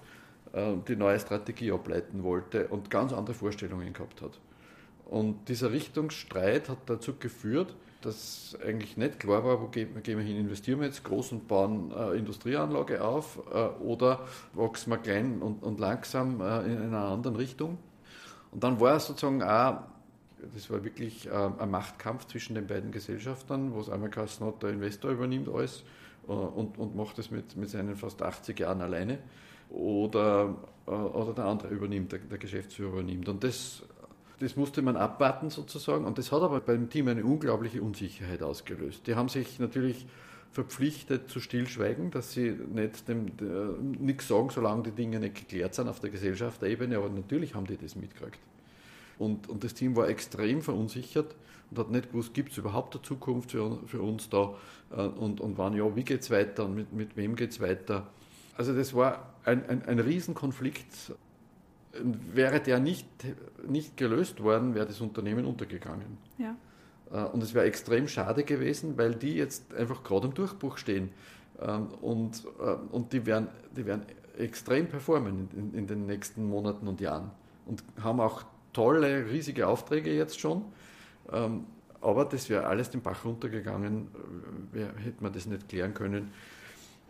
äh, 0.52 0.74
die 0.86 0.96
neue 0.96 1.18
Strategie 1.18 1.72
ableiten 1.72 2.22
wollte 2.22 2.68
und 2.68 2.90
ganz 2.90 3.12
andere 3.12 3.34
Vorstellungen 3.34 3.92
gehabt 3.92 4.22
hat. 4.22 4.38
Und 5.06 5.48
dieser 5.48 5.72
Richtungsstreit 5.72 6.68
hat 6.68 6.78
dazu 6.86 7.14
geführt, 7.16 7.74
dass 8.06 8.56
eigentlich 8.64 8.96
nicht 8.96 9.18
klar 9.18 9.44
war, 9.44 9.60
wo 9.60 9.66
gehen, 9.66 9.90
wir 9.94 10.18
hin, 10.20 10.36
investieren 10.36 10.78
wir 10.80 10.86
jetzt 10.86 11.02
groß 11.02 11.32
und 11.32 11.48
bauen 11.48 11.90
äh, 11.90 12.16
Industrieanlage 12.16 13.02
auf 13.02 13.40
äh, 13.52 13.66
oder 13.82 14.20
wachsen 14.52 14.90
wir 14.90 14.98
klein 14.98 15.42
und, 15.42 15.62
und 15.62 15.80
langsam 15.80 16.40
äh, 16.40 16.60
in 16.60 16.78
einer 16.78 17.06
anderen 17.06 17.36
Richtung. 17.36 17.78
Und 18.52 18.62
dann 18.62 18.80
war 18.80 18.96
es 18.96 19.06
sozusagen 19.06 19.42
auch, 19.42 19.80
das 20.54 20.70
war 20.70 20.84
wirklich 20.84 21.30
ein 21.30 21.70
Machtkampf 21.70 22.26
zwischen 22.26 22.54
den 22.54 22.66
beiden 22.66 22.92
Gesellschaftern, 22.92 23.74
wo 23.74 23.80
es 23.80 23.90
einmal 23.90 24.10
geheißen 24.10 24.46
hat, 24.46 24.62
der 24.62 24.70
Investor 24.70 25.10
übernimmt 25.10 25.48
alles 25.48 25.82
und, 26.26 26.78
und 26.78 26.94
macht 26.94 27.18
das 27.18 27.30
mit, 27.30 27.56
mit 27.56 27.68
seinen 27.68 27.96
fast 27.96 28.22
80 28.22 28.60
Jahren 28.60 28.80
alleine 28.82 29.18
oder, 29.70 30.54
oder 30.86 31.32
der 31.34 31.46
andere 31.46 31.68
übernimmt, 31.68 32.12
der, 32.12 32.20
der 32.20 32.38
Geschäftsführer 32.38 32.92
übernimmt. 32.92 33.28
Und 33.28 33.42
das 33.42 33.82
das 34.38 34.56
musste 34.56 34.82
man 34.82 34.96
abwarten 34.96 35.50
sozusagen. 35.50 36.04
Und 36.04 36.18
das 36.18 36.32
hat 36.32 36.42
aber 36.42 36.60
beim 36.60 36.90
Team 36.90 37.08
eine 37.08 37.24
unglaubliche 37.24 37.82
Unsicherheit 37.82 38.42
ausgelöst. 38.42 39.06
Die 39.06 39.14
haben 39.14 39.28
sich 39.28 39.58
natürlich 39.58 40.06
verpflichtet 40.52 41.30
zu 41.30 41.40
stillschweigen, 41.40 42.10
dass 42.10 42.32
sie 42.32 42.50
nicht 42.50 43.08
dem, 43.08 43.26
äh, 43.26 44.02
nichts 44.02 44.28
sagen, 44.28 44.50
solange 44.50 44.84
die 44.84 44.90
Dinge 44.92 45.20
nicht 45.20 45.34
geklärt 45.34 45.74
sind 45.74 45.88
auf 45.88 46.00
der 46.00 46.10
Gesellschaftsebene. 46.10 46.96
Aber 46.96 47.08
natürlich 47.08 47.54
haben 47.54 47.66
die 47.66 47.76
das 47.76 47.96
mitgekriegt. 47.96 48.38
Und, 49.18 49.48
und 49.48 49.64
das 49.64 49.74
Team 49.74 49.96
war 49.96 50.08
extrem 50.08 50.62
verunsichert 50.62 51.34
und 51.70 51.78
hat 51.78 51.90
nicht 51.90 52.10
gewusst, 52.10 52.34
gibt 52.34 52.52
es 52.52 52.58
überhaupt 52.58 52.94
eine 52.94 53.02
Zukunft 53.02 53.52
für, 53.52 53.78
für 53.86 54.00
uns 54.00 54.28
da 54.28 54.54
äh, 54.90 55.02
und, 55.02 55.40
und 55.40 55.58
wann 55.58 55.74
ja, 55.74 55.94
wie 55.96 56.04
geht 56.04 56.20
es 56.20 56.30
weiter 56.30 56.64
und 56.64 56.74
mit, 56.74 56.92
mit 56.92 57.16
wem 57.16 57.36
geht 57.36 57.50
es 57.50 57.60
weiter. 57.60 58.06
Also 58.56 58.74
das 58.74 58.94
war 58.94 59.34
ein, 59.44 59.68
ein, 59.68 59.82
ein 59.84 59.98
Riesenkonflikt 59.98 61.12
wäre 62.02 62.60
der 62.60 62.78
nicht, 62.78 63.08
nicht 63.66 63.96
gelöst 63.96 64.42
worden, 64.42 64.74
wäre 64.74 64.86
das 64.86 65.00
Unternehmen 65.00 65.44
untergegangen. 65.44 66.18
Ja. 66.38 66.56
Äh, 67.10 67.24
und 67.24 67.42
es 67.42 67.54
wäre 67.54 67.64
extrem 67.64 68.08
schade 68.08 68.44
gewesen, 68.44 68.96
weil 68.96 69.14
die 69.14 69.34
jetzt 69.34 69.74
einfach 69.74 70.02
gerade 70.02 70.28
im 70.28 70.34
Durchbruch 70.34 70.78
stehen. 70.78 71.10
Ähm, 71.60 71.88
und, 72.00 72.44
äh, 72.60 72.74
und 72.92 73.12
die, 73.12 73.26
werden, 73.26 73.48
die 73.76 73.86
werden 73.86 74.02
extrem 74.38 74.88
performen 74.88 75.48
in, 75.56 75.74
in 75.74 75.86
den 75.86 76.06
nächsten 76.06 76.48
Monaten 76.48 76.86
und 76.88 77.00
Jahren. 77.00 77.30
Und 77.66 77.82
haben 78.02 78.20
auch 78.20 78.44
tolle, 78.72 79.30
riesige 79.30 79.66
Aufträge 79.66 80.12
jetzt 80.12 80.38
schon. 80.38 80.64
Ähm, 81.32 81.64
aber 82.00 82.24
das 82.24 82.48
wäre 82.50 82.66
alles 82.66 82.90
den 82.90 83.00
Bach 83.00 83.24
runtergegangen, 83.24 84.08
äh, 84.74 85.02
hätte 85.02 85.22
man 85.22 85.32
das 85.32 85.46
nicht 85.46 85.68
klären 85.68 85.94
können. 85.94 86.30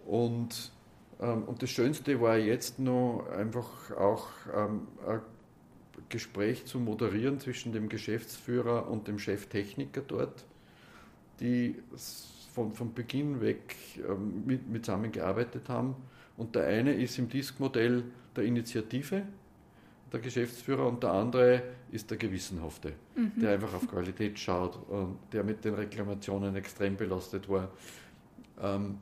Und 0.06 0.72
und 1.18 1.62
das 1.62 1.70
Schönste 1.70 2.20
war 2.20 2.36
jetzt 2.36 2.78
noch 2.78 3.26
einfach 3.30 3.90
auch 3.96 4.28
ähm, 4.54 4.86
ein 5.06 5.20
Gespräch 6.08 6.66
zu 6.66 6.78
moderieren 6.78 7.40
zwischen 7.40 7.72
dem 7.72 7.88
Geschäftsführer 7.88 8.90
und 8.90 9.08
dem 9.08 9.18
Cheftechniker 9.18 10.02
dort, 10.02 10.44
die 11.40 11.76
von, 12.52 12.72
von 12.72 12.92
Beginn 12.92 13.40
weg 13.40 13.76
ähm, 13.96 14.44
mit, 14.46 14.68
mit 14.68 14.84
zusammengearbeitet 14.84 15.68
haben. 15.68 15.96
Und 16.36 16.54
der 16.54 16.66
eine 16.66 16.92
ist 16.92 17.18
im 17.18 17.28
Disk-Modell 17.28 18.04
der 18.34 18.44
Initiative, 18.44 19.22
der 20.12 20.20
Geschäftsführer, 20.20 20.86
und 20.86 21.02
der 21.02 21.12
andere 21.12 21.62
ist 21.90 22.10
der 22.10 22.18
Gewissenhafte, 22.18 22.92
mhm. 23.14 23.32
der 23.40 23.52
einfach 23.52 23.72
auf 23.74 23.88
Qualität 23.88 24.38
schaut 24.38 24.78
und 24.88 25.16
der 25.32 25.44
mit 25.44 25.64
den 25.64 25.74
Reklamationen 25.74 26.54
extrem 26.56 26.96
belastet 26.96 27.48
war 27.48 27.70
Ähm, 28.58 28.98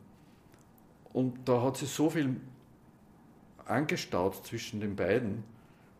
und 1.15 1.49
da 1.49 1.63
hat 1.63 1.79
sich 1.79 1.89
so 1.89 2.11
viel 2.11 2.37
angestaut 3.65 4.45
zwischen 4.45 4.81
den 4.81 4.97
beiden, 4.97 5.45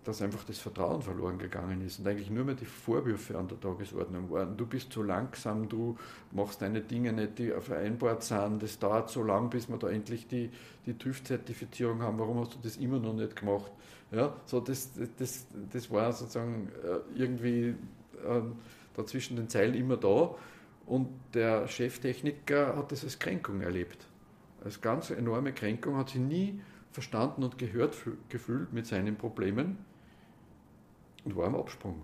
dass 0.03 0.21
einfach 0.21 0.45
das 0.45 0.59
Vertrauen 0.59 1.01
verloren 1.01 1.39
gegangen 1.39 1.81
ist 1.87 1.99
und 1.99 2.07
eigentlich 2.07 2.29
nur 2.29 2.45
mehr 2.45 2.57
die 2.57 2.67
Vorwürfe 2.67 3.39
an 3.39 3.49
der 3.49 3.59
Tagesordnung 3.59 4.31
waren. 4.31 4.57
Du 4.57 4.67
bist 4.67 4.93
zu 4.93 5.03
langsam, 5.03 5.69
du 5.69 5.97
machst 6.33 6.61
deine 6.61 6.83
Dinge 6.83 7.13
nicht, 7.13 7.39
die 7.39 7.53
vereinbart 7.59 8.23
sind, 8.23 8.63
das 8.63 8.79
dauert 8.79 9.09
so 9.09 9.23
lang, 9.23 9.49
bis 9.49 9.69
wir 9.69 9.79
da 9.79 9.89
endlich 9.89 10.27
die, 10.27 10.51
die 10.85 10.93
TÜV-Zertifizierung 10.93 12.03
haben, 12.03 12.19
warum 12.19 12.41
hast 12.41 12.55
du 12.55 12.59
das 12.63 12.77
immer 12.77 12.99
noch 12.99 13.15
nicht 13.15 13.37
gemacht? 13.37 13.71
Ja, 14.11 14.35
so 14.45 14.61
das, 14.61 14.91
das, 15.17 15.47
das 15.73 15.91
war 15.91 16.13
sozusagen 16.13 16.71
äh, 16.85 17.19
irgendwie 17.19 17.75
ähm, 18.27 18.57
da 18.95 19.07
zwischen 19.07 19.37
den 19.37 19.49
Zeilen 19.49 19.75
immer 19.75 19.97
da 19.97 20.35
und 20.87 21.09
der 21.33 21.67
Cheftechniker 21.69 22.77
hat 22.77 22.93
das 22.93 23.05
als 23.05 23.19
Kränkung 23.19 23.63
erlebt. 23.63 24.07
Als 24.65 24.81
ganz 24.81 25.11
enorme 25.11 25.53
Kränkung, 25.53 25.97
hat 25.97 26.11
sie 26.11 26.19
nie 26.19 26.61
verstanden 26.91 27.43
und 27.43 27.59
gehört 27.59 27.97
gefühlt 28.29 28.73
mit 28.73 28.87
seinen 28.87 29.17
Problemen 29.17 29.79
und 31.25 31.37
war 31.37 31.47
am 31.47 31.57
Absprung. 31.57 32.03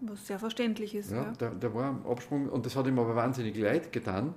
Was 0.00 0.26
sehr 0.26 0.38
verständlich 0.38 0.94
ist. 0.94 1.12
Ja, 1.12 1.24
ja. 1.24 1.32
Der, 1.32 1.50
der, 1.50 1.74
war 1.74 1.84
am 1.84 2.06
Absprung 2.06 2.48
und 2.48 2.66
das 2.66 2.74
hat 2.74 2.86
ihm 2.86 2.98
aber 2.98 3.14
wahnsinnig 3.14 3.56
leid 3.56 3.92
getan, 3.92 4.34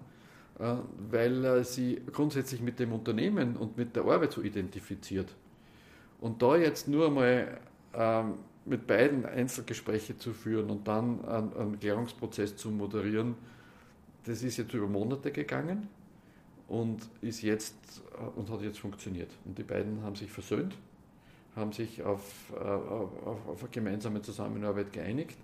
äh, 0.60 0.76
weil 1.10 1.44
er 1.44 1.64
sie 1.64 2.02
grundsätzlich 2.12 2.62
mit 2.62 2.80
dem 2.80 2.94
Unternehmen 2.94 3.58
und 3.58 3.78
mit 3.78 3.96
der 3.96 4.04
Arbeit 4.06 4.34
so 4.34 4.42
identifiziert. 4.42 5.34
Und 6.22 6.42
da 6.42 6.56
jetzt 6.56 6.88
nur 6.88 7.10
mal 7.10 7.60
ähm, 7.94 8.36
mit 8.66 8.86
beiden 8.86 9.26
Einzelgespräche 9.26 10.18
zu 10.18 10.34
führen 10.34 10.70
und 10.70 10.88
dann 10.88 11.24
einen, 11.26 11.54
einen 11.54 11.80
Klärungsprozess 11.80 12.56
zu 12.56 12.70
moderieren, 12.70 13.36
das 14.26 14.44
ist 14.44 14.58
jetzt 14.58 14.74
über 14.74 14.88
Monate 14.88 15.32
gegangen 15.32 15.88
und 16.68 17.08
ist 17.22 17.42
jetzt 17.42 17.76
und 18.36 18.50
hat 18.50 18.62
jetzt 18.62 18.80
funktioniert. 18.80 19.30
Und 19.46 19.58
die 19.58 19.64
beiden 19.64 20.02
haben 20.04 20.16
sich 20.16 20.32
versöhnt 20.32 20.76
haben 21.58 21.74
sich 21.74 22.04
auf, 22.04 22.54
äh, 22.56 22.64
auf, 22.64 23.48
auf 23.48 23.62
eine 23.62 23.70
gemeinsame 23.72 24.22
Zusammenarbeit 24.22 24.94
geeinigt. 24.94 25.38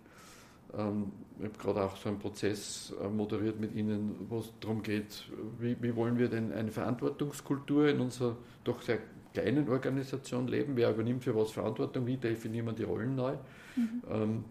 Ähm, 0.78 1.12
ich 1.40 1.46
habe 1.46 1.58
gerade 1.58 1.84
auch 1.84 1.98
so 1.98 2.10
einen 2.10 2.20
Prozess 2.20 2.94
äh, 3.04 3.10
moderiert 3.10 3.60
mit 3.60 3.76
Ihnen, 3.76 4.28
wo 4.30 4.40
es 4.40 4.54
darum 4.62 4.84
geht, 4.84 5.26
wie, 5.60 5.76
wie, 5.82 5.96
wollen 5.96 6.18
wir 6.18 6.30
denn 6.30 6.54
eine 6.54 6.72
Verantwortungskultur 6.72 7.90
in 7.90 8.00
unserer 8.00 8.38
doch 8.64 8.82
sehr 8.82 9.00
kleinen 9.34 9.68
Organisation 9.68 10.48
leben? 10.48 10.76
Wer 10.76 10.92
übernimmt 10.92 11.24
für 11.24 11.36
was 11.36 11.52
Verantwortung? 11.52 12.06
Wie 12.06 12.18
definieren 12.18 12.68
wir 12.68 12.74
die 12.74 12.84
Rollen 12.84 13.16
neu? 13.16 13.34
Mhm. 13.76 14.04
Ähm, 14.10 14.46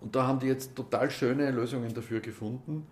und 0.00 0.14
da 0.14 0.26
haben 0.26 0.40
die 0.40 0.46
jetzt 0.46 0.74
total 0.74 1.10
schöne 1.10 1.50
Lösungen 1.50 1.92
dafür 1.92 2.20
gefunden, 2.20 2.86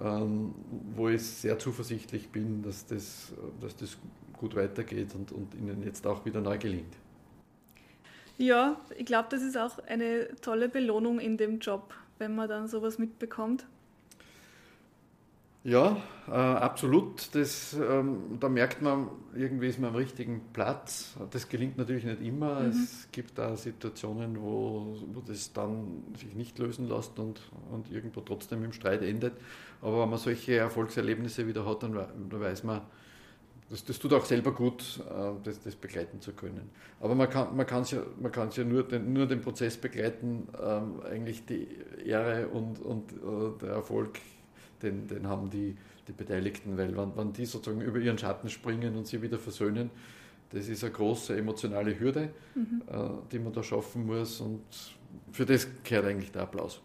ähm, 0.00 0.54
wo 0.94 1.08
ich 1.08 1.22
sehr 1.22 1.58
zuversichtlich 1.58 2.28
bin, 2.30 2.62
dass 2.62 2.86
das, 2.86 3.32
dass 3.60 3.76
das 3.76 3.98
gut 4.32 4.54
weitergeht 4.56 5.14
und, 5.14 5.32
und 5.32 5.54
ihnen 5.54 5.82
jetzt 5.84 6.06
auch 6.06 6.24
wieder 6.24 6.40
neu 6.40 6.58
gelingt. 6.58 6.96
Ja, 8.38 8.80
ich 8.96 9.06
glaube, 9.06 9.28
das 9.30 9.42
ist 9.42 9.56
auch 9.56 9.78
eine 9.86 10.28
tolle 10.40 10.68
Belohnung 10.68 11.20
in 11.20 11.36
dem 11.36 11.58
Job, 11.58 11.94
wenn 12.18 12.34
man 12.34 12.48
dann 12.48 12.66
sowas 12.66 12.98
mitbekommt. 12.98 13.66
Ja, 15.64 15.96
äh, 16.26 16.32
absolut. 16.32 17.32
Das, 17.34 17.74
ähm, 17.74 18.38
da 18.40 18.48
merkt 18.48 18.82
man, 18.82 19.10
irgendwie 19.34 19.68
ist 19.68 19.78
man 19.78 19.90
am 19.90 19.96
richtigen 19.96 20.40
Platz. 20.52 21.14
Das 21.30 21.48
gelingt 21.48 21.78
natürlich 21.78 22.04
nicht 22.04 22.20
immer. 22.20 22.60
Mhm. 22.60 22.70
Es 22.70 23.08
gibt 23.12 23.38
da 23.38 23.56
Situationen, 23.56 24.40
wo, 24.42 24.96
wo 25.12 25.20
das 25.20 25.52
dann 25.52 26.02
sich 26.18 26.34
nicht 26.34 26.58
lösen 26.58 26.88
lässt 26.88 27.16
und, 27.18 27.40
und 27.70 27.92
irgendwo 27.92 28.22
trotzdem 28.22 28.64
im 28.64 28.72
Streit 28.72 29.02
endet. 29.02 29.34
Aber 29.80 30.02
wenn 30.02 30.10
man 30.10 30.18
solche 30.18 30.56
Erfolgserlebnisse 30.56 31.46
wieder 31.46 31.64
hat, 31.64 31.84
dann, 31.84 31.94
dann 31.94 32.40
weiß 32.40 32.64
man, 32.64 32.80
das, 33.70 33.84
das 33.84 33.98
tut 34.00 34.12
auch 34.12 34.24
selber 34.24 34.52
gut, 34.52 35.00
äh, 35.08 35.30
das, 35.44 35.62
das, 35.62 35.76
begleiten 35.76 36.20
zu 36.20 36.32
können. 36.32 36.70
Aber 37.00 37.14
man 37.14 37.30
kann 37.30 37.56
man 37.56 37.66
kann's 37.66 37.92
ja, 37.92 38.02
man 38.20 38.32
kann's 38.32 38.56
ja 38.56 38.64
nur, 38.64 38.82
den, 38.82 39.12
nur 39.12 39.26
den 39.26 39.40
Prozess 39.40 39.76
begleiten, 39.76 40.48
ähm, 40.60 41.00
eigentlich 41.08 41.46
die 41.46 41.68
Ehre 42.04 42.48
und, 42.48 42.80
und 42.80 43.12
äh, 43.12 43.58
der 43.62 43.70
Erfolg, 43.70 44.18
den, 44.82 45.06
den 45.06 45.26
haben 45.26 45.50
die, 45.50 45.76
die 46.08 46.12
Beteiligten, 46.12 46.76
weil 46.76 46.96
wenn, 46.96 47.16
wenn 47.16 47.32
die 47.32 47.44
sozusagen 47.44 47.80
über 47.82 47.98
ihren 47.98 48.18
Schatten 48.18 48.48
springen 48.48 48.96
und 48.96 49.06
sie 49.06 49.22
wieder 49.22 49.38
versöhnen, 49.38 49.90
das 50.50 50.68
ist 50.68 50.84
eine 50.84 50.92
große 50.92 51.36
emotionale 51.36 51.98
Hürde, 51.98 52.30
mhm. 52.54 52.82
äh, 52.86 52.94
die 53.30 53.38
man 53.38 53.52
da 53.52 53.62
schaffen 53.62 54.06
muss 54.06 54.40
und 54.40 54.62
für 55.30 55.46
das 55.46 55.66
gehört 55.84 56.06
eigentlich 56.06 56.32
der 56.32 56.42
Applaus. 56.42 56.80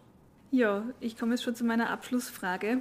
Ja, 0.50 0.84
ich 1.00 1.18
komme 1.18 1.32
jetzt 1.32 1.42
schon 1.42 1.54
zu 1.54 1.64
meiner 1.64 1.90
Abschlussfrage 1.90 2.80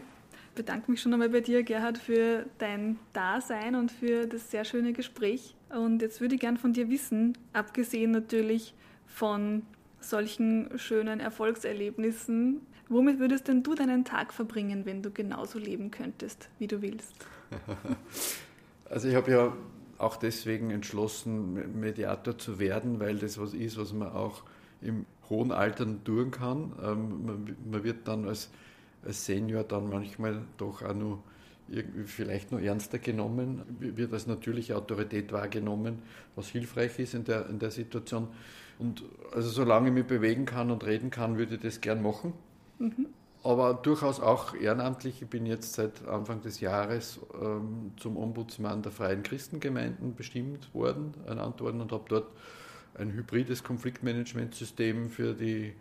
bedanke 0.58 0.92
mich 0.92 1.02
schon 1.02 1.14
einmal 1.14 1.30
bei 1.30 1.40
dir, 1.40 1.64
Gerhard, 1.64 1.98
für 1.98 2.48
dein 2.58 2.98
Dasein 3.14 3.76
und 3.76 3.92
für 3.92 4.26
das 4.26 4.52
sehr 4.52 4.66
schöne 4.66 4.92
Gespräch. 4.92 5.56
Und 5.70 6.02
jetzt 6.02 6.20
würde 6.20 6.36
ich 6.36 6.42
gern 6.42 6.58
von 6.58 6.74
dir 6.74 6.90
wissen, 6.90 7.38
abgesehen 7.54 8.12
natürlich 8.12 8.74
von 9.06 9.62
solchen 10.02 10.70
schönen 10.78 11.20
Erfolgserlebnissen, 11.22 12.62
womit 12.90 13.20
würdest 13.20 13.48
denn 13.48 13.64
du 13.64 13.76
deinen 13.76 14.06
Tag 14.06 14.34
verbringen, 14.34 14.86
wenn 14.86 15.02
du 15.02 15.12
genauso 15.12 15.60
leben 15.60 15.92
könntest, 15.92 16.50
wie 16.60 16.68
du 16.68 16.82
willst? 16.82 17.14
Also 18.90 19.10
ich 19.10 19.16
habe 19.16 19.32
ja 19.32 19.54
auch 19.98 20.16
deswegen 20.16 20.72
entschlossen, 20.72 21.78
Mediator 21.78 22.38
zu 22.38 22.58
werden, 22.58 23.02
weil 23.02 23.18
das 23.18 23.38
was 23.38 23.54
ist, 23.54 23.78
was 23.78 23.92
man 23.92 24.14
auch 24.14 24.44
im 24.82 25.06
hohen 25.30 25.52
Alter 25.52 25.86
tun 26.06 26.32
kann. 26.32 26.72
Ähm, 26.82 27.56
man 27.70 27.84
wird 27.84 28.08
dann 28.08 28.26
als 28.26 28.50
Senior 29.06 29.66
dann 29.66 29.90
manchmal 29.90 30.42
doch 30.58 30.84
auch 30.84 30.94
nur 30.94 31.22
vielleicht 32.06 32.52
nur 32.52 32.62
ernster 32.62 32.98
genommen, 32.98 33.62
wird 33.80 34.14
als 34.14 34.26
natürliche 34.26 34.78
Autorität 34.78 35.32
wahrgenommen, 35.34 36.00
was 36.36 36.48
hilfreich 36.48 36.98
ist 37.00 37.14
in 37.14 37.26
der, 37.26 37.50
in 37.50 37.60
der 37.60 37.72
Situation. 37.72 38.30
Und 38.80 39.04
also 39.34 39.50
solange 39.50 39.90
ich 39.90 39.94
mich 39.94 40.06
bewegen 40.06 40.46
kann 40.46 40.72
und 40.72 40.86
reden 40.86 41.10
kann, 41.10 41.38
würde 41.38 41.56
ich 41.56 41.62
das 41.62 41.82
gern 41.82 42.02
machen. 42.02 42.34
Mhm. 42.80 43.08
Aber 43.44 43.76
durchaus 43.76 44.20
auch 44.20 44.56
ehrenamtlich. 44.56 45.22
Ich 45.22 45.30
bin 45.30 45.46
jetzt 45.46 45.74
seit 45.74 46.06
Anfang 46.08 46.42
des 46.42 46.60
Jahres 46.60 47.20
ähm, 47.42 47.92
zum 47.98 48.18
Ombudsmann 48.18 48.82
der 48.82 48.92
Freien 48.92 49.24
Christengemeinden 49.24 50.16
bestimmt 50.16 50.74
worden, 50.74 51.14
ernannt 51.26 51.62
worden 51.62 51.80
und 51.82 51.92
habe 51.92 52.06
dort 52.10 52.28
ein 52.96 53.14
hybrides 53.14 53.64
Konfliktmanagementsystem 53.64 55.10
für 55.10 55.34
die 55.34 55.74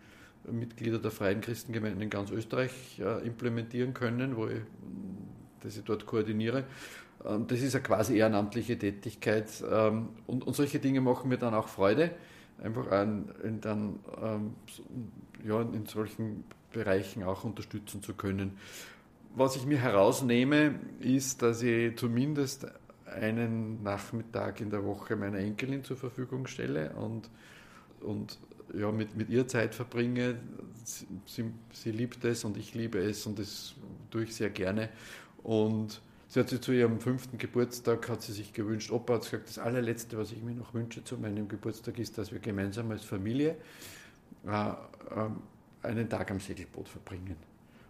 Mitglieder 0.51 0.99
der 0.99 1.11
Freien 1.11 1.41
Christengemeinden 1.41 2.03
in 2.03 2.11
ganz 2.11 2.31
Österreich 2.31 3.01
äh, 3.01 3.27
implementieren 3.27 3.95
können, 3.95 4.37
wo 4.37 4.47
ich, 4.47 4.61
das 5.61 5.77
ich 5.77 5.85
dort 5.85 6.07
koordiniere. 6.07 6.65
Ähm, 7.25 7.47
das 7.47 7.61
ist 7.61 7.75
eine 7.75 7.83
quasi 7.83 8.17
ehrenamtliche 8.17 8.79
Tätigkeit 8.79 9.51
ähm, 9.69 10.11
und, 10.27 10.47
und 10.47 10.55
solche 10.55 10.79
Dinge 10.79 11.01
machen 11.01 11.29
mir 11.29 11.39
dann 11.39 11.55
auch 11.55 11.69
Freude, 11.69 12.13
einfach 12.63 12.91
an, 12.91 13.33
in, 13.43 13.61
dann, 13.61 13.99
ähm, 14.23 14.55
ja, 15.45 15.63
in 15.63 15.87
solchen 15.87 16.45
Bereichen 16.77 17.23
auch 17.23 17.45
unterstützen 17.45 18.03
zu 18.03 18.13
können. 18.13 18.59
Was 19.35 19.57
ich 19.57 19.65
mir 19.65 19.79
herausnehme, 19.79 20.79
ist, 21.01 21.41
dass 21.41 21.63
ich 21.63 21.97
zumindest 21.97 22.67
einen 23.07 23.83
Nachmittag 23.83 24.61
in 24.61 24.71
der 24.71 24.85
Woche 24.85 25.17
meiner 25.17 25.39
Enkelin 25.39 25.85
zur 25.85 25.97
Verfügung 25.97 26.47
stelle 26.47 26.91
und, 26.97 27.31
und 28.01 28.39
ja, 28.75 28.93
mit, 28.93 29.17
mit 29.17 29.31
ihr 29.31 29.49
Zeit 29.49 29.75
verbringe. 29.75 30.39
Sie, 30.85 31.45
sie 31.73 31.93
liebt 31.93 32.25
es 32.25 32.45
und 32.45 32.59
ich 32.59 32.75
liebe 32.75 32.99
es 32.99 33.27
und 33.27 33.39
das 33.39 33.75
tue 34.11 34.25
ich 34.25 34.35
sehr 34.35 34.51
gerne. 34.51 34.91
Und 35.43 36.03
sie 36.29 36.41
hat 36.41 36.51
sich 36.51 36.61
zu 36.61 36.73
ihrem 36.73 37.01
fünften 37.01 37.39
Geburtstag 37.39 38.09
hat 38.11 38.21
sie 38.21 38.33
sich 38.33 38.53
gewünscht, 38.53 38.91
Opa 38.91 39.15
hat 39.15 39.23
gesagt, 39.23 39.49
das 39.49 39.59
allerletzte, 39.59 40.19
was 40.19 40.33
ich 40.33 40.43
mir 40.43 40.55
noch 40.55 40.75
wünsche 40.75 41.03
zu 41.05 41.17
meinem 41.17 41.49
Geburtstag 41.49 41.99
ist, 41.99 42.19
dass 42.19 42.33
wir 42.33 42.41
gemeinsam 42.41 42.91
als 42.91 43.05
Familie 43.05 43.57
äh, 44.47 44.71
äh, 44.71 44.75
einen 45.87 46.09
Tag 46.09 46.31
am 46.31 46.41
Segelboot 46.41 46.89
verbringen. 46.89 47.37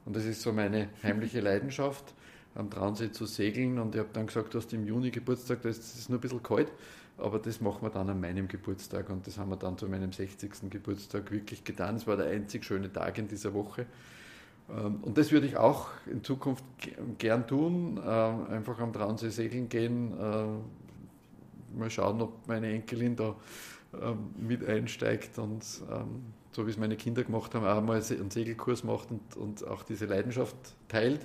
Und 0.04 0.14
das 0.14 0.24
ist 0.24 0.42
so 0.42 0.52
meine 0.52 0.88
heimliche 1.02 1.40
Leidenschaft, 1.40 2.14
am 2.54 2.70
Traunsee 2.70 3.10
zu 3.10 3.26
segeln. 3.26 3.78
Und 3.78 3.94
ich 3.94 3.98
habe 3.98 4.10
dann 4.12 4.26
gesagt, 4.26 4.54
du 4.54 4.58
hast 4.58 4.72
im 4.72 4.86
Juni 4.86 5.10
Geburtstag, 5.10 5.62
da 5.62 5.68
ist 5.68 5.96
es 5.96 6.08
nur 6.08 6.18
ein 6.18 6.20
bisschen 6.20 6.42
kalt. 6.42 6.70
Aber 7.18 7.38
das 7.38 7.60
machen 7.60 7.82
wir 7.82 7.90
dann 7.90 8.10
an 8.10 8.20
meinem 8.20 8.46
Geburtstag 8.46 9.08
und 9.08 9.26
das 9.26 9.38
haben 9.38 9.48
wir 9.48 9.56
dann 9.56 9.78
zu 9.78 9.88
meinem 9.88 10.12
60. 10.12 10.70
Geburtstag 10.70 11.30
wirklich 11.30 11.64
getan. 11.64 11.96
Es 11.96 12.06
war 12.06 12.16
der 12.16 12.26
einzig 12.26 12.64
schöne 12.64 12.92
Tag 12.92 13.16
in 13.16 13.26
dieser 13.26 13.54
Woche. 13.54 13.86
Ähm, 14.68 14.98
und 15.02 15.16
das 15.16 15.32
würde 15.32 15.46
ich 15.46 15.56
auch 15.56 15.88
in 16.06 16.22
Zukunft 16.22 16.64
gern 17.18 17.46
tun, 17.46 18.00
ähm, 18.04 18.46
einfach 18.50 18.78
am 18.80 18.92
Traunsee 18.92 19.30
segeln 19.30 19.68
gehen, 19.68 20.12
äh, 20.12 21.78
mal 21.78 21.90
schauen, 21.90 22.20
ob 22.20 22.46
meine 22.46 22.70
Enkelin 22.72 23.16
da 23.16 23.34
mit 24.36 24.66
einsteigt 24.66 25.38
und 25.38 25.64
so 26.52 26.66
wie 26.66 26.70
es 26.70 26.78
meine 26.78 26.96
Kinder 26.96 27.22
gemacht 27.22 27.54
haben, 27.54 27.66
auch 27.66 27.82
mal 27.82 28.02
einen 28.02 28.30
Segelkurs 28.30 28.82
macht 28.82 29.10
und, 29.10 29.36
und 29.36 29.66
auch 29.66 29.82
diese 29.82 30.06
Leidenschaft 30.06 30.56
teilt 30.88 31.20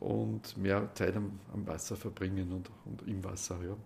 und 0.00 0.56
mehr 0.56 0.88
Zeit 0.94 1.14
am, 1.16 1.38
am 1.52 1.66
Wasser 1.66 1.96
verbringen 1.96 2.50
und, 2.52 2.70
und 2.86 3.06
im 3.06 3.22
Wasser. 3.22 3.58
Ja. 3.62 3.76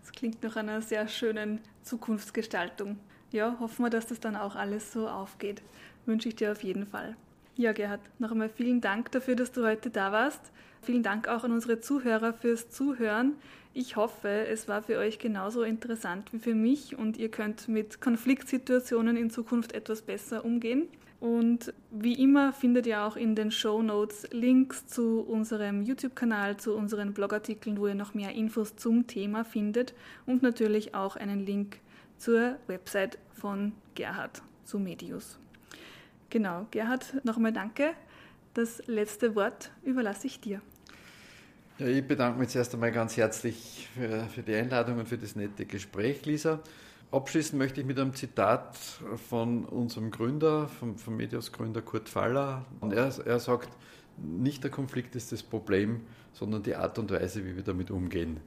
Das 0.00 0.12
klingt 0.12 0.42
nach 0.42 0.56
einer 0.56 0.82
sehr 0.82 1.06
schönen 1.06 1.60
Zukunftsgestaltung. 1.82 2.98
Ja, 3.30 3.56
hoffen 3.60 3.84
wir, 3.84 3.90
dass 3.90 4.06
das 4.06 4.20
dann 4.20 4.36
auch 4.36 4.56
alles 4.56 4.92
so 4.92 5.08
aufgeht. 5.08 5.62
Wünsche 6.06 6.28
ich 6.28 6.36
dir 6.36 6.52
auf 6.52 6.64
jeden 6.64 6.86
Fall. 6.86 7.16
Ja, 7.56 7.72
Gerhard, 7.72 8.00
noch 8.18 8.30
einmal 8.30 8.48
vielen 8.48 8.80
Dank 8.80 9.12
dafür, 9.12 9.36
dass 9.36 9.52
du 9.52 9.64
heute 9.64 9.90
da 9.90 10.12
warst. 10.12 10.52
Vielen 10.82 11.02
Dank 11.02 11.28
auch 11.28 11.44
an 11.44 11.52
unsere 11.52 11.80
Zuhörer 11.80 12.32
fürs 12.32 12.70
Zuhören. 12.70 13.34
Ich 13.80 13.94
hoffe, 13.94 14.28
es 14.28 14.66
war 14.66 14.82
für 14.82 14.98
euch 14.98 15.20
genauso 15.20 15.62
interessant 15.62 16.32
wie 16.32 16.40
für 16.40 16.56
mich 16.56 16.98
und 16.98 17.16
ihr 17.16 17.30
könnt 17.30 17.68
mit 17.68 18.00
Konfliktsituationen 18.00 19.16
in 19.16 19.30
Zukunft 19.30 19.72
etwas 19.72 20.02
besser 20.02 20.44
umgehen. 20.44 20.88
Und 21.20 21.72
wie 21.92 22.20
immer 22.20 22.52
findet 22.52 22.88
ihr 22.88 23.04
auch 23.04 23.14
in 23.14 23.36
den 23.36 23.52
Show 23.52 23.80
Notes 23.80 24.26
Links 24.32 24.88
zu 24.88 25.20
unserem 25.20 25.82
YouTube-Kanal, 25.82 26.56
zu 26.56 26.74
unseren 26.74 27.14
Blogartikeln, 27.14 27.78
wo 27.78 27.86
ihr 27.86 27.94
noch 27.94 28.14
mehr 28.14 28.32
Infos 28.32 28.74
zum 28.74 29.06
Thema 29.06 29.44
findet 29.44 29.94
und 30.26 30.42
natürlich 30.42 30.96
auch 30.96 31.14
einen 31.14 31.46
Link 31.46 31.78
zur 32.18 32.56
Website 32.66 33.20
von 33.32 33.70
Gerhard 33.94 34.42
zu 34.64 34.80
Medius. 34.80 35.38
Genau, 36.30 36.66
Gerhard, 36.72 37.24
nochmal 37.24 37.52
danke. 37.52 37.92
Das 38.54 38.82
letzte 38.88 39.36
Wort 39.36 39.70
überlasse 39.84 40.26
ich 40.26 40.40
dir. 40.40 40.62
Ja, 41.78 41.86
ich 41.86 42.04
bedanke 42.04 42.40
mich 42.40 42.48
zuerst 42.48 42.74
einmal 42.74 42.90
ganz 42.90 43.16
herzlich 43.16 43.88
für, 43.94 44.24
für 44.24 44.42
die 44.42 44.52
Einladung 44.56 44.98
und 44.98 45.08
für 45.08 45.16
das 45.16 45.36
nette 45.36 45.64
Gespräch, 45.64 46.26
Lisa. 46.26 46.58
Abschließen 47.12 47.56
möchte 47.56 47.80
ich 47.80 47.86
mit 47.86 48.00
einem 48.00 48.14
Zitat 48.14 48.76
von 49.28 49.64
unserem 49.64 50.10
Gründer, 50.10 50.66
vom, 50.66 50.98
vom 50.98 51.16
Medios-Gründer 51.16 51.80
Kurt 51.82 52.08
Faller. 52.08 52.64
Und 52.80 52.92
er, 52.92 53.12
er 53.24 53.38
sagt, 53.38 53.68
nicht 54.16 54.64
der 54.64 54.72
Konflikt 54.72 55.14
ist 55.14 55.30
das 55.30 55.44
Problem, 55.44 56.00
sondern 56.32 56.64
die 56.64 56.74
Art 56.74 56.98
und 56.98 57.12
Weise, 57.12 57.44
wie 57.44 57.54
wir 57.54 57.62
damit 57.62 57.92
umgehen. 57.92 58.40